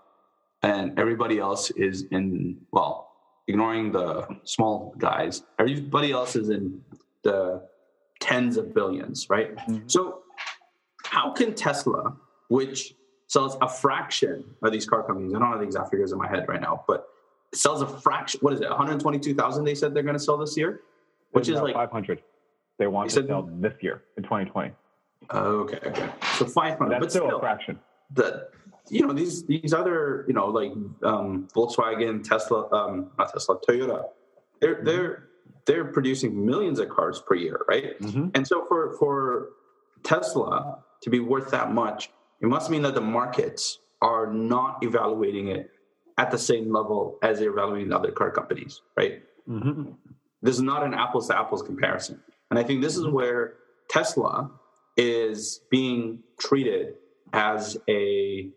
and 0.63 0.99
everybody 0.99 1.39
else 1.39 1.71
is 1.71 2.05
in, 2.11 2.59
well, 2.73 3.11
ignoring 3.47 3.93
the 3.93 4.27
small 4.45 4.95
guys, 4.99 5.45
everybody 5.59 6.11
else 6.13 6.35
is 6.37 6.51
in 6.51 6.83
the 7.23 7.63
tens 8.21 8.57
of 8.57 8.75
billions, 8.75 9.29
right? 9.31 9.55
Mhm. 9.57 9.91
So, 9.91 10.23
how 11.05 11.33
can 11.33 11.55
Tesla, 11.55 12.17
which 12.49 12.95
sells 13.33 13.57
a 13.63 13.69
fraction 13.69 14.45
of 14.63 14.73
these 14.73 14.85
car 14.85 15.03
companies, 15.03 15.33
I 15.35 15.39
don't 15.39 15.49
have 15.49 15.59
the 15.59 15.65
exact 15.65 15.91
figures 15.91 16.13
in 16.13 16.19
my 16.19 16.29
head 16.29 16.45
right 16.49 16.61
now, 16.61 16.85
but 16.87 17.07
it 17.51 17.59
sells 17.59 17.81
a 17.81 17.87
fraction. 17.87 18.39
What 18.43 18.53
is 18.53 18.61
it? 18.61 18.69
122,000 18.69 19.65
they 19.65 19.75
said 19.75 19.95
they're 19.95 20.03
going 20.03 20.19
to 20.19 20.23
sell 20.23 20.37
this 20.37 20.55
year, 20.55 20.81
which 21.31 21.49
is 21.49 21.59
like 21.59 21.73
500. 21.75 22.23
They 22.79 22.87
want 22.89 23.09
to 23.09 23.15
said- 23.15 23.27
sell 23.29 23.49
this 23.51 23.73
year 23.81 24.03
in 24.19 24.23
2020. 24.23 24.73
oh, 25.31 25.39
okay, 25.61 25.79
okay. 25.87 26.11
So 26.37 26.45
500, 26.45 26.91
That's 26.91 27.01
but 27.01 27.11
still, 27.11 27.27
still, 27.27 27.39
a 27.39 27.41
fraction. 27.41 27.79
the 28.13 28.49
you 28.91 29.07
know 29.07 29.13
these 29.15 29.45
these 29.47 29.73
other 29.73 30.25
you 30.29 30.35
know 30.35 30.47
like 30.49 30.73
um, 31.05 31.49
Volkswagen, 31.55 32.23
Tesla, 32.29 32.69
um, 32.73 33.13
not 33.17 33.33
Tesla, 33.33 33.59
Toyota, 33.61 34.05
they're 34.61 34.81
they're 34.83 35.29
they're 35.65 35.85
producing 35.87 36.45
millions 36.45 36.79
of 36.81 36.89
cars 36.91 37.23
per 37.27 37.35
year, 37.37 37.61
right? 37.69 37.99
Mhm. 38.01 38.33
And 38.37 38.47
so 38.47 38.67
for 38.67 38.97
for 38.99 39.51
Tesla 40.03 40.79
to 41.03 41.09
be 41.11 41.21
worth 41.21 41.51
that 41.53 41.73
much, 41.73 42.11
it 42.43 42.47
must 42.49 42.71
mean 42.71 42.83
that 42.83 42.95
the 42.95 43.01
markets 43.01 43.79
are 44.03 44.27
not 44.27 44.83
evaluating 44.83 45.49
it 45.49 45.71
at 46.19 46.31
the 46.31 46.39
same 46.39 46.73
level 46.73 47.19
as 47.23 47.39
they're 47.39 47.51
evaluating 47.51 47.93
other 47.93 48.11
car 48.11 48.31
companies, 48.31 48.83
right? 48.97 49.23
Mhm. 49.49 49.95
This 50.43 50.57
is 50.57 50.63
not 50.63 50.83
an 50.83 50.93
apples 50.93 51.29
to 51.29 51.39
apples 51.39 51.63
comparison. 51.63 52.21
And 52.51 52.59
I 52.59 52.65
think 52.65 52.83
this 52.83 52.97
is 52.97 53.07
where 53.07 53.55
Tesla 53.89 54.51
is 54.97 55.61
being 55.71 56.23
treated 56.39 56.97
as 57.33 57.79
a, 57.89 58.51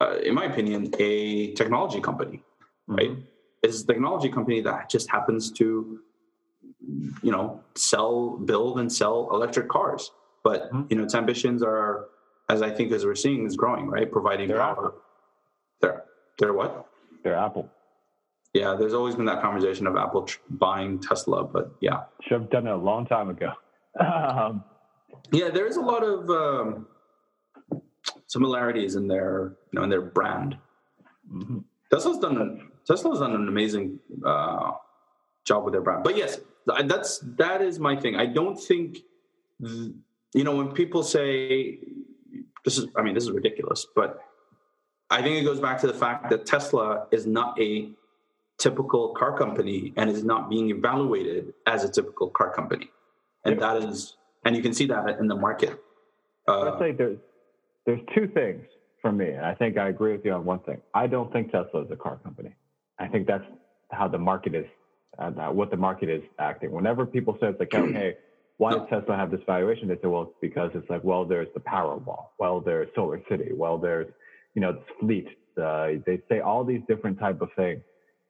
uh, 0.00 0.18
in 0.22 0.34
my 0.34 0.44
opinion, 0.44 0.94
a 0.98 1.52
technology 1.54 2.00
company, 2.00 2.44
right? 2.86 3.10
Mm-hmm. 3.10 3.20
It's 3.62 3.82
a 3.82 3.86
technology 3.86 4.28
company 4.28 4.60
that 4.60 4.90
just 4.90 5.10
happens 5.10 5.50
to, 5.52 5.98
you 7.22 7.32
know, 7.32 7.60
sell, 7.74 8.36
build, 8.36 8.78
and 8.78 8.92
sell 8.92 9.30
electric 9.32 9.68
cars. 9.68 10.12
But 10.44 10.70
mm-hmm. 10.70 10.82
you 10.90 10.96
know, 10.96 11.04
its 11.04 11.14
ambitions 11.14 11.62
are, 11.62 12.06
as 12.48 12.62
I 12.62 12.70
think 12.70 12.92
as 12.92 13.04
we're 13.04 13.14
seeing, 13.14 13.46
is 13.46 13.56
growing, 13.56 13.86
right? 13.86 14.10
Providing 14.10 14.48
they're 14.48 14.58
power. 14.58 14.72
Apple. 14.72 14.94
They're 15.80 16.04
they're 16.38 16.52
what? 16.52 16.86
They're 17.22 17.36
Apple. 17.36 17.70
Yeah, 18.52 18.76
there's 18.78 18.94
always 18.94 19.16
been 19.16 19.24
that 19.24 19.42
conversation 19.42 19.86
of 19.86 19.96
Apple 19.96 20.28
buying 20.48 21.00
Tesla, 21.00 21.42
but 21.44 21.74
yeah, 21.80 22.04
should 22.22 22.40
have 22.40 22.50
done 22.50 22.66
it 22.66 22.70
a 22.70 22.76
long 22.76 23.04
time 23.06 23.28
ago. 23.28 23.52
um, 24.00 24.62
yeah, 25.32 25.48
there 25.48 25.66
is 25.66 25.76
a 25.76 25.80
lot 25.80 26.04
of 26.04 26.30
um, 26.30 26.86
similarities 28.28 28.94
in 28.94 29.08
their, 29.08 29.56
you 29.72 29.78
know, 29.78 29.82
in 29.82 29.90
their 29.90 30.02
brand. 30.02 30.56
Mm-hmm. 31.32 31.58
Tesla's 31.90 32.18
done 32.18 32.70
Tesla's 32.86 33.20
done 33.20 33.34
an 33.34 33.48
amazing 33.48 33.98
uh, 34.24 34.72
job 35.44 35.64
with 35.64 35.72
their 35.72 35.82
brand. 35.82 36.04
But 36.04 36.16
yes, 36.16 36.38
that's 36.84 37.18
that 37.36 37.62
is 37.62 37.78
my 37.78 37.96
thing. 37.96 38.16
I 38.16 38.26
don't 38.26 38.56
think, 38.56 38.98
you 39.60 40.44
know, 40.44 40.56
when 40.56 40.72
people 40.72 41.02
say 41.02 41.78
this 42.64 42.78
is, 42.78 42.86
I 42.96 43.02
mean, 43.02 43.14
this 43.14 43.24
is 43.24 43.30
ridiculous, 43.30 43.86
but 43.94 44.20
I 45.10 45.22
think 45.22 45.36
it 45.36 45.44
goes 45.44 45.60
back 45.60 45.80
to 45.82 45.86
the 45.86 45.94
fact 45.94 46.30
that 46.30 46.46
Tesla 46.46 47.06
is 47.10 47.26
not 47.26 47.60
a 47.60 47.90
typical 48.58 49.10
car 49.10 49.36
company 49.36 49.92
and 49.96 50.10
is 50.10 50.24
not 50.24 50.48
being 50.48 50.70
evaluated 50.70 51.52
as 51.66 51.84
a 51.84 51.90
typical 51.90 52.30
car 52.30 52.52
company, 52.54 52.90
and 53.44 53.60
that 53.60 53.76
is, 53.82 54.16
and 54.44 54.56
you 54.56 54.62
can 54.62 54.72
see 54.72 54.86
that 54.86 55.18
in 55.20 55.28
the 55.28 55.36
market. 55.36 55.78
Uh, 56.48 56.72
I 56.72 56.78
think 56.78 56.98
there's 56.98 57.18
there's 57.86 58.00
two 58.14 58.28
things 58.28 58.64
for 59.02 59.12
me, 59.12 59.30
and 59.30 59.44
I 59.44 59.54
think 59.54 59.76
I 59.76 59.88
agree 59.88 60.12
with 60.12 60.24
you 60.24 60.32
on 60.32 60.44
one 60.44 60.60
thing. 60.60 60.80
I 60.94 61.06
don't 61.06 61.32
think 61.32 61.52
Tesla 61.52 61.82
is 61.82 61.90
a 61.90 61.96
car 61.96 62.16
company. 62.22 62.54
I 62.98 63.06
think 63.08 63.26
that's 63.26 63.44
how 63.90 64.08
the 64.08 64.18
market 64.18 64.54
is, 64.54 64.66
uh, 65.18 65.30
what 65.30 65.70
the 65.70 65.76
market 65.76 66.08
is 66.08 66.22
acting. 66.38 66.72
Whenever 66.72 67.04
people 67.04 67.36
say 67.40 67.48
it's 67.48 67.60
like, 67.60 67.70
oh, 67.74 68.12
why 68.58 68.72
does 68.72 68.86
Tesla 68.88 69.16
have 69.16 69.30
this 69.30 69.40
valuation? 69.46 69.88
They 69.88 69.96
say, 69.96 70.06
well, 70.06 70.22
it's 70.22 70.32
because 70.40 70.70
it's 70.74 70.88
like, 70.88 71.02
well, 71.02 71.24
there's 71.24 71.48
the 71.54 71.60
Powerwall, 71.60 72.26
well, 72.38 72.60
there's 72.60 72.88
SolarCity, 72.96 73.54
well, 73.54 73.78
there's 73.78 74.06
you 74.54 74.62
know 74.62 74.72
this 74.72 74.82
fleet. 75.00 75.28
Uh, 75.60 76.00
they 76.06 76.20
say 76.28 76.40
all 76.40 76.64
these 76.64 76.80
different 76.88 77.18
type 77.18 77.40
of 77.40 77.48
things 77.56 77.80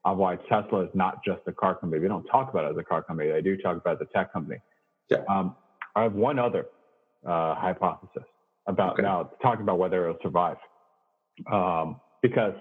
of 0.05 0.19
why 0.19 0.37
Tesla 0.49 0.85
is 0.85 0.91
not 0.95 1.25
just 1.25 1.41
a 1.47 1.53
car 1.53 1.75
company. 1.75 2.01
We 2.01 2.09
don't 2.09 2.25
talk 2.25 2.51
about 2.51 2.67
it 2.67 2.71
as 2.73 2.77
a 2.79 2.85
car 2.85 3.03
company. 3.03 3.31
They 3.31 3.43
do 3.43 3.57
talk 3.57 3.77
about 3.77 4.01
it 4.01 4.03
as 4.03 4.09
a 4.11 4.19
tech 4.19 4.33
company. 4.33 4.57
Yeah. 5.11 5.19
Um, 5.29 5.57
I 5.97 6.03
have 6.03 6.15
one 6.15 6.39
other 6.39 6.67
uh, 7.27 7.55
hypothesis 7.55 8.25
about 8.67 8.95
okay. 8.95 9.03
now 9.03 9.31
talking 9.43 9.63
about 9.63 9.79
whether 9.79 10.09
it'll 10.09 10.21
survive, 10.23 10.57
um, 11.51 12.01
because 12.23 12.55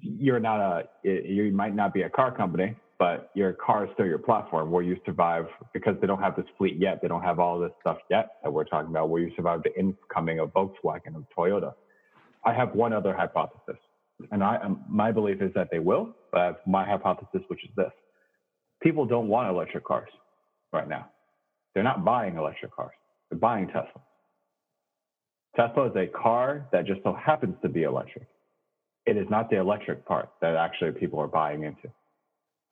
you're 0.00 0.40
not 0.40 0.60
a 0.60 0.88
you 1.02 1.52
might 1.52 1.74
not 1.74 1.92
be 1.92 2.02
a 2.02 2.10
car 2.10 2.34
company, 2.34 2.74
but 3.00 3.30
your 3.34 3.54
car 3.54 3.86
is 3.86 3.90
still 3.94 4.06
your 4.06 4.18
platform. 4.18 4.70
Will 4.70 4.82
you 4.82 4.98
survive 5.06 5.46
because 5.72 5.96
they 6.02 6.06
don't 6.06 6.20
have 6.22 6.36
this 6.36 6.44
fleet 6.58 6.76
yet? 6.78 7.00
They 7.02 7.08
don't 7.08 7.22
have 7.22 7.40
all 7.40 7.58
this 7.58 7.72
stuff 7.80 7.98
yet 8.10 8.32
that 8.44 8.52
we're 8.52 8.64
talking 8.66 8.90
about. 8.90 9.10
Will 9.10 9.20
you 9.22 9.32
survive 9.36 9.62
the 9.64 9.74
incoming 9.80 10.38
of 10.40 10.52
Volkswagen 10.52 11.16
of 11.16 11.24
Toyota? 11.36 11.72
I 12.44 12.52
have 12.52 12.74
one 12.74 12.92
other 12.92 13.14
hypothesis, 13.14 13.80
and 14.32 14.44
I 14.44 14.58
um, 14.58 14.84
my 14.88 15.12
belief 15.12 15.42
is 15.42 15.52
that 15.54 15.68
they 15.72 15.80
will. 15.80 16.14
But 16.30 16.66
my 16.68 16.84
hypothesis, 16.86 17.42
which 17.48 17.64
is 17.64 17.70
this: 17.76 17.92
people 18.82 19.06
don't 19.06 19.28
want 19.28 19.50
electric 19.50 19.84
cars 19.84 20.10
right 20.72 20.88
now. 20.88 21.08
They're 21.74 21.84
not 21.84 22.04
buying 22.04 22.36
electric 22.36 22.74
cars. 22.76 22.94
They're 23.30 23.38
buying 23.40 23.66
Tesla. 23.68 24.02
Tesla 25.56 25.86
is 25.90 25.96
a 25.96 26.06
car 26.06 26.66
that 26.72 26.86
just 26.86 27.02
so 27.02 27.14
happens 27.14 27.56
to 27.62 27.68
be 27.70 27.84
electric. 27.84 28.28
It 29.06 29.16
is 29.16 29.26
not 29.30 29.50
the 29.50 29.58
electric 29.58 30.06
part 30.06 30.30
that 30.42 30.54
actually 30.56 30.92
people 30.92 31.18
are 31.20 31.28
buying 31.28 31.64
into. 31.64 31.90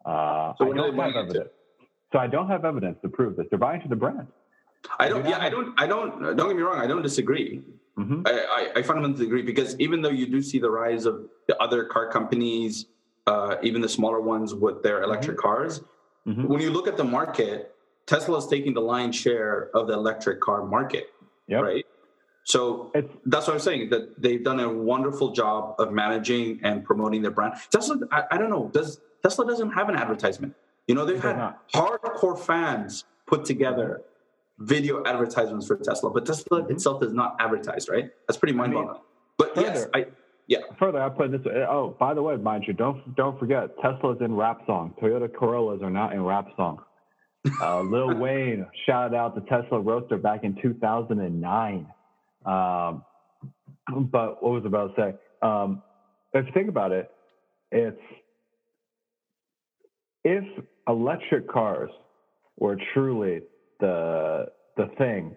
Uh, 0.05 0.55
so 0.57 0.71
I 0.71 0.77
don't 0.77 0.97
have 0.97 1.17
evidence. 1.17 1.49
So 2.13 2.19
I 2.19 2.27
don't 2.27 2.49
have 2.49 2.65
evidence 2.65 2.99
to 3.03 3.09
prove 3.09 3.37
this. 3.37 3.47
They're 3.51 3.59
buying 3.59 3.83
to 3.83 3.89
the 3.89 3.97
brand. 3.97 4.29
I 4.99 5.09
don't. 5.09 5.27
Yeah, 5.29 5.39
I 5.39 5.49
don't. 5.49 5.79
I 5.79 5.87
don't. 5.87 6.37
Don't 6.37 6.49
get 6.49 6.57
me 6.57 6.63
wrong. 6.63 6.79
I 6.79 6.87
don't 6.87 7.03
disagree. 7.03 7.63
Mm-hmm. 7.99 8.23
I, 8.27 8.31
I, 8.31 8.79
I, 8.79 8.83
fundamentally 8.83 9.27
agree 9.27 9.43
because 9.43 9.75
even 9.81 10.03
though 10.03 10.11
you 10.11 10.27
do 10.27 10.41
see 10.41 10.61
the 10.61 10.71
rise 10.71 11.05
of 11.05 11.27
the 11.49 11.61
other 11.61 11.83
car 11.83 12.09
companies, 12.09 12.87
uh, 13.27 13.57
even 13.61 13.83
the 13.83 13.89
smaller 13.89 14.21
ones 14.21 14.55
with 14.55 14.85
their 14.85 15.03
electric 15.03 15.37
mm-hmm. 15.37 15.49
cars, 15.49 15.81
mm-hmm. 16.25 16.47
when 16.47 16.61
you 16.61 16.71
look 16.71 16.87
at 16.87 16.97
the 16.97 17.03
market, 17.03 17.75
Tesla 18.07 18.39
is 18.39 18.47
taking 18.47 18.73
the 18.73 18.81
lion's 18.81 19.17
share 19.17 19.71
of 19.75 19.89
the 19.89 19.95
electric 19.95 20.41
car 20.41 20.65
market. 20.65 21.09
Yep. 21.49 21.63
Right. 21.63 21.87
So 22.45 22.93
it's, 22.95 23.13
that's 23.27 23.49
what 23.49 23.55
I'm 23.55 23.61
saying. 23.61 23.91
That 23.91 24.23
they've 24.23 24.43
done 24.45 24.61
a 24.61 24.73
wonderful 24.73 25.33
job 25.33 25.75
of 25.81 25.93
managing 25.93 26.61
and 26.63 26.85
promoting 26.85 27.21
their 27.21 27.33
brand. 27.33 27.55
Tesla, 27.71 27.99
I, 28.13 28.23
I 28.31 28.39
don't 28.39 28.49
know. 28.49 28.71
Does 28.73 29.01
Tesla 29.23 29.47
doesn't 29.47 29.71
have 29.73 29.89
an 29.89 29.97
advertisement? 29.97 30.55
You 30.87 30.95
know, 30.95 31.05
they've 31.05 31.23
had 31.23 31.37
not. 31.37 31.69
hardcore 31.73 32.39
fans 32.39 33.05
put 33.27 33.45
together 33.45 34.03
video 34.59 35.05
advertisements 35.05 35.67
for 35.67 35.77
Tesla, 35.77 36.11
but 36.11 36.27
Tesla 36.27 36.63
mm-hmm. 36.63 36.73
itself 36.73 37.03
is 37.03 37.13
not 37.13 37.37
advertised, 37.39 37.89
right? 37.89 38.11
That's 38.27 38.39
pretty 38.39 38.55
mind-boggling. 38.55 38.89
I 38.89 38.93
mean, 38.93 39.03
but 39.37 39.55
further, 39.55 39.69
yes, 39.69 39.87
I 39.95 40.07
yeah. 40.49 40.59
Further, 40.79 41.01
I 41.01 41.11
put 41.11 41.31
this. 41.31 41.43
Oh, 41.69 41.95
by 42.01 42.15
the 42.15 42.23
way, 42.23 42.37
mind 42.37 42.65
you, 42.67 42.73
don't 42.73 43.15
don't 43.15 43.39
forget, 43.39 43.71
Tesla's 43.83 44.19
in 44.21 44.35
rap 44.35 44.63
song. 44.67 44.95
Toyota 45.01 45.33
Corollas 45.33 45.83
are 45.83 45.91
not 45.91 46.13
in 46.13 46.23
rap 46.25 46.49
song. 46.57 46.81
Uh, 47.63 47.81
Lil 47.81 48.15
Wayne 48.19 48.67
shouted 48.85 49.17
out 49.17 49.35
the 49.35 49.41
Tesla 49.43 49.81
Roadster 49.81 50.19
back 50.19 50.43
in 50.43 50.61
2009. 50.61 51.87
Um, 52.45 53.05
but 54.11 54.43
what 54.43 54.53
was 54.53 54.63
I 54.65 54.67
about 54.67 54.97
to 54.97 55.01
say? 55.01 55.19
Um, 55.41 55.83
if 56.35 56.47
you 56.47 56.53
think 56.53 56.69
about 56.69 56.93
it, 56.93 57.11
it's 57.71 58.01
if 60.25 60.45
electric 60.89 61.49
cars 61.49 61.91
were 62.59 62.77
truly 62.95 63.43
the 63.81 64.47
the 64.77 64.87
thing 64.99 65.35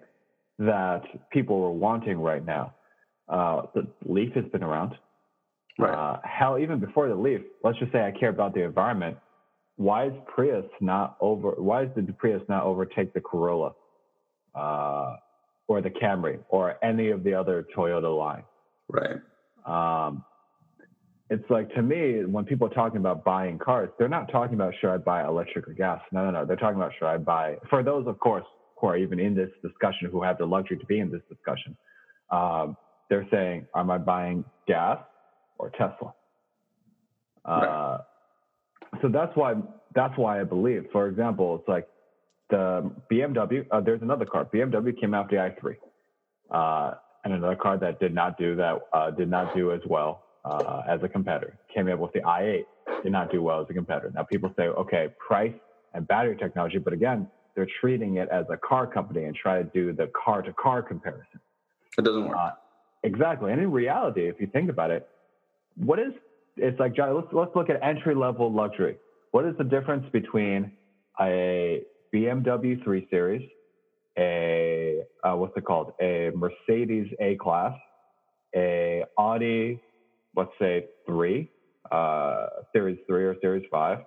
that 0.60 1.02
people 1.32 1.60
were 1.60 1.72
wanting 1.72 2.20
right 2.20 2.46
now, 2.46 2.74
uh, 3.30 3.64
the 3.74 3.88
Leaf 4.06 4.34
has 4.34 4.46
been 4.52 4.64
around. 4.64 4.96
Right. 5.80 5.94
Uh, 5.94 6.20
hell, 6.24 6.60
even 6.60 6.80
before 6.80 7.08
the 7.08 7.16
Leaf, 7.16 7.42
let's 7.64 7.80
just 7.80 7.92
say 7.92 8.06
I 8.06 8.12
care 8.12 8.30
about 8.30 8.54
the 8.54 8.64
environment. 8.64 9.18
Why 9.78 10.08
is 10.08 10.14
Prius 10.28 10.66
not 10.80 11.18
over? 11.20 11.52
Why 11.52 11.86
did 11.86 12.08
the 12.08 12.14
Prius 12.14 12.42
not 12.50 12.64
overtake 12.64 13.14
the 13.14 13.22
Corolla? 13.22 13.72
Uh, 14.54 15.16
or 15.72 15.82
the 15.82 15.90
Camry 15.90 16.40
or 16.50 16.76
any 16.84 17.10
of 17.10 17.24
the 17.24 17.34
other 17.34 17.66
Toyota 17.76 18.16
line. 18.16 18.44
Right. 18.90 19.18
Um, 19.66 20.26
it's 21.32 21.50
like 21.50 21.74
to 21.76 21.82
me, 21.82 22.26
when 22.26 22.44
people 22.44 22.68
are 22.68 22.74
talking 22.74 22.98
about 22.98 23.24
buying 23.24 23.58
cars, 23.58 23.90
they're 23.98 24.10
not 24.10 24.30
talking 24.30 24.54
about 24.54 24.74
should 24.82 24.94
I 24.94 24.98
buy 24.98 25.24
electric 25.26 25.66
or 25.66 25.72
gas. 25.72 26.02
No, 26.12 26.26
no, 26.26 26.32
no. 26.32 26.46
They're 26.46 26.58
talking 26.58 26.76
about 26.76 26.92
should 27.00 27.08
I 27.08 27.18
buy 27.18 27.56
for 27.70 27.82
those, 27.82 28.06
of 28.06 28.20
course, 28.20 28.44
who 28.76 28.88
are 28.88 28.98
even 28.98 29.18
in 29.18 29.34
this 29.34 29.50
discussion, 29.64 30.10
who 30.12 30.22
have 30.22 30.38
the 30.38 30.46
luxury 30.46 30.78
to 30.78 30.86
be 30.86 31.00
in 31.00 31.10
this 31.10 31.22
discussion. 31.30 31.78
Um, 32.32 32.76
they're 33.10 33.26
saying, 33.32 33.66
am 33.74 33.90
I 33.90 33.98
buying 33.98 34.44
gas 34.68 34.98
or 35.58 35.70
Tesla? 35.70 36.14
Right. 37.48 37.66
Uh, 37.66 37.98
so 39.02 39.08
that's 39.08 39.34
why 39.36 39.54
that's 39.96 40.18
why 40.18 40.42
I 40.42 40.44
believe. 40.44 40.88
For 40.92 41.08
example, 41.08 41.56
it's 41.56 41.68
like 41.70 41.88
the 42.50 42.92
BMW, 43.10 43.66
uh, 43.72 43.80
there's 43.80 44.02
another 44.02 44.26
car. 44.26 44.50
BMW 44.54 45.00
came 45.00 45.14
out 45.14 45.30
the 45.30 45.38
i3, 45.38 45.78
uh, 46.52 46.96
and 47.24 47.34
another 47.34 47.56
car 47.56 47.78
that 47.78 48.02
did 48.02 48.14
not 48.14 48.38
do 48.38 48.58
that, 48.58 48.82
uh, 48.92 49.12
did 49.12 49.30
not 49.30 49.56
do 49.56 49.72
as 49.72 49.80
well 49.88 50.26
uh, 50.46 50.82
as 50.88 51.00
a 51.04 51.08
competitor. 51.08 51.58
Came 51.74 51.90
up 51.90 52.00
with 52.00 52.14
the 52.14 52.20
i8, 52.20 52.64
did 53.04 53.12
not 53.12 53.32
do 53.32 53.42
well 53.42 53.62
as 53.62 53.68
a 53.70 53.74
competitor. 53.74 54.12
Now 54.14 54.24
people 54.24 54.54
say, 54.58 54.64
okay, 54.64 55.08
price 55.26 55.54
and 55.94 56.08
battery 56.08 56.38
technology, 56.38 56.78
but 56.78 56.94
again, 56.94 57.28
they're 57.56 57.68
treating 57.82 58.16
it 58.16 58.30
as 58.30 58.46
a 58.50 58.58
car 58.58 58.88
company 58.88 59.26
and 59.26 59.36
try 59.36 59.62
to 59.62 59.70
do 59.74 59.94
the 59.94 60.10
car 60.24 60.42
to 60.42 60.54
car 60.54 60.82
comparison. 60.82 61.40
It 61.98 62.06
doesn't 62.06 62.28
work. 62.28 62.38
Uh, 62.38 62.52
exactly. 63.04 63.52
And 63.52 63.62
in 63.62 63.72
reality, 63.72 64.28
if 64.28 64.40
you 64.40 64.48
think 64.48 64.70
about 64.70 64.92
it, 64.92 65.08
what 65.76 66.00
is 66.00 66.14
it's 66.58 66.80
like 66.80 66.96
John, 66.96 67.16
let's 67.16 67.28
let's 67.32 67.52
look 67.56 67.70
at 67.70 67.82
entry 67.84 68.16
level 68.16 68.52
luxury. 68.52 68.98
What 69.32 69.46
is 69.46 69.56
the 69.58 69.64
difference 69.64 70.06
between 70.12 70.72
a 71.20 71.84
BMW 72.14 72.84
3 72.84 73.08
Series, 73.10 73.48
a 74.18 75.02
uh, 75.24 75.36
what's 75.36 75.56
it 75.56 75.66
called? 75.66 75.94
A 76.02 76.32
Mercedes 76.36 77.08
A 77.20 77.36
Class, 77.36 77.74
a 78.56 79.04
Audi, 79.18 79.82
let's 80.36 80.52
say 80.60 80.86
three, 81.06 81.50
uh, 81.92 82.48
Series 82.74 82.98
3 83.08 83.26
or 83.26 83.36
Series 83.42 83.66
5, 83.72 84.00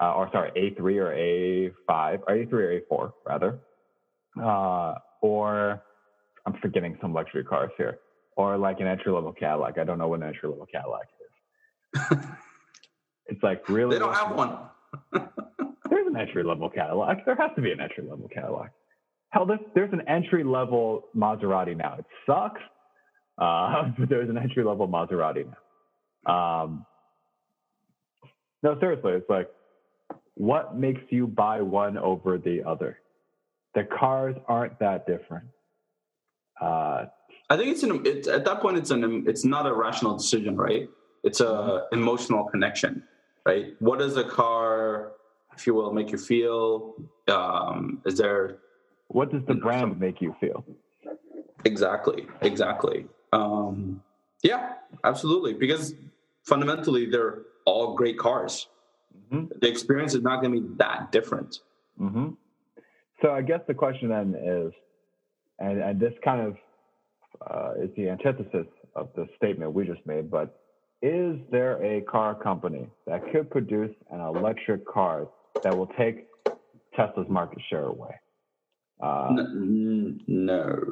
uh, 0.00 0.14
or 0.14 0.28
sorry, 0.32 0.50
A3 0.56 0.80
or 0.96 1.14
A5, 1.14 2.20
or 2.26 2.34
A3 2.34 2.52
or 2.52 2.80
A4 2.90 3.12
rather, 3.26 3.58
uh, 4.42 4.94
or 5.22 5.82
I'm 6.46 6.54
forgetting 6.60 6.96
some 7.00 7.12
luxury 7.12 7.44
cars 7.44 7.70
here, 7.76 7.98
or 8.36 8.56
like 8.56 8.80
an 8.80 8.86
entry 8.86 9.12
level 9.12 9.32
Cadillac. 9.32 9.78
I 9.78 9.84
don't 9.84 9.98
know 9.98 10.08
what 10.08 10.20
an 10.20 10.28
entry 10.28 10.48
level 10.48 10.66
Cadillac 10.66 11.06
is. 11.94 12.18
it's 13.26 13.42
like 13.42 13.68
really. 13.68 13.96
They 13.96 13.98
don't 13.98 14.14
have 14.14 14.34
one. 14.34 14.56
There's 15.90 16.06
an 16.06 16.16
entry 16.16 16.44
level 16.44 16.70
Cadillac. 16.70 17.24
There 17.26 17.36
has 17.36 17.50
to 17.56 17.62
be 17.62 17.72
an 17.72 17.80
entry 17.80 18.04
level 18.08 18.28
Cadillac. 18.32 18.72
Hell, 19.30 19.46
there's, 19.46 19.60
there's 19.74 19.92
an 19.92 20.02
entry 20.08 20.42
level 20.42 21.04
Maserati 21.16 21.76
now. 21.76 21.94
It 21.98 22.04
sucks, 22.26 22.60
uh, 23.40 23.90
but 23.98 24.08
there's 24.08 24.28
an 24.30 24.38
entry 24.38 24.62
level 24.64 24.86
Maserati 24.88 25.46
now. 26.26 26.32
Um, 26.32 26.86
no, 28.62 28.78
seriously, 28.78 29.12
it's 29.12 29.28
like, 29.30 29.48
what 30.34 30.76
makes 30.76 31.00
you 31.10 31.26
buy 31.26 31.60
one 31.62 31.96
over 31.98 32.38
the 32.38 32.62
other? 32.62 32.98
The 33.74 33.84
cars 33.84 34.36
aren't 34.48 34.78
that 34.80 35.06
different. 35.06 35.44
Uh, 36.60 37.06
I 37.48 37.56
think 37.56 37.68
it's 37.68 37.82
an 37.82 38.02
it's 38.04 38.28
at 38.28 38.44
that 38.44 38.60
point 38.60 38.76
it's 38.76 38.90
an 38.90 39.24
it's 39.26 39.44
not 39.44 39.66
a 39.66 39.72
rational 39.72 40.16
decision, 40.16 40.56
right? 40.56 40.88
It's 41.24 41.40
a 41.40 41.86
emotional 41.92 42.44
connection, 42.44 43.02
right? 43.46 43.74
What 43.80 43.98
does 43.98 44.16
a 44.16 44.24
car, 44.24 45.12
if 45.56 45.66
you 45.66 45.74
will, 45.74 45.92
make 45.92 46.10
you 46.12 46.18
feel? 46.18 46.94
Um, 47.28 48.02
is 48.04 48.18
there 48.18 48.58
what 49.08 49.30
does 49.30 49.42
the 49.46 49.52
And 49.52 49.60
brand 49.62 49.84
also- 49.92 49.98
make 50.00 50.20
you 50.20 50.34
feel? 50.40 50.64
exactly 51.64 52.26
exactly? 52.42 53.06
Um, 53.32 54.02
yeah, 54.42 54.74
absolutely. 55.04 55.54
Because 55.54 55.94
fundamentally, 56.44 57.06
they're 57.06 57.42
all 57.64 57.94
great 57.94 58.18
cars. 58.18 58.68
Mm-hmm. 59.32 59.58
The 59.60 59.68
experience 59.68 60.14
is 60.14 60.22
not 60.22 60.40
going 60.42 60.54
to 60.54 60.60
be 60.60 60.74
that 60.76 61.12
different. 61.12 61.60
hmm 61.98 62.30
So 63.22 63.32
I 63.32 63.42
guess 63.42 63.60
the 63.66 63.74
question 63.74 64.08
then 64.08 64.34
is, 64.34 64.72
and, 65.58 65.80
and 65.80 66.00
this 66.00 66.14
kind 66.24 66.40
of 66.40 66.56
uh, 67.48 67.72
is 67.82 67.90
the 67.96 68.08
antithesis 68.08 68.66
of 68.96 69.08
the 69.14 69.26
statement 69.36 69.72
we 69.72 69.84
just 69.84 70.04
made, 70.06 70.30
but 70.30 70.60
is 71.02 71.36
there 71.50 71.82
a 71.82 72.02
car 72.02 72.34
company 72.34 72.88
that 73.06 73.22
could 73.32 73.50
produce 73.50 73.94
an 74.10 74.20
electric 74.20 74.86
car 74.86 75.28
that 75.62 75.76
will 75.76 75.90
take 75.98 76.26
Tesla's 76.94 77.28
market 77.28 77.58
share 77.70 77.84
away? 77.84 78.14
Uh, 79.00 79.32
No, 80.26 80.82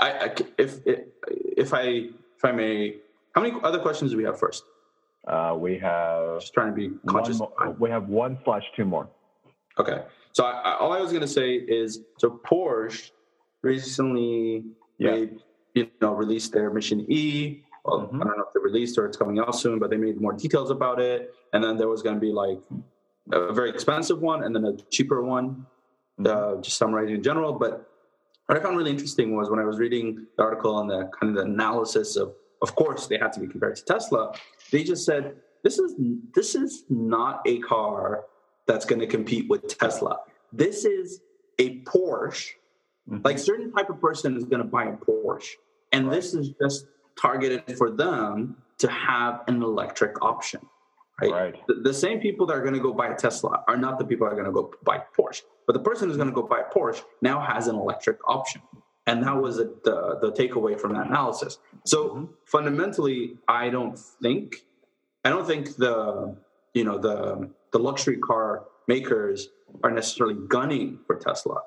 I, 0.00 0.10
I 0.12 0.34
if 0.58 0.80
if 0.86 1.72
I 1.74 2.08
if 2.36 2.44
I 2.44 2.52
may, 2.52 2.96
how 3.34 3.40
many 3.42 3.54
other 3.62 3.78
questions 3.78 4.10
do 4.10 4.16
we 4.16 4.24
have 4.24 4.38
first? 4.38 4.64
uh, 5.26 5.56
we 5.58 5.78
have 5.78 6.40
Just 6.40 6.52
trying 6.52 6.68
to 6.68 6.74
be 6.76 6.90
conscious. 7.06 7.38
more, 7.38 7.50
we 7.78 7.88
have 7.90 8.08
one 8.08 8.38
slash 8.44 8.64
two 8.76 8.84
more. 8.84 9.08
Okay, 9.78 10.02
so 10.32 10.44
I, 10.44 10.50
I, 10.52 10.74
all 10.78 10.92
I 10.92 11.00
was 11.00 11.10
going 11.12 11.22
to 11.22 11.34
say 11.40 11.54
is 11.54 12.00
so 12.18 12.40
Porsche 12.46 13.10
recently 13.62 14.64
Yeah. 14.98 15.10
made 15.12 15.30
you 15.74 15.88
know 16.00 16.12
released 16.12 16.52
their 16.52 16.70
Mission 16.70 17.04
E. 17.08 17.62
Well, 17.84 18.08
Mhm. 18.08 18.20
I 18.20 18.24
don't 18.24 18.38
know 18.38 18.44
if 18.48 18.52
they 18.54 18.60
released 18.60 18.96
or 18.98 19.04
it's 19.06 19.16
coming 19.16 19.38
out 19.38 19.54
soon, 19.56 19.78
but 19.78 19.90
they 19.90 19.96
made 19.96 20.20
more 20.20 20.32
details 20.32 20.70
about 20.70 21.00
it. 21.00 21.34
And 21.52 21.62
then 21.64 21.76
there 21.76 21.88
was 21.88 22.02
going 22.02 22.14
to 22.16 22.20
be 22.20 22.32
like 22.32 22.60
a 23.32 23.52
very 23.52 23.70
expensive 23.70 24.20
one 24.22 24.44
and 24.44 24.54
then 24.54 24.64
a 24.64 24.72
cheaper 24.94 25.22
one. 25.22 25.66
uh, 26.24 26.54
just 26.62 26.76
summarizing 26.78 27.16
in 27.16 27.22
general. 27.22 27.52
But 27.52 27.72
what 28.46 28.58
I 28.58 28.62
found 28.62 28.76
really 28.76 28.90
interesting 28.90 29.36
was 29.36 29.50
when 29.50 29.58
I 29.58 29.64
was 29.64 29.78
reading 29.78 30.26
the 30.36 30.42
article 30.42 30.78
and 30.80 30.90
the 30.90 31.10
kind 31.18 31.30
of 31.30 31.34
the 31.34 31.50
analysis 31.50 32.16
of, 32.16 32.34
of 32.62 32.74
course, 32.74 33.06
they 33.06 33.18
had 33.18 33.32
to 33.34 33.40
be 33.40 33.46
compared 33.46 33.76
to 33.76 33.84
Tesla. 33.84 34.34
They 34.70 34.84
just 34.84 35.04
said 35.04 35.36
this 35.62 35.78
is 35.78 35.94
this 36.34 36.54
is 36.54 36.84
not 36.88 37.40
a 37.46 37.58
car 37.60 38.24
that's 38.66 38.84
going 38.84 39.00
to 39.00 39.06
compete 39.06 39.48
with 39.48 39.66
Tesla. 39.78 40.18
This 40.52 40.84
is 40.84 41.20
a 41.58 41.80
Porsche. 41.80 42.52
Mhm. 43.10 43.24
Like 43.24 43.38
certain 43.38 43.72
type 43.72 43.90
of 43.90 44.00
person 44.00 44.36
is 44.36 44.44
going 44.44 44.62
to 44.62 44.68
buy 44.68 44.84
a 44.84 44.96
Porsche, 44.96 45.54
and 45.92 46.10
this 46.10 46.34
is 46.34 46.50
just 46.60 46.86
targeted 47.20 47.76
for 47.76 47.90
them 47.90 48.56
to 48.78 48.88
have 48.90 49.42
an 49.46 49.62
electric 49.62 50.22
option. 50.22 50.60
Right. 51.20 51.30
Right. 51.30 51.66
The, 51.68 51.74
the 51.74 51.94
same 51.94 52.18
people 52.20 52.46
that 52.46 52.54
are 52.56 52.60
going 52.62 52.74
to 52.74 52.80
go 52.80 52.92
buy 52.92 53.08
a 53.08 53.16
Tesla 53.16 53.62
are 53.68 53.76
not 53.76 53.98
the 53.98 54.04
people 54.04 54.26
that 54.26 54.32
are 54.32 54.36
going 54.42 54.46
to 54.46 54.52
go 54.52 54.72
buy 54.82 55.00
Porsche. 55.16 55.42
But 55.66 55.74
the 55.74 55.80
person 55.80 56.08
who's 56.08 56.16
going 56.16 56.28
to 56.28 56.34
go 56.34 56.42
buy 56.42 56.60
a 56.68 56.74
Porsche 56.76 57.02
now 57.22 57.40
has 57.40 57.68
an 57.68 57.76
electric 57.76 58.18
option. 58.28 58.62
And 59.06 59.22
that 59.22 59.36
was 59.40 59.58
a, 59.58 59.64
the, 59.84 60.18
the 60.20 60.32
takeaway 60.32 60.80
from 60.80 60.94
that 60.94 61.06
analysis. 61.06 61.58
So 61.84 62.08
Mhm. 62.08 62.28
fundamentally, 62.46 63.36
I 63.46 63.68
don't 63.68 63.96
think, 63.98 64.64
I 65.24 65.30
don't 65.30 65.46
think 65.46 65.76
the, 65.76 66.36
you 66.72 66.84
know, 66.84 66.98
the, 66.98 67.50
the 67.72 67.78
luxury 67.78 68.16
car 68.18 68.64
makers 68.88 69.50
are 69.84 69.90
necessarily 69.90 70.36
gunning 70.48 70.98
for 71.06 71.16
Tesla. 71.16 71.60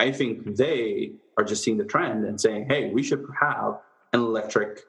I 0.00 0.12
think 0.12 0.56
they 0.56 1.12
are 1.36 1.44
just 1.44 1.62
seeing 1.62 1.76
the 1.78 1.84
trend 1.84 2.24
and 2.24 2.40
saying, 2.40 2.66
hey, 2.68 2.90
we 2.90 3.02
should 3.02 3.24
have 3.40 3.80
an 4.12 4.20
electric 4.20 4.80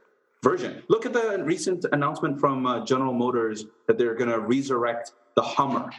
version. 0.46 0.84
Look 0.90 1.08
at 1.08 1.14
the 1.14 1.44
recent 1.44 1.86
announcement 1.92 2.40
from 2.40 2.68
uh, 2.68 2.86
General 2.86 3.14
Motors 3.14 3.66
that 3.88 3.98
they're 3.98 4.14
going 4.14 4.30
to 4.30 4.40
resurrect 4.40 5.14
the 5.36 5.42
Hummer 5.42 5.90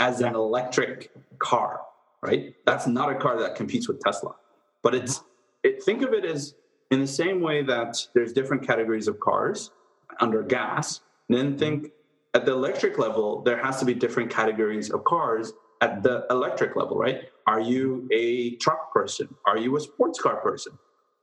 as 0.00 0.20
an 0.20 0.34
electric 0.34 1.12
car, 1.38 1.82
right? 2.20 2.52
That's 2.66 2.88
not 2.88 3.12
a 3.12 3.14
car 3.14 3.38
that 3.38 3.54
competes 3.54 3.86
with 3.86 4.00
Tesla. 4.00 4.34
But 4.82 4.96
it's 4.96 5.22
it, 5.62 5.84
think 5.84 6.02
of 6.02 6.12
it 6.12 6.24
as 6.24 6.54
in 6.90 7.00
the 7.00 7.06
same 7.06 7.40
way 7.40 7.62
that 7.62 7.96
there's 8.12 8.32
different 8.32 8.66
categories 8.66 9.06
of 9.06 9.20
cars 9.20 9.70
under 10.18 10.42
gas, 10.42 11.00
then 11.28 11.56
think 11.56 11.92
at 12.34 12.44
the 12.44 12.52
electric 12.52 12.98
level 12.98 13.40
there 13.42 13.62
has 13.62 13.78
to 13.78 13.84
be 13.84 13.94
different 13.94 14.30
categories 14.30 14.90
of 14.90 15.04
cars 15.04 15.52
at 15.80 16.02
the 16.02 16.26
electric 16.28 16.74
level, 16.74 16.96
right? 16.98 17.28
Are 17.46 17.60
you 17.60 18.08
a 18.12 18.56
truck 18.56 18.92
person? 18.92 19.28
Are 19.46 19.58
you 19.58 19.76
a 19.76 19.80
sports 19.80 20.20
car 20.20 20.36
person? 20.36 20.72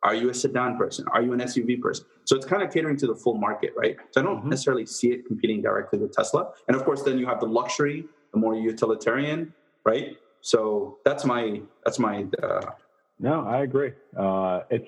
Are 0.04 0.16
you 0.16 0.30
a 0.30 0.34
sedan 0.34 0.78
person? 0.78 1.06
Are 1.12 1.22
you 1.22 1.34
an 1.34 1.40
SUV 1.40 1.82
person? 1.82 2.06
So 2.26 2.36
it's 2.36 2.46
kind 2.46 2.64
of 2.64 2.72
catering 2.72 2.96
to 2.98 3.08
the 3.08 3.16
full 3.16 3.36
market, 3.36 3.74
right? 3.76 3.98
So 4.12 4.22
I 4.22 4.24
don't 4.24 4.44
Mhm. 4.46 4.50
necessarily 4.50 4.86
see 4.86 5.12
it 5.12 5.26
competing 5.26 5.62
directly 5.62 6.00
with 6.00 6.14
Tesla. 6.14 6.54
And 6.68 6.76
of 6.78 6.86
course, 6.86 7.04
then 7.04 7.18
you 7.18 7.26
have 7.26 7.40
the 7.40 7.48
luxury, 7.48 8.08
the 8.32 8.40
more 8.40 8.56
utilitarian, 8.56 9.54
right? 9.84 10.16
So 10.42 11.00
that's 11.04 11.26
my 11.26 11.62
that's 11.84 12.00
my 12.00 12.26
uh, 12.42 12.72
No, 13.20 13.46
I 13.46 13.64
agree. 13.64 13.92
Uh, 14.16 14.62
it's 14.70 14.88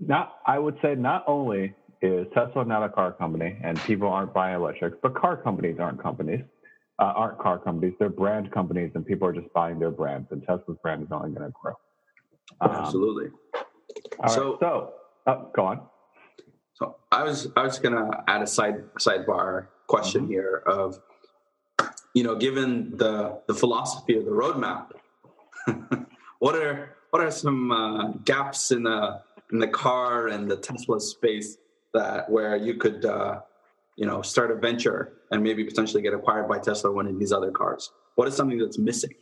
not. 0.00 0.40
I 0.44 0.58
would 0.58 0.76
say 0.82 0.96
not 0.96 1.22
only 1.28 1.72
is 2.02 2.26
Tesla 2.34 2.64
not 2.64 2.82
a 2.82 2.88
car 2.88 3.12
company 3.12 3.56
and 3.62 3.78
people 3.82 4.08
aren't 4.08 4.34
buying 4.34 4.56
electrics, 4.56 4.96
but 5.00 5.14
car 5.14 5.36
companies 5.36 5.78
aren't 5.78 6.02
companies. 6.02 6.44
Uh, 6.98 7.12
aren't 7.16 7.38
car 7.38 7.58
companies. 7.60 7.94
They're 7.98 8.08
brand 8.08 8.50
companies, 8.52 8.90
and 8.94 9.04
people 9.06 9.26
are 9.28 9.32
just 9.32 9.52
buying 9.52 9.78
their 9.78 9.90
brands. 9.92 10.30
And 10.32 10.42
Tesla's 10.44 10.78
brand 10.82 11.02
is 11.04 11.08
only 11.12 11.30
going 11.30 11.46
to 11.46 11.52
grow. 11.60 11.74
Um, 12.60 12.70
absolutely. 12.70 13.30
All 14.18 14.22
right, 14.22 14.30
So- 14.30 14.56
so, 14.60 14.92
oh, 15.26 15.50
go 15.54 15.64
on. 15.66 15.80
So 16.74 16.96
I 17.12 17.22
was 17.22 17.48
I 17.56 17.62
was 17.62 17.78
gonna 17.78 18.24
add 18.26 18.42
a 18.42 18.46
side 18.46 18.84
sidebar 18.98 19.68
question 19.86 20.26
Mhm. 20.26 20.28
here 20.28 20.62
of 20.66 21.00
you 22.14 22.24
know 22.24 22.34
given 22.36 22.96
the 22.96 23.40
the 23.46 23.54
philosophy 23.54 24.16
of 24.18 24.24
the 24.24 24.32
roadmap, 24.32 24.90
what 26.40 26.56
are 26.56 26.96
what 27.10 27.22
are 27.22 27.30
some 27.30 27.70
uh, 27.70 28.08
gaps 28.24 28.72
in 28.72 28.82
the 28.82 29.22
in 29.52 29.58
the 29.60 29.68
car 29.68 30.26
and 30.28 30.50
the 30.50 30.56
Tesla 30.56 31.00
space 31.00 31.58
that 31.92 32.28
where 32.28 32.56
you 32.56 32.74
could 32.74 33.04
uh, 33.04 33.40
you 33.94 34.04
know 34.06 34.20
start 34.22 34.50
a 34.50 34.56
venture 34.56 35.12
and 35.30 35.42
maybe 35.44 35.62
potentially 35.64 36.02
get 36.02 36.12
acquired 36.12 36.48
by 36.48 36.58
Tesla 36.58 36.90
one 36.90 37.06
of 37.06 37.16
these 37.20 37.32
other 37.32 37.52
cars? 37.52 37.92
What 38.16 38.26
is 38.26 38.34
something 38.34 38.58
that's 38.58 38.78
missing? 38.78 39.14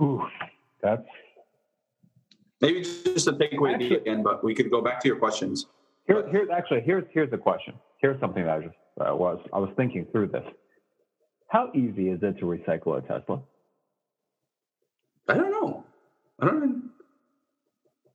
Ooh, 0.00 0.26
that's 0.82 1.06
Maybe 2.60 2.82
just 2.82 3.26
a 3.26 3.32
takeaway 3.32 3.74
Actually- 3.74 3.96
again, 3.96 4.22
but 4.22 4.44
we 4.44 4.54
could 4.54 4.70
go 4.70 4.80
back 4.80 5.00
to 5.00 5.08
your 5.08 5.16
questions. 5.16 5.66
Here, 6.06 6.26
here's 6.28 6.50
actually 6.50 6.80
here's 6.80 7.04
here's 7.12 7.30
the 7.30 7.38
question. 7.38 7.74
Here's 7.98 8.18
something 8.20 8.44
that 8.44 8.58
I 8.58 8.60
just 8.60 8.76
uh, 9.00 9.14
was 9.14 9.38
I 9.52 9.58
was 9.58 9.70
thinking 9.76 10.06
through 10.10 10.28
this. 10.28 10.44
How 11.48 11.70
easy 11.74 12.08
is 12.08 12.22
it 12.22 12.38
to 12.38 12.44
recycle 12.44 12.98
a 12.98 13.00
Tesla? 13.00 13.40
I 15.28 15.34
don't 15.34 15.50
know. 15.50 15.84
I 16.40 16.46
don't 16.46 16.60
know. 16.60 16.80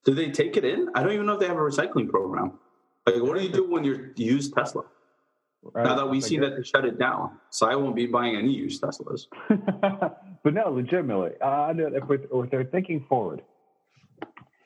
Do 0.04 0.14
they 0.14 0.32
take 0.32 0.58
it 0.58 0.66
in? 0.66 0.90
I 0.94 1.04
don't 1.04 1.14
even 1.14 1.26
know 1.26 1.34
if 1.34 1.40
they 1.40 1.48
have 1.48 1.58
a 1.58 1.60
recycling 1.60 2.10
program. 2.10 2.54
Like, 3.06 3.22
what 3.22 3.38
do 3.38 3.44
you 3.44 3.50
do 3.50 3.70
when 3.70 3.84
you 3.84 4.12
use 4.16 4.52
Tesla? 4.52 4.84
Right? 5.74 5.84
Now 5.84 5.96
that 5.96 6.10
we 6.10 6.22
see 6.22 6.38
that 6.38 6.56
they 6.56 6.64
shut 6.64 6.86
it 6.86 7.00
down, 7.00 7.32
so 7.50 7.68
I 7.68 7.76
won't 7.76 7.96
be 7.96 8.06
buying 8.06 8.36
any 8.36 8.52
used 8.52 8.84
Teslas. 8.84 9.26
but 9.50 10.54
no, 10.54 10.70
legitimately, 10.70 11.32
uh, 11.42 11.46
I 11.46 11.74
know 11.74 11.88
if, 11.88 12.04
we're, 12.04 12.44
if 12.44 12.52
they're 12.52 12.66
thinking 12.66 13.04
forward, 13.10 13.42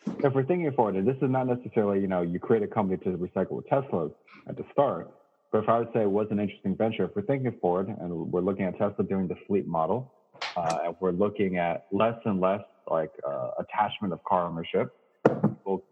if 0.05 0.33
we're 0.33 0.45
thinking 0.45 0.71
forward, 0.73 0.95
and 0.95 1.07
this 1.07 1.17
is 1.17 1.29
not 1.29 1.47
necessarily, 1.47 1.99
you 1.99 2.07
know, 2.07 2.21
you 2.21 2.39
create 2.39 2.63
a 2.63 2.67
company 2.67 2.97
to 3.03 3.17
recycle 3.17 3.61
Tesla 3.67 4.09
at 4.47 4.57
the 4.57 4.63
start, 4.71 5.09
but 5.51 5.63
if 5.63 5.69
I 5.69 5.79
would 5.79 5.89
say 5.93 6.01
it 6.01 6.11
was 6.11 6.27
an 6.31 6.39
interesting 6.39 6.75
venture, 6.75 7.05
if 7.05 7.15
we're 7.15 7.23
thinking 7.23 7.53
forward 7.59 7.87
and 7.87 8.31
we're 8.31 8.41
looking 8.41 8.65
at 8.65 8.77
Tesla 8.77 9.03
doing 9.03 9.27
the 9.27 9.35
fleet 9.47 9.67
model, 9.67 10.13
uh, 10.55 10.79
and 10.85 10.95
we're 10.99 11.11
looking 11.11 11.57
at 11.57 11.87
less 11.91 12.17
and 12.25 12.39
less 12.39 12.61
like 12.89 13.11
uh, 13.27 13.51
attachment 13.59 14.13
of 14.13 14.23
car 14.23 14.45
ownership, 14.45 14.95
people 15.25 15.83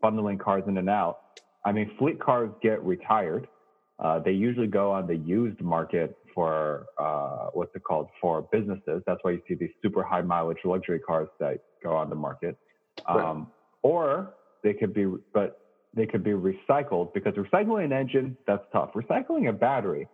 bundling 0.00 0.38
cars 0.38 0.64
in 0.66 0.78
and 0.78 0.88
out. 0.88 1.18
I 1.64 1.72
mean, 1.72 1.90
fleet 1.98 2.20
cars 2.20 2.50
get 2.62 2.82
retired. 2.84 3.48
Uh, 3.98 4.20
they 4.20 4.30
usually 4.32 4.68
go 4.68 4.92
on 4.92 5.06
the 5.06 5.16
used 5.16 5.60
market 5.60 6.16
for 6.34 6.86
uh, 6.98 7.48
what's 7.52 7.74
it 7.74 7.82
called 7.82 8.08
for 8.20 8.42
businesses. 8.52 9.02
That's 9.06 9.18
why 9.22 9.32
you 9.32 9.42
see 9.48 9.54
these 9.54 9.72
super 9.82 10.04
high 10.04 10.22
mileage 10.22 10.58
luxury 10.64 11.00
cars 11.00 11.28
that 11.40 11.58
go 11.82 11.96
on 11.96 12.08
the 12.08 12.16
market. 12.16 12.56
Um, 13.08 13.48
or 13.82 14.34
they 14.62 14.74
could 14.74 14.92
be, 14.92 15.06
but 15.32 15.60
they 15.94 16.06
could 16.06 16.22
be 16.24 16.32
recycled 16.32 17.14
because 17.14 17.34
recycling 17.34 17.84
an 17.86 17.92
engine 17.92 18.36
that's 18.46 18.64
tough. 18.72 18.90
Recycling 18.94 19.48
a 19.48 19.52
battery, 19.52 20.06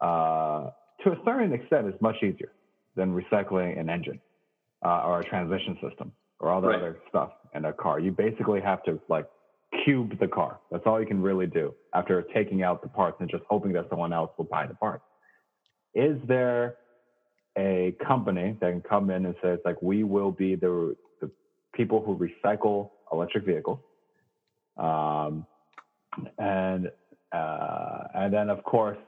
uh, 0.00 0.70
to 1.04 1.12
a 1.12 1.16
certain 1.24 1.52
extent, 1.52 1.86
is 1.88 1.94
much 2.00 2.16
easier. 2.22 2.52
than 2.96 3.14
recycling 3.14 3.78
an 3.78 3.88
engine 3.88 4.20
uh, 4.84 5.02
or 5.06 5.20
a 5.20 5.24
transmission 5.24 5.78
system 5.80 6.10
or 6.40 6.50
all 6.50 6.60
the 6.60 6.66
Right. 6.66 6.78
other 6.78 6.98
stuff 7.08 7.30
in 7.54 7.64
a 7.64 7.72
car. 7.72 8.00
You 8.00 8.10
basically 8.10 8.60
have 8.60 8.82
to 8.84 9.00
like 9.08 9.26
cube 9.84 10.18
the 10.18 10.26
car. 10.26 10.58
That's 10.72 10.82
all 10.84 10.98
you 11.00 11.06
can 11.06 11.22
really 11.22 11.46
do 11.46 11.74
after 11.94 12.22
taking 12.34 12.64
out 12.64 12.82
the 12.82 12.88
parts 12.88 13.18
and 13.20 13.30
just 13.30 13.44
hoping 13.48 13.72
that 13.74 13.88
someone 13.88 14.12
else 14.12 14.32
will 14.36 14.46
buy 14.46 14.66
the 14.66 14.74
parts. 14.74 15.04
Is 15.94 16.18
there 16.26 16.76
a 17.56 17.94
company 18.04 18.56
that 18.60 18.70
can 18.70 18.80
come 18.80 19.10
in 19.10 19.26
and 19.26 19.34
say 19.42 19.50
it's 19.50 19.64
like 19.64 19.80
we 19.80 20.02
will 20.02 20.32
be 20.32 20.56
the 20.56 20.96
people 21.78 22.02
who 22.04 22.12
recycle 22.18 22.90
electric 23.12 23.44
vehicles, 23.46 23.78
um, 24.76 25.46
and 26.38 26.90
uh, 27.32 27.98
and 28.14 28.34
then 28.34 28.50
of 28.50 28.62
course 28.64 28.98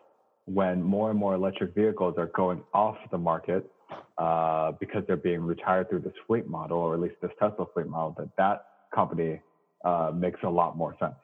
when 0.46 0.82
more 0.82 1.10
and 1.10 1.18
more 1.18 1.34
electric 1.34 1.74
vehicles 1.74 2.14
are 2.16 2.30
going 2.42 2.62
off 2.72 2.96
the 3.10 3.18
market 3.18 3.70
uh, 4.18 4.72
because 4.80 5.02
they're 5.06 5.16
being 5.16 5.42
retired 5.42 5.88
through 5.88 6.00
this 6.00 6.12
fleet 6.26 6.46
model, 6.48 6.78
or 6.78 6.94
at 6.94 7.00
least 7.00 7.14
this 7.22 7.30
Tesla 7.38 7.66
fleet 7.74 7.86
model, 7.86 8.14
that 8.18 8.28
that 8.36 8.64
company 8.94 9.40
uh, 9.84 10.10
makes 10.14 10.40
a 10.44 10.48
lot 10.48 10.76
more 10.76 10.96
sense. 10.98 11.14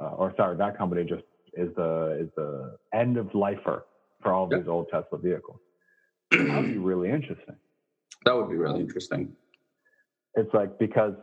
Uh, 0.00 0.10
or 0.20 0.32
sorry, 0.36 0.56
that 0.56 0.76
company 0.78 1.04
just 1.04 1.22
is 1.54 1.68
the 1.76 2.16
is 2.22 2.28
the 2.36 2.76
end 2.94 3.16
of 3.16 3.26
lifer 3.34 3.84
for 4.22 4.32
all 4.32 4.44
of 4.44 4.52
Yeah. 4.52 4.58
these 4.58 4.68
old 4.68 4.86
Tesla 4.92 5.18
vehicles. 5.18 5.58
that 6.30 6.54
would 6.56 6.72
be 6.72 6.78
really 6.78 7.10
interesting. 7.10 7.56
That 8.24 8.36
would 8.36 8.48
be 8.48 8.56
really 8.56 8.80
interesting. 8.80 9.34
It's 10.34 10.52
like 10.54 10.78
because 10.78 11.14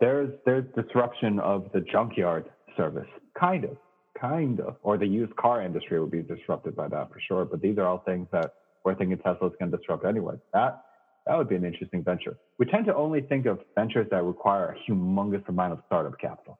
there's 0.00 0.30
there's 0.46 0.64
disruption 0.74 1.38
of 1.40 1.70
the 1.72 1.80
junkyard 1.80 2.44
service, 2.76 3.08
kind 3.38 3.64
of, 3.64 3.76
kind 4.20 4.60
of, 4.60 4.76
or 4.82 4.96
the 4.96 5.06
used 5.06 5.34
car 5.36 5.62
industry 5.62 6.00
would 6.00 6.10
be 6.10 6.22
disrupted 6.22 6.76
by 6.76 6.88
that 6.88 7.12
for 7.12 7.20
sure. 7.26 7.44
But 7.44 7.60
these 7.60 7.78
are 7.78 7.86
all 7.86 7.98
things 7.98 8.28
that 8.32 8.54
we're 8.84 8.94
thinking 8.94 9.18
Tesla's 9.18 9.52
going 9.58 9.70
to 9.70 9.76
disrupt 9.76 10.04
anyway. 10.04 10.34
That 10.52 10.82
that 11.26 11.36
would 11.36 11.48
be 11.48 11.56
an 11.56 11.64
interesting 11.64 12.02
venture. 12.04 12.36
We 12.58 12.66
tend 12.66 12.86
to 12.86 12.94
only 12.94 13.20
think 13.20 13.46
of 13.46 13.60
ventures 13.76 14.06
that 14.10 14.22
require 14.24 14.76
a 14.76 14.90
humongous 14.90 15.46
amount 15.48 15.72
of 15.72 15.80
startup 15.86 16.18
capital. 16.20 16.58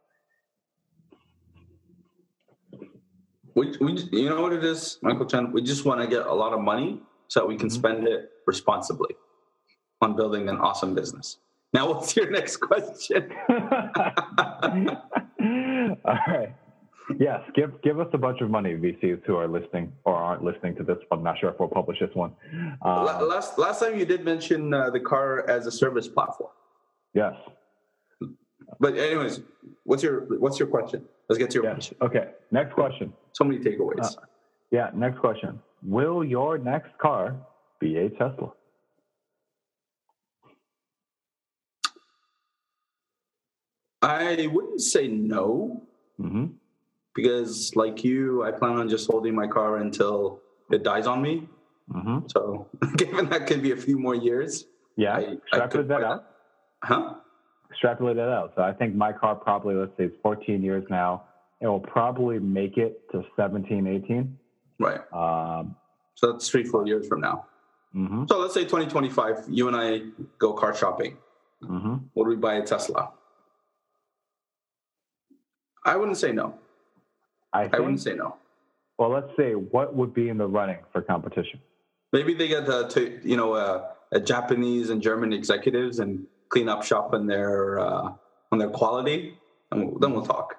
We, 3.55 3.77
we, 3.81 3.93
you 4.13 4.29
know 4.31 4.41
what 4.41 4.53
it 4.55 4.65
is, 4.65 4.99
Michael 5.03 5.27
Chen? 5.27 5.53
We 5.53 5.63
just 5.63 5.85
want 5.85 6.01
to 6.01 6.07
get 6.07 6.27
a 6.27 6.33
lot 6.33 6.53
of 6.55 6.61
money 6.61 7.01
so 7.29 7.41
that 7.41 7.47
we 7.47 7.57
can 7.57 7.69
Mhm. 7.69 7.73
spend 7.73 8.09
it 8.09 8.31
responsibly 8.47 9.15
on 10.01 10.17
building 10.17 10.49
an 10.49 10.57
awesome 10.59 10.95
business. 10.95 11.39
Now, 11.73 11.89
what's 11.89 12.15
your 12.17 12.31
next 12.31 12.59
question? 12.59 13.31
all 13.49 13.57
right. 16.05 16.55
Yes, 17.19 17.41
give 17.55 17.81
give 17.83 17.99
us 17.99 18.07
a 18.13 18.19
bunch 18.19 18.41
of 18.41 18.51
money, 18.51 18.75
VCs 18.75 19.23
who 19.27 19.37
are 19.37 19.49
listening 19.49 19.93
or 20.05 20.15
aren't 20.15 20.45
listening 20.45 20.77
to 20.77 20.85
this. 20.85 20.99
I'm 21.11 21.23
not 21.23 21.39
sure 21.39 21.51
if 21.51 21.59
we'll 21.59 21.69
publish 21.69 21.99
this 21.99 22.15
one. 22.15 22.33
Uh, 22.85 23.25
last 23.27 23.59
last 23.59 23.81
time 23.81 23.99
you 23.99 24.05
did 24.05 24.25
mention 24.25 24.73
uh, 24.73 24.91
the 24.91 25.01
car 25.01 25.49
as 25.49 25.67
a 25.67 25.73
service 25.73 26.09
platform. 26.09 26.51
yes. 27.15 27.35
But 28.79 28.97
anyways, 28.97 29.41
what's 29.85 30.03
your 30.03 30.39
what's 30.39 30.59
your 30.59 30.69
question? 30.69 31.05
Let's 31.29 31.39
get 31.39 31.51
to 31.51 31.55
your 31.57 31.65
Yes. 31.65 31.75
question. 31.75 31.97
Okay. 32.03 32.31
Next 32.51 32.75
question. 32.75 33.13
So 33.33 33.45
many 33.45 33.59
takeaways. 33.63 34.05
Uh, 34.05 34.21
Yeah. 34.71 34.91
Next 34.95 35.19
question. 35.19 35.61
Will 35.83 36.23
your 36.25 36.59
next 36.59 36.97
car 36.99 37.35
be 37.81 37.99
a 37.99 38.09
Tesla? 38.11 38.53
I 44.03 44.49
wouldn't 44.53 44.81
say 44.81 45.09
no 45.09 45.83
hmm 46.21 46.47
because, 47.15 47.77
like 47.77 48.03
you, 48.05 48.43
I 48.43 48.51
plan 48.53 48.79
on 48.79 48.89
just 48.89 49.11
holding 49.11 49.35
my 49.35 49.47
car 49.47 49.77
until 49.77 50.41
it 50.71 50.83
dies 50.83 51.07
on 51.07 51.21
me. 51.21 51.47
hmm 51.91 52.21
So, 52.27 52.67
given 52.97 53.29
that 53.29 53.47
could 53.47 53.63
be 53.63 53.73
a 53.73 53.77
few 53.77 53.99
more 53.99 54.15
years, 54.15 54.65
Yeah. 54.97 55.17
I- 55.17 55.37
Extrapolate 55.53 55.89
that 55.89 56.03
out. 56.05 56.25
huh? 56.83 57.15
Extrapolate 57.71 58.17
that 58.17 58.29
out. 58.31 58.53
So 58.57 58.63
I 58.63 58.73
think 58.73 58.95
my 58.95 59.13
car 59.13 59.35
probably, 59.35 59.75
let's 59.75 59.93
say, 59.99 60.05
it's 60.05 60.17
14 60.23 60.63
years 60.63 60.85
now. 60.91 61.25
It 61.61 61.67
will 61.67 61.81
probably 61.81 62.39
make 62.39 62.77
it 62.79 63.09
to 63.13 63.25
17, 63.37 63.87
18. 63.87 64.39
Right. 64.79 65.01
Um, 65.13 65.77
So 66.15 66.33
that's 66.33 66.49
three, 66.49 66.65
four 66.65 66.87
years 66.87 67.07
from 67.09 67.21
now. 67.21 67.47
hmm 67.93 68.25
So 68.29 68.39
let's 68.39 68.55
say 68.55 68.63
2025, 68.65 69.45
you 69.49 69.69
and 69.69 69.77
I 69.77 70.01
go 70.39 70.53
car 70.55 70.75
shopping. 70.75 71.19
hmm 71.63 71.97
Would 72.15 72.27
we 72.29 72.37
buy 72.37 72.55
a 72.55 72.63
Tesla? 72.65 73.13
I 75.85 75.97
wouldn't 75.97 76.19
say 76.19 76.33
no. 76.33 76.55
I 77.53 77.69
I 77.73 77.81
wouldn't 77.81 78.01
say 78.01 78.15
no. 78.15 78.37
well, 78.99 79.11
let's 79.11 79.31
say 79.37 79.55
what 79.55 79.95
would 79.95 80.15
be 80.15 80.29
in 80.29 80.39
the 80.39 80.47
running 80.47 80.79
for 80.93 81.03
competition? 81.03 81.61
Maybe 82.13 82.35
they 82.35 82.49
get 82.49 82.69
uh, 82.69 82.89
to 82.91 83.21
you 83.23 83.37
know 83.37 83.55
uh, 83.55 83.89
uh, 84.15 84.19
Japanese 84.19 84.91
and 84.91 85.03
German 85.03 85.33
executives 85.33 85.99
and 85.99 86.27
clean 86.49 86.69
up 86.69 86.83
shop 86.83 87.15
on 87.15 87.27
their 87.27 87.81
uh, 87.81 88.13
on 88.53 88.59
their 88.59 88.71
quality, 88.71 89.39
and 89.71 89.89
we'll, 89.89 89.99
then 89.99 90.13
we'll 90.13 90.27
talk. 90.27 90.57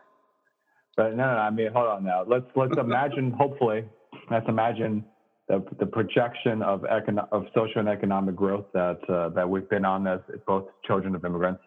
But 0.98 1.16
no, 1.16 1.26
no, 1.26 1.40
I 1.40 1.50
mean, 1.50 1.72
hold 1.72 1.88
on 1.88 2.04
now. 2.04 2.24
Let's 2.28 2.46
let's 2.56 2.78
imagine. 2.78 3.32
hopefully, 3.40 3.86
let's 4.30 4.48
imagine 4.48 5.06
the 5.48 5.64
the 5.80 5.86
projection 5.86 6.62
of 6.62 6.82
econo- 6.82 7.28
of 7.32 7.46
social 7.56 7.80
and 7.80 7.90
economic 7.90 8.36
growth 8.36 8.66
that 8.74 9.00
uh, 9.10 9.30
that 9.30 9.50
we've 9.50 9.70
been 9.70 9.86
on 9.86 10.08
as 10.08 10.20
both 10.46 10.66
children 10.86 11.16
of 11.16 11.24
immigrants 11.26 11.62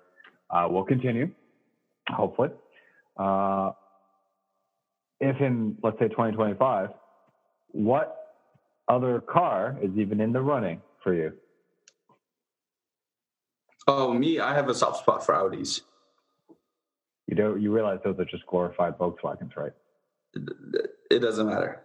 uh, 0.50 0.66
will 0.70 0.84
continue. 0.84 1.30
Hopefully, 2.09 2.50
uh, 3.19 3.73
if 5.21 5.41
in 5.41 5.77
let's 5.83 5.99
say 5.99 6.09
2025, 6.09 6.91
what 7.69 8.17
other 8.89 9.21
car 9.21 9.77
is 9.83 9.91
even 9.97 10.21
in 10.21 10.33
the 10.33 10.41
running 10.41 10.81
for 11.03 11.14
you? 11.14 11.33
Oh, 13.89 14.12
me, 14.12 14.41
I 14.41 14.55
have 14.55 14.69
a 14.69 14.75
soft 14.75 14.99
spot 14.99 15.25
for 15.25 15.35
Audis. 15.35 15.83
You 17.27 17.37
don't 17.37 17.61
you 17.61 17.73
realize 17.73 17.99
those 18.05 18.19
are 18.19 18.25
just 18.25 18.47
glorified 18.47 18.99
Volkswagens, 18.99 19.57
right? 19.57 19.73
It, 21.11 21.21
doesn't 21.21 21.47
matter. 21.47 21.83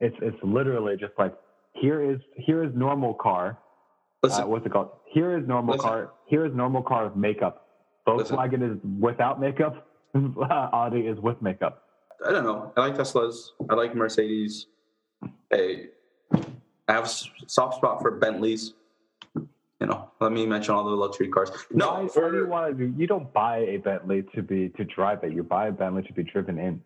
It's 0.00 0.16
it's 0.20 0.36
literally 0.42 0.96
just 0.96 1.12
like 1.18 1.34
here 1.74 2.02
is 2.02 2.18
here 2.36 2.64
is 2.64 2.70
normal 2.74 3.14
car. 3.14 3.58
Listen, 4.22 4.44
uh, 4.44 4.46
what's 4.46 4.66
it 4.66 4.72
called? 4.72 4.90
Here 5.12 5.38
is 5.38 5.46
normal 5.46 5.74
Listen. 5.74 5.88
car. 5.88 6.12
Here 6.26 6.46
is 6.46 6.54
normal 6.54 6.82
car 6.82 7.04
with 7.04 7.16
makeup. 7.16 7.68
Listen. 8.06 8.36
Volkswagen 8.36 8.72
is 8.72 8.78
without 8.98 9.40
makeup. 9.40 9.86
Audi 10.50 11.00
is 11.06 11.20
with 11.20 11.40
makeup. 11.42 11.82
I 12.26 12.32
don't 12.32 12.44
know. 12.44 12.72
I 12.76 12.80
like 12.80 12.94
Teslas. 12.96 13.50
I 13.68 13.74
like 13.74 13.94
Mercedes. 13.94 14.66
Hey, 15.50 15.88
I 16.32 16.92
have 16.92 17.08
soft 17.46 17.76
spot 17.76 18.00
for 18.00 18.12
Bentleys. 18.12 18.74
You 19.34 19.86
know, 19.86 20.10
let 20.20 20.32
me 20.32 20.46
mention 20.46 20.74
all 20.74 20.84
the 20.84 20.90
luxury 20.90 21.28
cars. 21.28 21.50
No, 21.70 21.92
why, 21.94 22.08
for, 22.08 22.30
do 22.30 22.38
you 22.38 22.46
want 22.46 22.78
to? 22.78 22.86
do- 22.86 22.94
You 22.96 23.06
don't 23.06 23.30
buy 23.34 23.58
a 23.58 23.76
Bentley 23.76 24.22
to 24.34 24.42
be 24.42 24.70
to 24.70 24.84
drive 24.84 25.22
it. 25.24 25.32
You 25.32 25.42
buy 25.42 25.66
a 25.68 25.72
Bentley 25.72 26.02
to 26.04 26.12
be 26.14 26.22
driven 26.22 26.58
in. 26.58 26.80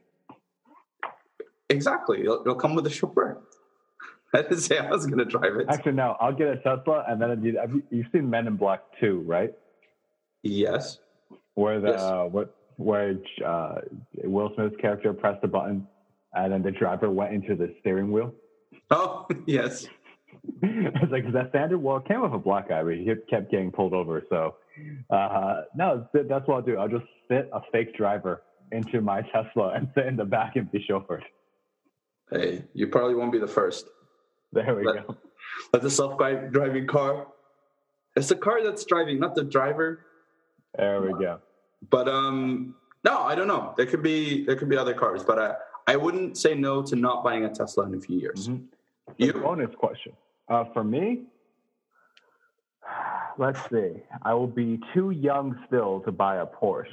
exactly. 1.69 2.21
It'll, 2.23 2.41
it'll 2.41 2.55
come 2.57 2.75
with 2.75 2.87
a 2.87 2.91
chauffeur. 2.91 3.39
I 4.35 4.43
didn't 4.43 4.59
say 4.59 4.79
I 4.79 4.91
was 4.91 5.07
going 5.07 5.19
to 5.19 5.25
drive 5.25 5.57
it. 5.57 5.67
Actually, 5.69 5.93
no. 5.93 6.17
I'll 6.21 6.33
get 6.33 6.49
a 6.49 6.57
Tesla, 6.57 7.05
and 7.09 7.21
then 7.23 7.43
you, 7.45 7.59
have 7.59 7.73
you, 7.73 7.83
you've 7.91 8.07
seen 8.13 8.29
Men 8.29 8.47
in 8.49 8.57
Black 8.57 8.81
2, 9.01 9.21
right? 9.21 9.53
Yes. 10.43 10.99
Where 11.55 11.81
the 11.81 11.91
Yes. 11.91 12.01
uh, 12.01 12.25
what 12.25 12.55
where 12.81 13.17
uh, 13.47 13.77
Will 14.25 14.51
Smith's 14.55 14.77
character 14.81 15.13
pressed 15.13 15.43
the 15.43 15.49
button, 15.49 15.87
and 16.35 16.53
then 16.53 16.63
the 16.63 16.71
driver 16.71 17.11
went 17.11 17.35
into 17.35 17.55
the 17.55 17.75
steering 17.81 18.11
wheel. 18.11 18.33
Oh, 18.91 19.27
yes. 19.47 19.87
I 20.63 20.91
was 21.03 21.11
like, 21.11 21.27
is 21.27 21.33
that 21.35 21.51
standard? 21.51 21.79
Well, 21.79 21.99
it 21.99 22.07
came 22.07 22.23
with 22.23 22.33
a 22.33 22.39
black 22.39 22.69
guy, 22.69 22.83
but 22.83 22.95
he 22.95 23.05
kept 23.29 23.51
getting 23.51 23.71
pulled 23.71 23.93
over. 23.93 24.23
So, 24.31 24.55
uh, 25.11 25.63
no, 25.77 26.07
that's 26.15 26.29
that's 26.29 26.49
what 26.49 26.57
I'll 26.57 26.63
do. 26.63 26.79
I'll 26.79 26.89
just 26.89 27.05
fit 27.29 27.51
a 27.53 27.61
fake 27.73 27.95
driver 27.97 28.43
into 28.73 29.01
my 29.01 29.23
Tesla 29.33 29.73
and 29.75 29.89
sit 29.95 30.07
in 30.07 30.17
the 30.17 30.25
back 30.25 30.57
and 30.57 30.71
be 30.71 30.85
chauffeured. 30.89 31.23
Hey, 32.31 32.65
you 32.75 32.87
probably 32.87 33.15
won't 33.17 33.33
be 33.33 33.39
the 33.39 33.49
first. 33.49 33.87
There 34.53 34.75
we 34.75 34.85
But- 34.85 35.07
go. 35.07 35.17
But 35.73 35.83
the 35.83 35.91
self-driving 35.91 36.87
car, 36.87 37.27
it's 38.15 38.29
the 38.29 38.37
car 38.37 38.63
that's 38.63 38.85
driving, 38.85 39.19
not 39.19 39.35
the 39.35 39.43
driver. 39.43 40.05
There 40.77 41.03
we 41.03 41.11
go. 41.13 41.41
But 41.89 42.09
um, 42.09 42.75
no, 43.05 43.21
I 43.23 43.35
don't 43.35 43.49
know. 43.49 43.75
There 43.77 43.87
could 43.87 44.03
be 44.03 44.45
there 44.45 44.57
could 44.57 44.69
be 44.69 44.77
other 44.77 44.95
cars, 44.95 45.25
but 45.25 45.39
I 45.39 45.55
I 45.87 45.97
wouldn't 45.97 46.37
say 46.37 46.55
no 46.55 46.83
to 46.83 46.97
not 46.97 47.25
buying 47.25 47.45
a 47.45 47.49
Tesla 47.49 47.87
in 47.87 47.95
a 47.95 48.01
few 48.01 48.19
years. 48.19 48.49
Mhm. 48.49 48.67
You? 49.17 49.33
Bonus 49.33 49.75
question. 49.77 50.13
Uh, 50.49 50.65
for 50.73 50.85
me, 50.85 51.23
let's 53.39 53.59
see. 53.71 53.93
I 54.23 54.35
will 54.35 54.47
be 54.47 54.79
too 54.93 55.11
young 55.11 55.59
still 55.67 56.01
to 56.01 56.13
buy 56.13 56.37
a 56.37 56.47
Porsche. 56.47 56.87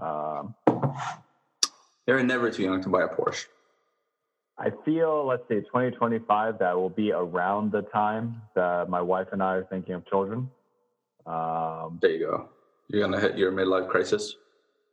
Um, 0.00 0.54
You're 2.06 2.22
never 2.22 2.50
too 2.50 2.62
young 2.62 2.82
to 2.82 2.88
buy 2.88 3.02
a 3.04 3.08
Porsche. 3.08 3.46
I 4.58 4.70
feel, 4.84 5.26
let's 5.26 5.42
see, 5.48 5.56
2025, 5.60 6.58
that 6.60 6.74
will 6.74 6.88
be 6.88 7.12
around 7.12 7.72
the 7.72 7.82
time 7.82 8.40
that 8.54 8.88
my 8.88 9.02
wife 9.02 9.28
and 9.32 9.42
I 9.42 9.56
are 9.56 9.64
thinking 9.64 9.94
of 9.94 10.06
children. 10.06 10.50
Um, 11.26 11.98
There 12.00 12.10
you 12.10 12.26
go. 12.26 12.48
You're 12.88 13.02
gonna 13.02 13.20
hit 13.20 13.36
your 13.36 13.52
midlife 13.52 13.88
crisis. 13.88 14.36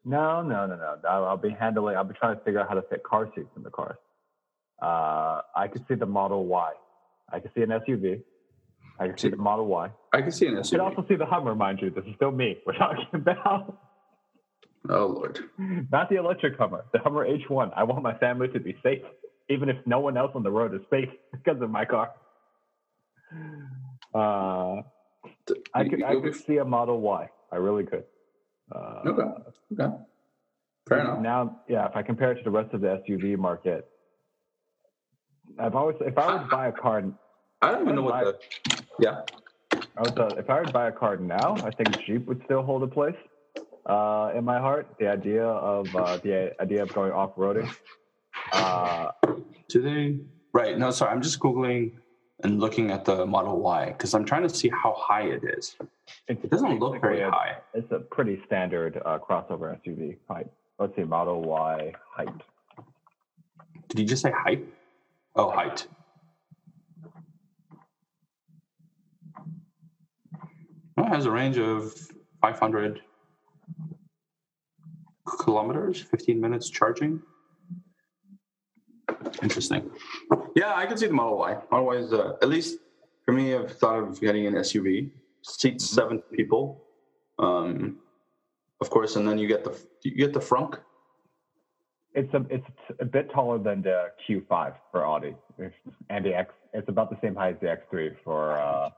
no, 0.06 0.42
no, 0.42 0.66
no, 0.66 0.76
no. 0.76 0.98
I'll, 1.08 1.26
I'll 1.26 1.38
be 1.38 1.50
handling, 1.52 1.96
I'll 1.96 2.04
be 2.04 2.16
trying 2.16 2.38
to 2.38 2.44
figure 2.44 2.60
out 2.60 2.68
how 2.70 2.76
to 2.76 2.82
fit 2.84 3.04
car 3.04 3.30
seats 3.36 3.50
in 3.56 3.64
the 3.64 3.70
cars. 3.70 3.98
Uh, 4.82 5.42
I 5.56 5.68
could 5.72 5.86
see 5.88 5.96
the 5.96 6.06
Model 6.06 6.46
Y. 6.46 6.72
I 7.32 7.40
could 7.40 7.52
see 7.56 7.62
an 7.62 7.70
SUV. 7.70 8.22
I 9.00 9.08
can 9.08 9.18
see 9.18 9.30
the 9.30 9.38
Model 9.38 9.66
Y. 9.68 9.90
I 10.12 10.22
can 10.22 10.32
see 10.32 10.48
an 10.48 10.56
SUV. 10.56 10.66
I 10.66 10.70
can 10.72 10.80
also 10.82 11.06
see 11.08 11.16
the 11.16 11.26
Hummer, 11.26 11.56
mind 11.56 11.80
you. 11.82 11.90
This 11.90 12.04
is 12.06 12.16
still 12.16 12.32
me. 12.32 12.58
We're 12.66 12.78
talking 12.78 13.06
about 13.14 13.78
Oh 14.90 15.06
lord. 15.08 15.40
not 15.92 16.10
the 16.10 16.18
electric 16.18 16.58
Hummer, 16.58 16.84
the 16.92 17.00
Hummer 17.00 17.26
H1. 17.26 17.72
I 17.76 17.84
want 17.84 18.04
my 18.04 18.18
family 18.18 18.50
to 18.50 18.60
be 18.60 18.76
safe, 18.84 19.02
even 19.50 19.70
if 19.70 19.78
no 19.86 20.00
one 20.00 20.18
else 20.18 20.32
on 20.36 20.44
the 20.44 20.52
road 20.52 20.74
is 20.76 20.82
safe 20.90 21.10
because 21.32 21.62
of 21.62 21.70
my 21.70 21.86
car. 21.86 22.12
Uh, 24.14 24.82
I 25.74 25.88
could, 25.88 26.04
I 26.04 26.20
could 26.20 26.36
see 26.36 26.58
a 26.58 26.66
Model 26.66 27.00
Y. 27.00 27.30
I 27.54 27.58
really 27.58 27.84
could. 27.86 28.04
Uh, 28.74 29.02
Okay. 29.06 29.30
Okay. 29.80 29.94
Fair 30.90 31.00
enough. 31.00 31.20
Now, 31.22 31.62
yeah, 31.70 31.86
if 31.88 31.96
I 31.96 32.02
compare 32.02 32.32
it 32.32 32.38
to 32.40 32.44
the 32.44 32.50
rest 32.52 32.74
of 32.74 32.82
the 32.82 33.02
SUV 33.08 33.38
market, 33.38 33.88
I've 35.60 35.76
always, 35.76 35.96
if 36.02 36.18
I 36.18 36.36
would 36.36 36.50
buy 36.50 36.68
a 36.68 36.72
car, 36.72 37.04
I 37.62 37.72
don't 37.72 37.84
even 37.84 37.96
know 37.96 38.02
what 38.02 38.26
the. 38.66 38.84
Yeah. 39.00 39.22
I 39.96 40.02
would, 40.02 40.20
uh, 40.20 40.36
if 40.38 40.50
I 40.50 40.62
would 40.62 40.74
buy 40.74 40.88
a 40.88 40.92
car 40.92 41.16
now, 41.18 41.56
I 41.64 41.70
think 41.72 41.90
Jeep 42.06 42.26
would 42.26 42.42
still 42.46 42.64
hold 42.64 42.84
a 42.84 42.88
place 42.88 43.16
uh, 43.86 44.32
in 44.36 44.44
my 44.44 44.60
heart. 44.60 44.96
The 45.00 45.08
idea 45.08 45.46
of 45.46 45.96
uh, 45.96 46.18
the 46.18 46.52
idea 46.60 46.82
of 46.84 46.90
going 46.94 47.12
off 47.12 47.36
roading. 47.36 47.70
Uh, 48.52 49.10
Do 49.70 49.82
they? 49.82 50.20
Right. 50.54 50.78
No, 50.78 50.92
sorry. 50.92 51.12
I'm 51.12 51.22
just 51.22 51.40
googling 51.40 51.94
and 52.44 52.60
looking 52.60 52.92
at 52.92 53.06
the 53.06 53.26
Model 53.26 53.60
Y 53.60 53.88
because 53.88 54.14
I'm 54.14 54.26
trying 54.26 54.44
to 54.44 54.50
see 54.50 54.70
how 54.70 54.94
high 54.98 55.24
it 55.24 55.44
is. 55.44 55.76
It 56.28 56.50
doesn't 56.50 56.80
look 56.80 57.02
very 57.02 57.22
high. 57.22 57.58
It's 57.74 57.92
a 57.92 58.00
pretty 58.00 58.42
standard 58.46 59.02
uh, 59.06 59.18
crossover 59.18 59.78
SUV 59.82 60.18
height. 60.30 60.48
Let's 60.78 60.96
see, 60.96 61.04
Model 61.04 61.42
Y 61.42 61.94
height. 62.12 62.44
Did 63.88 64.00
you 64.00 64.06
just 64.06 64.22
say 64.22 64.32
height? 64.32 64.66
Oh, 65.36 65.50
height. 65.50 65.88
Oh, 70.98 71.04
it 71.04 71.08
has 71.08 71.26
a 71.26 71.32
range 71.32 71.58
of 71.58 71.94
500 72.42 73.02
kilometers, 75.40 76.02
15 76.02 76.40
minutes 76.40 76.70
charging. 76.70 77.22
Interesting. 79.42 79.90
Yeah, 80.56 80.74
I 80.76 80.86
can 80.86 80.98
see 80.98 81.08
the 81.08 81.14
Model 81.14 81.38
Y. 81.38 81.58
Model 81.72 81.88
Y 81.88 81.96
is 81.96 82.14
uh, 82.14 82.34
at 82.42 82.50
least 82.50 82.80
for 83.26 83.34
me. 83.34 83.56
I've 83.56 83.72
thought 83.78 84.00
of 84.00 84.20
getting 84.20 84.46
an 84.46 84.54
SUV. 84.56 85.10
Seats 85.42 85.90
seven 85.90 86.20
people. 86.20 86.84
Um, 87.40 87.98
of 88.80 88.90
course, 88.90 89.16
and 89.16 89.28
then 89.28 89.38
you 89.38 89.48
get 89.48 89.64
the 89.64 89.78
you 90.04 90.16
get 90.16 90.34
the 90.34 90.40
frunk. 90.40 90.80
It's 92.14 92.34
a 92.34 92.46
it's 92.50 92.68
a 93.00 93.06
bit 93.06 93.32
taller 93.32 93.58
than 93.58 93.82
the 93.82 94.12
Q5 94.28 94.76
for 94.92 95.06
Audi, 95.06 95.36
and 96.10 96.26
the 96.26 96.36
X. 96.36 96.54
It's 96.74 96.90
about 96.90 97.10
the 97.10 97.18
same 97.22 97.36
height 97.36 97.56
as 97.56 97.62
the 97.62 97.68
X3 97.68 98.16
for. 98.24 98.58
Uh, 98.58 98.90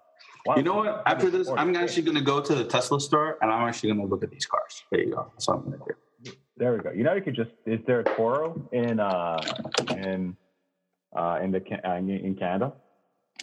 wow. 0.46 0.56
You 0.58 0.64
know 0.64 0.76
what? 0.76 1.04
After 1.06 1.30
this, 1.30 1.48
I'm 1.50 1.76
actually 1.76 2.04
going 2.04 2.16
to 2.18 2.24
go 2.24 2.42
to 2.42 2.56
the 2.56 2.66
Tesla 2.66 3.00
store 3.00 3.38
and 3.42 3.52
I'm 3.52 3.68
actually 3.68 3.92
going 3.92 4.02
to 4.02 4.08
look 4.08 4.24
at 4.24 4.32
these 4.32 4.46
cars. 4.46 4.84
There 4.92 5.02
you 5.02 5.12
go. 5.14 5.32
That's 5.34 5.48
what 5.48 5.58
I'm 5.58 5.64
going 5.66 5.80
to 5.80 5.86
do. 5.86 5.96
There 6.58 6.74
we 6.74 6.80
go. 6.80 6.91
You 6.91 7.03
know, 7.03 7.14
you 7.14 7.22
could 7.22 7.36
just. 7.36 7.51
Is 7.66 7.80
there 7.86 7.99
a 7.99 8.03
Turo 8.03 8.72
in 8.72 8.99
uh 8.99 9.39
in 9.89 10.36
uh 11.16 11.39
in 11.43 11.51
the 11.51 11.62
uh, 11.88 11.95
in 11.95 12.36
Canada? 12.39 12.74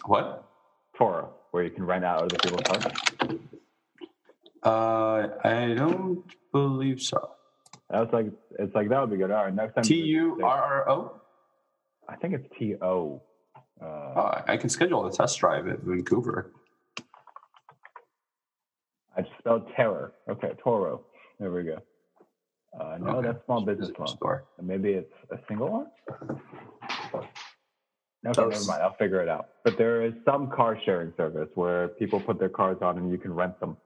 What? 0.05 0.43
Turo, 0.99 1.29
where 1.51 1.63
you 1.63 1.69
can 1.69 1.85
rent 1.85 2.03
out 2.05 2.23
other 2.23 2.37
people's 2.37 2.61
cars. 2.63 2.85
Uh, 4.63 5.27
I 5.43 5.73
don't 5.75 6.23
believe 6.51 7.01
so. 7.01 7.31
That's 7.89 8.11
like 8.13 8.27
it's 8.57 8.73
like 8.73 8.89
that 8.89 8.99
would 9.01 9.11
be 9.11 9.17
good. 9.17 9.29
All 9.31 9.43
right, 9.43 9.53
next 9.53 9.75
time. 9.75 9.83
T 9.83 9.95
U 9.95 10.39
R 10.43 10.63
R 10.63 10.89
O. 10.89 11.21
I 12.09 12.15
think 12.15 12.33
it's 12.33 12.47
T 12.57 12.75
O. 12.81 13.21
Uh, 13.81 13.85
Oh, 14.15 14.41
I 14.47 14.57
can 14.57 14.69
schedule 14.69 15.05
a 15.05 15.11
test 15.11 15.39
drive 15.39 15.67
at 15.67 15.81
Vancouver. 15.81 16.51
I 19.15 19.21
just 19.21 19.33
spelled 19.39 19.67
terror. 19.75 20.13
Okay, 20.29 20.51
Turo. 20.65 21.01
There 21.39 21.51
we 21.51 21.63
go. 21.63 21.77
Uh, 22.79 22.97
no, 22.99 23.17
Okay. 23.17 23.27
that's 23.27 23.45
small 23.45 23.61
business 23.61 23.91
loan. 23.97 24.07
store. 24.07 24.43
Maybe 24.61 24.93
it's 24.93 25.13
a 25.31 25.37
single 25.47 25.69
one. 25.69 25.87
Okay, 28.25 28.41
never 28.41 28.65
mind. 28.65 28.81
I'll 28.81 28.95
figure 28.95 29.21
it 29.21 29.27
out. 29.27 29.49
But 29.63 29.77
there 29.77 30.01
is 30.01 30.13
some 30.25 30.49
car 30.49 30.77
sharing 30.85 31.13
service 31.17 31.49
where 31.55 31.89
people 31.89 32.19
put 32.19 32.39
their 32.39 32.49
cars 32.49 32.77
on 32.81 32.97
and 32.97 33.11
you 33.11 33.17
can 33.17 33.33
rent 33.33 33.59
them. 33.59 33.77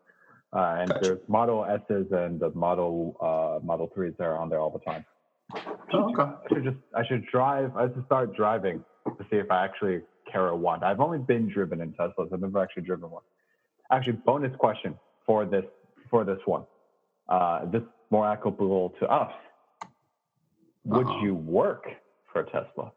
Uh, 0.54 0.78
and 0.80 0.90
Gotcha. 0.90 1.00
there's 1.04 1.20
Model 1.28 1.66
S's 1.66 2.06
and 2.12 2.40
the 2.40 2.52
Model 2.52 3.18
uh, 3.20 3.66
Model 3.66 3.90
Threes 3.94 4.14
that 4.18 4.24
are 4.26 4.38
on 4.38 4.50
there 4.50 4.60
all 4.60 4.70
the 4.70 4.80
time. 4.80 5.04
Oh, 5.94 6.12
okay. 6.14 6.24
I 6.24 6.54
should 6.54 6.64
just 6.64 6.78
I 6.96 7.06
should 7.08 7.26
drive. 7.28 7.76
I 7.76 7.88
should 7.88 8.06
start 8.06 8.36
driving 8.36 8.84
to 9.08 9.26
see 9.30 9.38
if 9.38 9.50
I 9.52 9.64
actually 9.66 10.02
care 10.32 10.50
a 10.50 10.56
want. 10.56 10.84
I've 10.84 11.00
only 11.00 11.20
been 11.20 11.50
driven 11.50 11.82
in 11.82 11.94
Teslas. 11.94 12.32
I've 12.32 12.40
never 12.40 12.60
actually 12.62 12.84
driven 12.84 13.10
one. 13.10 13.24
Actually, 13.92 14.20
bonus 14.26 14.56
question 14.58 14.96
for 15.26 15.46
this 15.46 15.66
for 16.10 16.24
this 16.24 16.40
one. 16.46 16.64
Uh, 17.28 17.66
this 17.66 17.82
is 17.82 17.88
more 18.10 18.28
applicable 18.28 18.92
to 19.00 19.08
us. 19.12 19.32
Would 20.86 21.06
Uh-huh. 21.08 21.20
you 21.24 21.36
work 21.36 21.86
for 22.32 22.44
Tesla? 22.44 22.92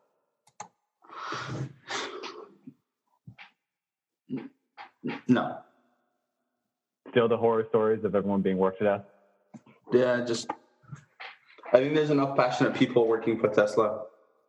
No. 5.26 5.58
Still 7.10 7.28
the 7.28 7.36
horror 7.36 7.66
stories 7.68 8.04
of 8.04 8.14
everyone 8.14 8.42
being 8.42 8.58
worked 8.58 8.78
to 8.78 8.84
death. 8.84 9.04
Yeah, 9.92 10.24
just. 10.24 10.48
I 11.72 11.78
think 11.78 11.94
there's 11.94 12.10
enough 12.10 12.36
passionate 12.36 12.74
people 12.74 13.06
working 13.08 13.38
for 13.38 13.48
Tesla. 13.48 14.04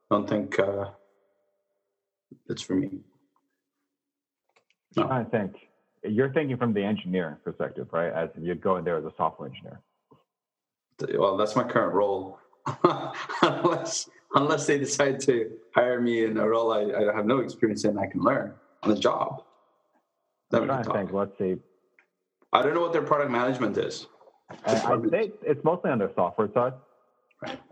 I 0.09 0.15
don't 0.15 0.27
think 0.29 0.59
uh, 0.59 0.85
it's 2.49 2.61
for 2.61 2.75
me. 2.75 2.99
Trying 4.95 5.25
to 5.25 5.31
think. 5.31 5.55
You're 6.03 6.31
thinking 6.33 6.57
from 6.57 6.73
the 6.73 6.83
engineering 6.83 7.37
perspective, 7.43 7.87
right? 7.91 8.11
As 8.11 8.29
you'd 8.39 8.61
go 8.61 8.77
in 8.77 8.83
there 8.83 8.97
as 8.97 9.05
a 9.05 9.11
software 9.17 9.49
engineer. 9.49 9.79
Well, 11.17 11.37
that's 11.37 11.55
my 11.55 11.63
current 11.63 11.93
role. 11.93 12.39
unless 13.41 14.09
unless 14.35 14.67
they 14.67 14.77
decide 14.77 15.19
to 15.21 15.51
hire 15.73 15.99
me 15.99 16.25
in 16.25 16.37
a 16.37 16.47
role 16.47 16.71
I, 16.71 17.09
I 17.09 17.15
have 17.15 17.25
no 17.25 17.39
experience 17.39 17.85
in, 17.85 17.97
I 17.97 18.05
can 18.05 18.21
learn 18.21 18.53
on 18.83 18.89
the 18.89 18.99
job. 18.99 19.43
Then 20.51 20.61
I'm 20.61 20.67
trying 20.67 20.83
to 20.83 20.93
think. 20.93 21.13
Let's 21.13 21.37
see. 21.37 21.55
I 22.53 22.61
don't 22.61 22.73
know 22.73 22.81
what 22.81 22.93
their 22.93 23.01
product 23.01 23.31
management 23.31 23.77
is. 23.77 24.07
I, 24.65 24.73
I'd 24.75 25.13
it's 25.43 25.63
mostly 25.63 25.91
on 25.91 25.97
their 25.97 26.11
software 26.13 26.49
side. 26.53 26.73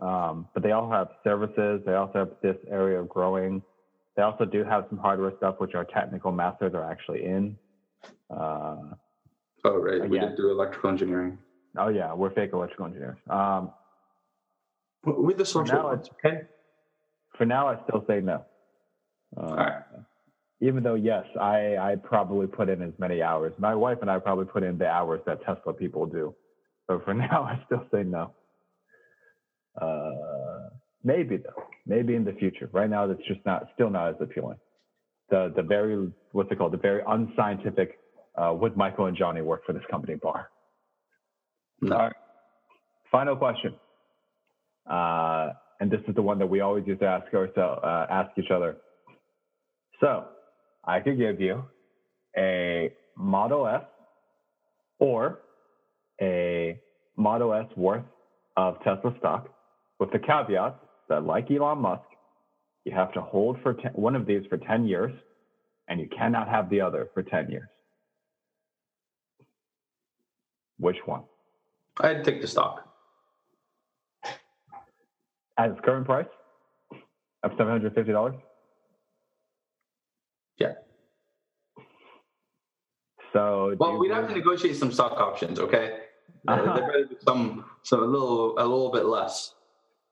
Um, 0.00 0.48
but 0.54 0.62
they 0.62 0.72
all 0.72 0.90
have 0.90 1.08
services. 1.22 1.82
They 1.86 1.94
also 1.94 2.18
have 2.20 2.30
this 2.42 2.56
area 2.68 3.00
of 3.00 3.08
growing. 3.08 3.62
They 4.16 4.22
also 4.22 4.44
do 4.44 4.64
have 4.64 4.86
some 4.88 4.98
hardware 4.98 5.32
stuff, 5.36 5.56
which 5.58 5.74
our 5.74 5.84
technical 5.84 6.32
masters 6.32 6.74
are 6.74 6.90
actually 6.90 7.24
in. 7.24 7.56
Uh, 8.28 8.76
Oh, 9.64 9.76
right. 9.76 10.08
We 10.08 10.16
Yeah. 10.16 10.28
did 10.28 10.36
do 10.36 10.50
electrical 10.50 10.90
engineering. 10.90 11.38
Oh 11.78 11.88
yeah, 11.88 12.12
we're 12.14 12.30
fake 12.34 12.50
electrical 12.52 12.86
engineers. 12.86 13.18
Um, 13.28 13.72
With 15.04 15.38
the 15.38 15.44
social 15.46 15.76
now 15.76 15.84
ones, 15.84 16.08
okay? 16.12 16.42
for 17.36 17.46
now, 17.46 17.68
I 17.68 17.78
still 17.88 18.04
say 18.06 18.20
no. 18.20 18.44
Uh, 19.36 19.40
All 19.40 19.56
right. 19.56 19.82
Even 20.62 20.82
though 20.82 20.94
yes, 20.94 21.24
I 21.40 21.76
I 21.78 21.96
probably 22.02 22.46
put 22.46 22.68
in 22.68 22.82
as 22.82 22.92
many 22.98 23.22
hours. 23.22 23.52
My 23.58 23.74
wife 23.74 23.98
and 24.02 24.10
I 24.10 24.18
probably 24.18 24.44
put 24.44 24.62
in 24.62 24.76
the 24.76 24.86
hours 24.86 25.20
that 25.26 25.42
Tesla 25.44 25.72
people 25.72 26.06
do. 26.06 26.34
But 26.86 27.04
for 27.04 27.14
now, 27.30 27.44
I 27.44 27.62
still 27.66 27.86
say 27.92 28.02
no. 28.02 28.32
Uh, 29.80 30.68
maybe 31.02 31.36
though, 31.38 31.62
maybe 31.86 32.14
in 32.14 32.24
the 32.24 32.32
future. 32.32 32.68
Right 32.72 32.90
now, 32.90 33.06
that's 33.06 33.26
just 33.26 33.40
not 33.46 33.68
still 33.74 33.88
not 33.88 34.08
as 34.08 34.16
appealing. 34.20 34.58
The 35.30 35.52
the 35.54 35.62
very 35.62 36.10
what's 36.32 36.50
it 36.50 36.58
called? 36.58 36.72
The 36.72 36.78
very 36.78 37.02
unscientific. 37.06 37.98
Uh, 38.36 38.52
would 38.54 38.76
Michael 38.76 39.06
and 39.06 39.16
Johnny 39.16 39.40
work 39.42 39.64
for 39.66 39.72
this 39.72 39.82
company 39.90 40.14
bar? 40.14 40.50
No. 41.80 41.96
All 41.96 42.02
right. 42.02 42.12
Final 43.10 43.36
question. 43.36 43.74
Uh, 44.88 45.50
and 45.80 45.90
this 45.90 46.00
is 46.08 46.14
the 46.14 46.22
one 46.22 46.38
that 46.38 46.46
we 46.46 46.60
always 46.60 46.86
used 46.86 47.00
to 47.00 47.06
ask 47.06 47.32
ourselves, 47.34 47.80
uh, 47.82 48.06
ask 48.10 48.30
each 48.38 48.50
other. 48.50 48.76
So, 50.00 50.26
I 50.84 51.00
could 51.00 51.18
give 51.18 51.40
you 51.40 51.64
a 52.36 52.92
Model 53.16 53.66
S 53.66 53.82
or 54.98 55.40
a 56.20 56.78
Model 57.16 57.54
S 57.54 57.66
worth 57.76 58.04
of 58.56 58.76
Tesla 58.82 59.14
stock, 59.18 59.48
with 59.98 60.10
the 60.12 60.18
caveat 60.18 60.78
that, 61.08 61.24
like 61.24 61.50
Elon 61.50 61.78
Musk, 61.78 62.02
you 62.84 62.92
have 62.92 63.12
to 63.12 63.20
hold 63.20 63.58
for 63.62 63.74
ten, 63.74 63.92
one 63.92 64.16
of 64.16 64.26
these 64.26 64.42
for 64.48 64.56
10 64.56 64.86
years, 64.86 65.12
and 65.88 66.00
you 66.00 66.08
cannot 66.16 66.48
have 66.48 66.70
the 66.70 66.80
other 66.80 67.08
for 67.12 67.22
10 67.22 67.50
years. 67.50 67.68
Which 70.78 70.96
one? 71.04 71.22
I'd 72.00 72.24
take 72.24 72.40
the 72.40 72.46
stock. 72.48 72.86
At 75.58 75.70
its 75.70 75.80
current 75.84 76.06
price 76.06 76.26
of 77.42 77.52
$750? 77.52 78.40
Yeah. 80.58 80.72
So, 83.32 83.74
Well, 83.78 83.98
we'd 83.98 84.10
have 84.12 84.28
to 84.28 84.34
negotiate 84.34 84.76
some 84.76 84.90
stock 84.92 85.12
options, 85.18 85.60
okay? 85.60 85.98
Uh, 86.48 86.52
Uh-huh. 86.52 86.74
there 86.74 86.86
better 86.86 87.06
be 87.06 87.16
some, 87.20 87.64
some 87.82 88.02
a 88.02 88.06
little, 88.06 88.58
a 88.58 88.64
little 88.64 88.90
bit 88.90 89.04
less. 89.04 89.54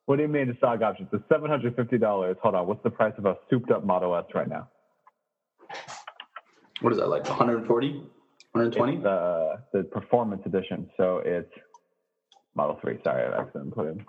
What 0.07 0.17
do 0.17 0.23
you 0.23 0.29
mean 0.29 0.49
the 0.49 0.55
stock 0.57 0.81
options? 0.83 1.11
The 1.11 1.23
seven 1.29 1.51
hundred 1.51 1.77
fifty 1.77 1.99
dollars. 1.99 2.37
Hold 2.43 2.55
on, 2.55 2.67
what's 2.67 2.83
the 2.83 2.89
price 2.91 3.13
of 3.19 3.27
a 3.27 3.37
souped 3.51 3.71
up 3.71 3.85
Model 3.85 4.17
S 4.17 4.25
right 4.35 4.49
now? 4.49 4.69
what 6.81 6.93
is 6.95 6.99
that 6.99 7.09
like 7.11 7.29
140, 7.29 7.89
120? 8.53 8.95
It's 8.95 9.03
the 9.03 9.59
the 9.75 9.85
performance 9.85 10.41
edition. 10.47 10.89
So 10.97 11.19
it's 11.27 11.53
Model 12.59 12.79
Three. 12.83 12.99
Sorry, 13.05 13.23
I 13.23 13.41
accidentally 13.41 13.71
put 13.71 13.87
in 13.87 14.05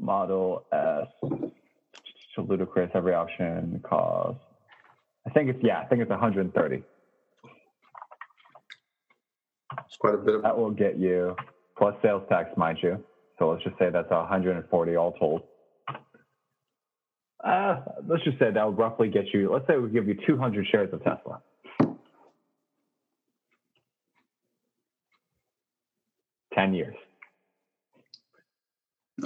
Model 0.00 0.66
S. 0.72 1.06
So 2.34 2.42
ludicrous. 2.42 2.90
Every 2.92 3.14
option 3.14 3.80
costs. 3.84 4.42
I 5.26 5.30
think 5.30 5.48
it's 5.48 5.60
yeah. 5.62 5.78
I 5.78 5.84
think 5.86 6.02
it's 6.02 6.10
130. 6.10 6.82
It's 9.86 9.96
quite 9.96 10.14
a 10.14 10.18
bit 10.18 10.34
of. 10.34 10.42
That 10.42 10.58
will 10.58 10.72
get 10.72 10.98
you 10.98 11.36
plus 11.78 11.94
sales 12.02 12.24
tax, 12.28 12.50
mind 12.56 12.78
you. 12.82 13.02
So 13.38 13.50
let's 13.50 13.62
just 13.62 13.78
say 13.78 13.90
that's 13.90 14.10
140 14.10 14.96
all 14.96 15.12
told. 15.12 15.42
Uh, 17.44 17.76
let's 18.08 18.24
just 18.24 18.40
say 18.40 18.50
that 18.50 18.66
would 18.66 18.78
roughly 18.78 19.08
get 19.08 19.26
you. 19.32 19.52
Let's 19.52 19.66
say 19.68 19.76
we 19.76 19.88
give 19.90 20.08
you 20.08 20.16
200 20.26 20.66
shares 20.66 20.92
of 20.92 21.04
Tesla. 21.04 21.40
Ten 26.54 26.72
years. 26.72 26.94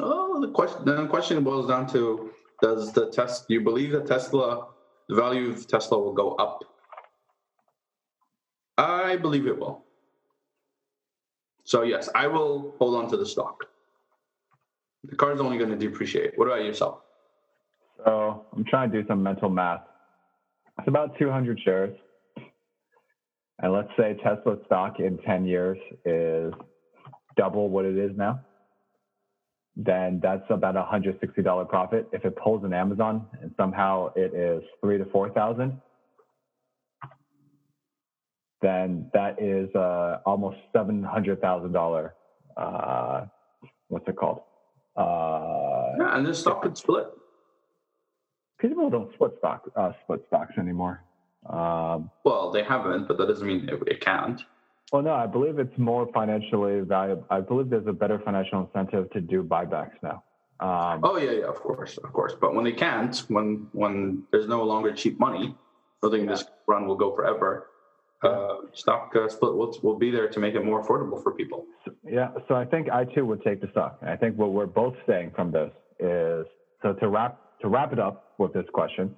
Oh, 0.01 0.40
the 0.40 0.49
question. 0.49 0.84
The 0.84 1.07
question 1.07 1.42
boils 1.42 1.68
down 1.68 1.86
to: 1.88 2.30
Does 2.62 2.92
the 2.92 3.11
test? 3.11 3.49
Do 3.49 3.55
you 3.55 3.61
believe 3.61 3.92
that 3.92 4.07
Tesla, 4.07 4.66
the 5.09 5.14
value 5.14 5.51
of 5.51 5.66
Tesla, 5.66 5.99
will 5.99 6.12
go 6.12 6.32
up? 6.32 6.62
I 8.76 9.16
believe 9.16 9.46
it 9.46 9.59
will. 9.59 9.84
So 11.64 11.82
yes, 11.82 12.09
I 12.14 12.26
will 12.26 12.74
hold 12.78 12.94
on 12.94 13.11
to 13.11 13.16
the 13.16 13.26
stock. 13.26 13.64
The 15.05 15.16
car 15.16 15.32
is 15.32 15.40
only 15.40 15.59
going 15.59 15.70
to 15.70 15.76
depreciate. 15.76 16.32
What 16.36 16.46
about 16.46 16.64
yourself? 16.64 17.01
So 18.05 18.46
I'm 18.55 18.64
trying 18.64 18.90
to 18.90 19.03
do 19.03 19.07
some 19.09 19.22
mental 19.22 19.49
math. 19.49 19.80
It's 20.78 20.88
about 20.88 21.18
200 21.18 21.59
shares. 21.64 21.94
And 23.61 23.72
let's 23.72 23.88
say 23.99 24.16
Tesla 24.22 24.57
stock 24.66 25.01
in 25.01 25.18
10 25.18 25.44
years 25.44 25.76
is 26.05 26.53
double 27.36 27.68
what 27.68 27.84
it 27.84 27.99
is 27.99 28.16
now. 28.16 28.40
Then 29.81 30.18
that's 30.20 30.43
about 30.51 30.76
a 30.76 30.83
$160 30.83 31.68
profit. 31.68 32.09
If 32.12 32.24
it 32.24 32.35
pulls 32.37 32.64
an 32.64 32.72
Amazon 32.72 33.24
and 33.41 33.53
somehow 33.57 34.12
it 34.16 34.35
is 34.35 34.64
three 34.83 34.99
to 34.99 35.05
4,000, 35.05 35.81
then 38.61 39.09
that 39.14 39.41
is 39.41 39.72
uh, 39.76 40.18
almost 40.26 40.57
$700,000. 40.74 42.11
Uh, 42.57 43.26
what's 43.87 44.09
it 44.09 44.16
called? 44.16 44.41
Uh, 44.97 45.95
Yeah, 46.01 46.16
and 46.16 46.26
this 46.26 46.41
stock 46.41 46.62
could 46.62 46.76
split. 46.76 47.07
people 48.61 48.91
don't 48.91 49.12
split 49.14 49.31
stock 49.39 49.62
uh, 49.76 49.93
split 50.03 50.24
stocks 50.26 50.55
anymore. 50.59 51.05
Um, 51.49 52.11
Well, 52.24 52.51
they 52.51 52.64
haven't, 52.64 53.07
but 53.07 53.16
that 53.18 53.29
doesn't 53.29 53.47
mean 53.47 53.68
it, 53.68 53.81
it 53.87 54.01
can't. 54.01 54.41
Well, 54.93 55.03
no, 55.03 55.12
I 55.12 55.26
believe 55.26 55.59
it's 55.59 55.76
more 55.78 56.09
financially 56.12 56.80
valuable. 56.80 57.26
I 57.30 57.41
believe 57.41 57.68
there's 57.70 57.86
a 57.86 57.93
better 57.93 58.18
financial 58.24 58.61
incentive 58.66 59.11
to 59.11 59.20
do 59.20 59.43
buybacks 59.43 59.97
now. 60.03 60.22
Um, 60.61 61.01
Oh 61.05 61.16
yeah, 61.16 61.30
yeah, 61.30 61.45
of 61.47 61.57
course, 61.57 61.99
of 61.99 62.12
course. 62.12 62.34
But 62.41 62.55
when 62.55 62.64
they 62.64 62.72
can't, 62.72 63.16
when 63.28 63.68
when 63.72 64.24
there's 64.32 64.49
no 64.49 64.64
longer 64.64 64.93
cheap 64.93 65.18
money, 65.20 65.55
building 66.01 66.26
this 66.26 66.45
run 66.66 66.86
will 66.86 66.97
go 66.97 67.14
forever. 67.14 67.68
Uh, 68.20 68.57
stock 68.72 69.12
uh, 69.14 69.28
split 69.28 69.55
will, 69.55 69.78
will 69.84 69.97
be 69.97 70.11
there 70.11 70.28
to 70.28 70.41
make 70.41 70.55
it 70.55 70.64
more 70.64 70.82
affordable 70.84 71.22
for 71.22 71.32
people. 71.32 71.66
Yeah, 72.05 72.30
so 72.49 72.57
I 72.57 72.64
think 72.64 72.91
I 72.91 73.05
too 73.05 73.24
would 73.26 73.45
take 73.45 73.61
the 73.61 73.68
stock. 73.70 73.99
And 74.01 74.11
I 74.11 74.16
think 74.16 74.36
what 74.36 74.51
we're 74.51 74.66
both 74.66 74.97
saying 75.07 75.32
from 75.36 75.53
this 75.53 75.70
is 76.01 76.45
so 76.82 76.95
to 76.95 77.09
wrap 77.09 77.39
to 77.61 77.68
wrap 77.68 77.93
it 77.93 78.01
up 78.01 78.32
with 78.39 78.53
this 78.53 78.66
question, 78.72 79.14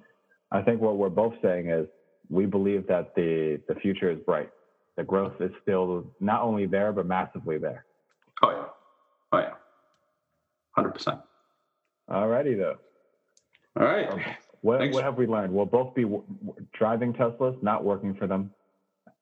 I 0.51 0.61
think 0.61 0.81
what 0.81 0.97
we're 0.97 1.09
both 1.09 1.33
saying 1.41 1.69
is 1.69 1.87
we 2.29 2.45
believe 2.45 2.85
that 2.87 3.15
the 3.15 3.59
the 3.67 3.75
future 3.75 4.11
is 4.11 4.19
bright. 4.19 4.49
The 4.97 5.03
growth 5.03 5.39
is 5.39 5.51
still 5.61 6.11
not 6.19 6.41
only 6.41 6.65
there 6.65 6.91
but 6.91 7.05
massively 7.05 7.57
there. 7.57 7.85
Oh 8.43 8.49
yeah, 8.51 8.65
oh 9.31 9.37
yeah, 9.39 9.53
hundred 10.71 10.91
percent. 10.91 11.19
Alrighty 12.09 12.57
though. 12.57 12.77
All 13.79 13.85
right. 13.85 14.09
What, 14.61 14.79
Thanks. 14.79 14.93
what 14.93 15.03
have 15.03 15.17
we 15.17 15.25
learned? 15.27 15.53
We'll 15.53 15.65
both 15.65 15.95
be 15.95 16.03
w- 16.03 16.23
w- 16.45 16.67
driving 16.73 17.13
Teslas, 17.13 17.61
not 17.63 17.83
working 17.83 18.13
for 18.13 18.27
them. 18.27 18.51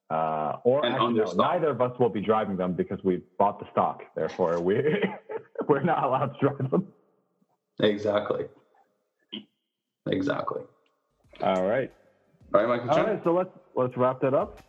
Uh, 0.10 0.58
or 0.64 0.84
actually, 0.86 1.14
no, 1.14 1.32
neither 1.34 1.70
of 1.70 1.82
us 1.82 1.98
will 2.00 2.10
be 2.10 2.20
driving 2.20 2.58
them 2.58 2.74
because 2.74 3.00
we 3.04 3.22
bought 3.38 3.60
the 3.60 3.66
stock. 3.72 4.02
Therefore, 4.16 4.60
we 4.60 4.82
we're 5.70 5.84
not 5.84 6.04
allowed 6.04 6.34
to 6.34 6.40
drive 6.40 6.72
them. 6.72 6.88
Exactly. 7.80 8.46
Exactly. 10.08 10.64
All 11.42 11.64
right. 11.68 11.92
All 12.54 12.66
right, 12.66 12.68
Michael. 12.68 12.90
All 12.90 13.06
right. 13.06 13.22
So 13.24 13.34
let's 13.34 13.52
let's 13.76 13.96
wrap 13.96 14.20
that 14.22 14.34
up. 14.34 14.60